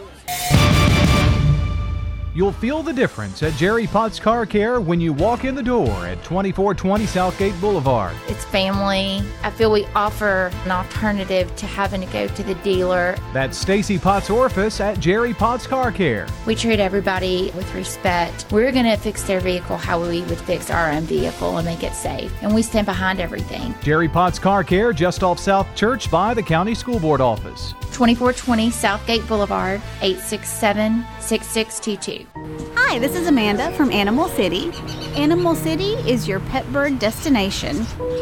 [2.38, 5.89] You'll feel the difference at Jerry Potts Car Care when you walk in the door
[6.05, 8.15] at 2420 Southgate Boulevard.
[8.27, 9.23] It's family.
[9.41, 13.18] I feel we offer an alternative to having to go to the dealer.
[13.34, 16.27] That's Stacy Potts Orifice at Jerry Potts Car Care.
[16.45, 18.45] We treat everybody with respect.
[18.51, 21.81] We're going to fix their vehicle how we would fix our own vehicle and make
[21.81, 22.31] it safe.
[22.43, 23.73] And we stand behind everything.
[23.81, 27.73] Jerry Potts Car Care, just off South Church by the County School Board office.
[27.98, 32.28] 2420 Southgate Boulevard, 867 6622.
[32.76, 34.72] Hi, this is Amanda from Animal City.
[35.15, 37.78] Animal City is your pet bird destination.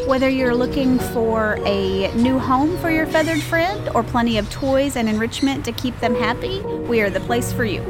[0.08, 4.96] Whether you're looking for a new home for your feathered friend or plenty of toys
[4.96, 7.82] and enrichment to keep them happy, we are the place for you.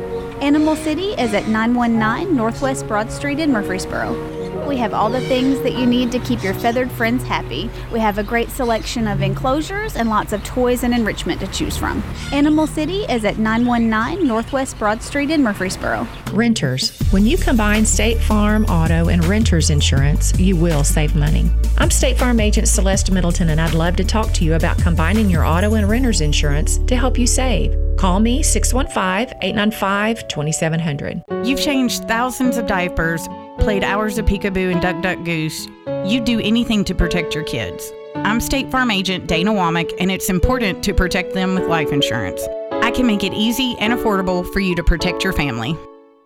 [0.42, 4.35] Animal City is at 919 Northwest Broad Street in Murfreesboro.
[4.68, 7.70] We have all the things that you need to keep your feathered friends happy.
[7.92, 11.78] We have a great selection of enclosures and lots of toys and enrichment to choose
[11.78, 12.04] from.
[12.32, 16.08] Animal City is at 919 Northwest Broad Street in Murfreesboro.
[16.34, 16.98] Renters.
[17.12, 21.50] When you combine State Farm, auto, and renters insurance, you will save money.
[21.78, 25.30] I'm State Farm agent Celeste Middleton, and I'd love to talk to you about combining
[25.30, 27.76] your auto and renters insurance to help you save.
[27.98, 31.24] Call me 615 895 2700.
[31.44, 33.28] You've changed thousands of diapers,
[33.60, 35.68] played hours of peekaboo and duck duck goose.
[36.06, 37.92] You'd do anything to protect your kids.
[38.16, 42.48] I'm State Farm agent Dana Womack, and it's important to protect them with life insurance.
[42.72, 45.76] I can make it easy and affordable for you to protect your family.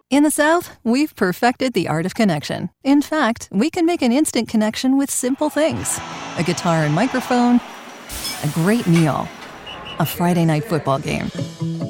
[0.10, 2.72] In the South, we've perfected the art of connection.
[2.84, 6.00] In fact, we can make an instant connection with simple things
[6.38, 7.60] a guitar and microphone,
[8.44, 9.28] a great meal,
[10.00, 11.30] a Friday night football game.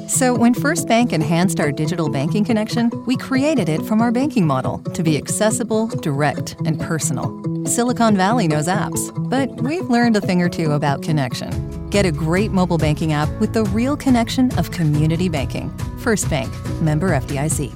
[0.08, 4.46] So, when First Bank enhanced our digital banking connection, we created it from our banking
[4.46, 7.30] model to be accessible, direct, and personal.
[7.64, 11.88] Silicon Valley knows apps, but we've learned a thing or two about connection.
[11.90, 15.70] Get a great mobile banking app with the real connection of community banking.
[15.98, 17.72] First Bank, member FDIC.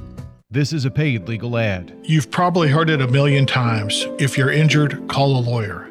[0.51, 1.97] This is a paid legal ad.
[2.03, 4.07] You've probably heard it a million times.
[4.19, 5.91] If you're injured, call a lawyer.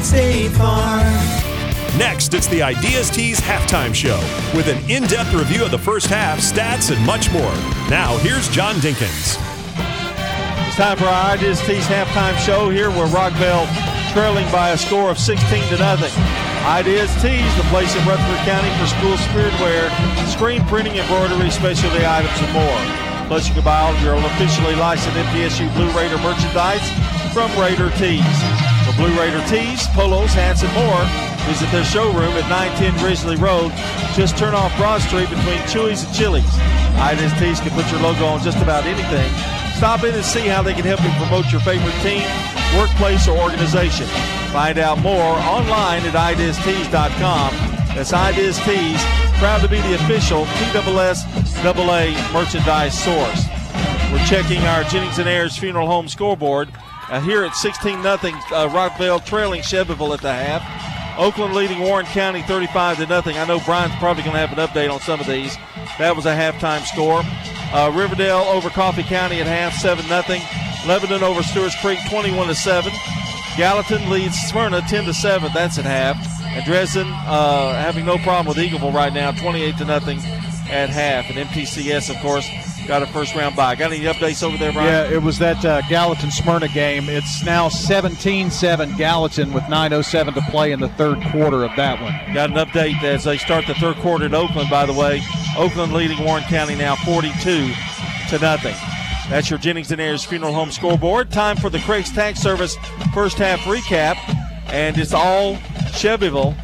[0.00, 1.44] State Farm.
[1.98, 4.18] Next, it's the Ideas Tees halftime show
[4.56, 7.54] with an in depth review of the first half, stats, and much more.
[7.88, 9.38] Now, here's John Dinkins.
[10.66, 13.66] It's time for our Ideas Tees halftime show here where Rockvale
[14.12, 16.12] trailing by a score of 16 to nothing.
[16.66, 19.90] Ideas Tees, the place in Rutherford County for school spirit wear,
[20.26, 22.80] screen printing, embroidery, specialty items, and more.
[23.28, 26.82] Plus, you can buy all of your own officially licensed MTSU Blue Raider merchandise
[27.32, 28.73] from Raider Tees.
[28.96, 31.02] Blue Raider tees, polos, hats, and more,
[31.50, 33.72] visit their showroom at 910 Grizzly Road.
[34.14, 36.54] Just turn off Broad Street between Chewy's and Chili's.
[37.02, 39.30] Ideas Tees can put your logo on just about anything.
[39.76, 42.22] Stop in and see how they can help you promote your favorite team,
[42.78, 44.06] workplace, or organization.
[44.54, 47.50] Find out more online at ideastees.com.
[47.94, 49.02] That's Ideas Tees,
[49.42, 53.46] proud to be the official TSSAA merchandise source.
[54.12, 56.70] We're checking our Jennings and Ayers Funeral Home scoreboard.
[57.10, 58.18] Uh, here at 16 0, uh,
[58.68, 61.18] Rockvale trailing Shelbyville at the half.
[61.18, 63.36] Oakland leading Warren County 35 to nothing.
[63.36, 65.56] I know Brian's probably going to have an update on some of these.
[65.98, 67.22] That was a halftime score.
[67.72, 70.40] Uh, Riverdale over Coffee County at half 7 0.
[70.86, 72.92] Lebanon over Stewart's Creek 21 to 7.
[73.56, 75.52] Gallatin leads Smyrna 10 to 7.
[75.54, 76.16] That's at half.
[76.42, 80.18] And Dresden uh, having no problem with Eagleville right now, 28 to nothing
[80.68, 81.30] at half.
[81.30, 82.48] And MTCS, of course,
[82.86, 83.74] got a first round bye.
[83.74, 84.88] Got any updates over there, Brian?
[84.88, 87.08] Yeah, it was that uh, Gallatin Smyrna game.
[87.08, 92.00] It's now 17 7 Gallatin with 9.07 to play in the third quarter of that
[92.00, 92.34] one.
[92.34, 95.22] Got an update as they start the third quarter at Oakland, by the way.
[95.56, 97.72] Oakland leading Warren County now 42
[98.30, 98.74] to nothing.
[99.28, 101.30] That's your Jennings and Ayers Funeral Home scoreboard.
[101.30, 102.76] Time for the Craig's Tax Service
[103.14, 104.16] first half recap.
[104.68, 105.58] And it's all
[105.94, 106.54] Shelbyville.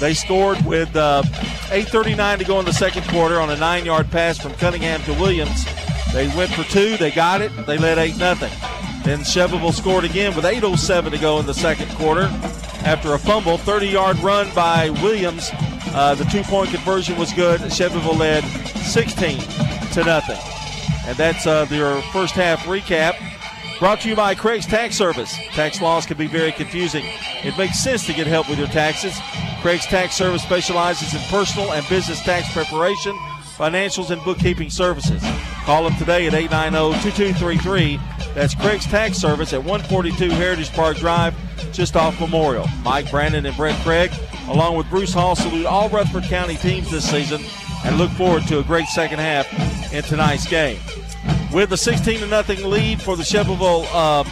[0.00, 4.10] They scored with uh, 8.39 to go in the second quarter on a nine yard
[4.10, 5.64] pass from Cunningham to Williams.
[6.12, 8.34] They went for two, they got it, they led 8 0.
[9.04, 12.28] Then Shelbyville scored again with 8.07 to go in the second quarter
[12.84, 13.58] after a fumble.
[13.58, 15.50] 30 yard run by Williams.
[15.96, 17.72] Uh, the two point conversion was good.
[17.72, 19.38] Shelbyville led 16
[19.92, 20.38] to nothing.
[21.06, 23.14] And that's uh, their first half recap.
[23.80, 25.34] Brought to you by Craig's Tax Service.
[25.52, 27.04] Tax laws can be very confusing.
[27.42, 29.18] It makes sense to get help with your taxes.
[29.62, 33.16] Craig's Tax Service specializes in personal and business tax preparation,
[33.56, 35.22] financials, and bookkeeping services.
[35.64, 37.98] Call them today at 890 2233.
[38.32, 41.34] That's Craig's Tax Service at 142 Heritage Park Drive,
[41.72, 42.66] just off Memorial.
[42.84, 44.12] Mike Brandon and Brent Craig,
[44.48, 47.42] along with Bruce Hall, salute all Rutherford County teams this season
[47.84, 49.46] and look forward to a great second half
[49.92, 50.78] in tonight's game.
[51.52, 54.24] With a 16 to nothing lead for the Shelbyville uh,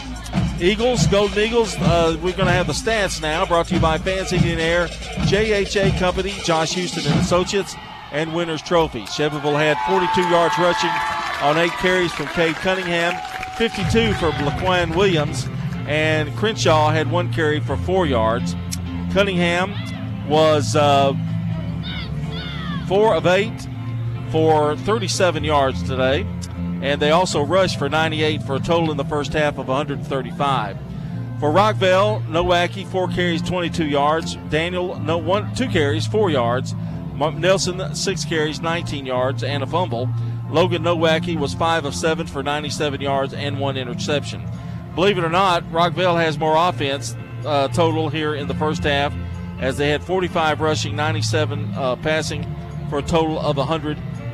[0.59, 3.45] Eagles, Golden Eagles, uh, we're going to have the stats now.
[3.45, 4.87] Brought to you by Fans Heating Air,
[5.27, 7.75] JHA Company, Josh Houston and Associates,
[8.11, 9.05] and Winners Trophy.
[9.07, 10.91] Shelbyville had 42 yards rushing
[11.41, 13.13] on eight carries from Cade Cunningham,
[13.57, 15.47] 52 for Laquan Williams,
[15.87, 18.55] and Crenshaw had one carry for four yards.
[19.11, 19.73] Cunningham
[20.29, 21.13] was uh,
[22.87, 23.67] four of eight
[24.31, 26.25] for 37 yards today,
[26.81, 30.77] and they also rushed for 98 for a total in the first half of 135.
[31.39, 34.35] For Rockvale, Nowacki, four carries, 22 yards.
[34.49, 36.73] Daniel, no one, two carries, four yards.
[37.15, 40.09] Nelson, six carries, 19 yards, and a fumble.
[40.49, 44.45] Logan Nowacki was five of seven for 97 yards and one interception.
[44.95, 47.15] Believe it or not, Rockvale has more offense
[47.45, 49.13] uh, total here in the first half,
[49.59, 52.45] as they had 45 rushing, 97 uh, passing,
[52.89, 53.57] for a total of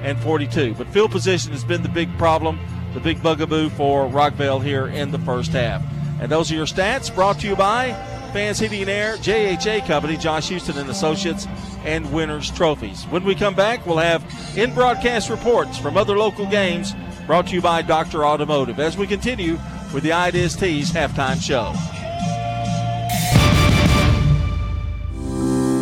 [0.02, 0.76] 142.
[0.76, 2.60] But field position has been the big problem,
[2.94, 5.84] the big bugaboo for Rockvale here in the first half.
[6.22, 7.94] And those are your stats brought to you by
[8.34, 11.48] Fans Heating and Air, JHA Company, Josh Houston and Associates,
[11.84, 13.06] and Winners Trophies.
[13.06, 14.24] When we come back, we'll have
[14.56, 16.94] in broadcast reports from other local games
[17.26, 18.26] brought to you by Dr.
[18.26, 19.58] Automotive as we continue
[19.94, 21.74] with the Ideas Tees halftime show.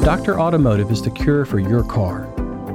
[0.03, 0.39] Dr.
[0.39, 2.36] Automotive is the cure for your car.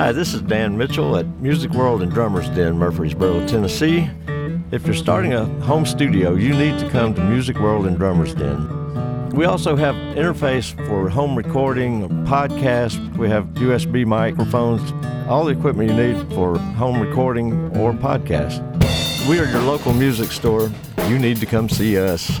[0.00, 4.08] Hi, this is Dan Mitchell at Music World and Drummers Den, Murfreesboro, Tennessee.
[4.70, 8.32] If you're starting a home studio, you need to come to Music World and Drummers
[8.32, 9.28] Den.
[9.32, 13.14] We also have interface for home recording, podcast.
[13.18, 14.90] We have USB microphones,
[15.28, 18.66] all the equipment you need for home recording or podcast.
[19.28, 20.70] We are your local music store.
[21.08, 22.40] You need to come see us.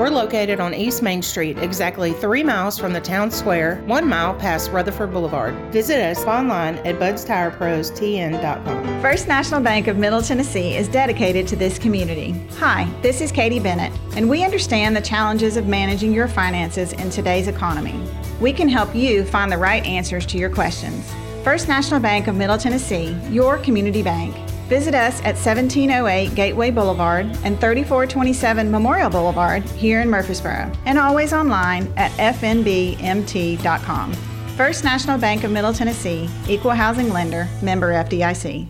[0.00, 4.32] We're located on East Main Street, exactly three miles from the town square, one mile
[4.32, 5.54] past Rutherford Boulevard.
[5.74, 9.02] Visit us online at budstirepros.tn.com.
[9.02, 12.30] First National Bank of Middle Tennessee is dedicated to this community.
[12.56, 17.10] Hi, this is Katie Bennett, and we understand the challenges of managing your finances in
[17.10, 18.02] today's economy.
[18.40, 21.12] We can help you find the right answers to your questions.
[21.44, 24.34] First National Bank of Middle Tennessee, your community bank.
[24.70, 31.32] Visit us at 1708 Gateway Boulevard and 3427 Memorial Boulevard here in Murfreesboro, and always
[31.32, 34.12] online at fnbmt.com.
[34.56, 38.68] First National Bank of Middle Tennessee, Equal Housing Lender, member FDIC.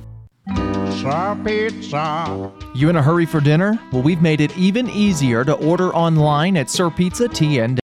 [1.45, 2.53] Pizza.
[2.75, 3.79] You in a hurry for dinner?
[3.93, 7.77] Well, we've made it even easier to order online at sirpizzatn.com.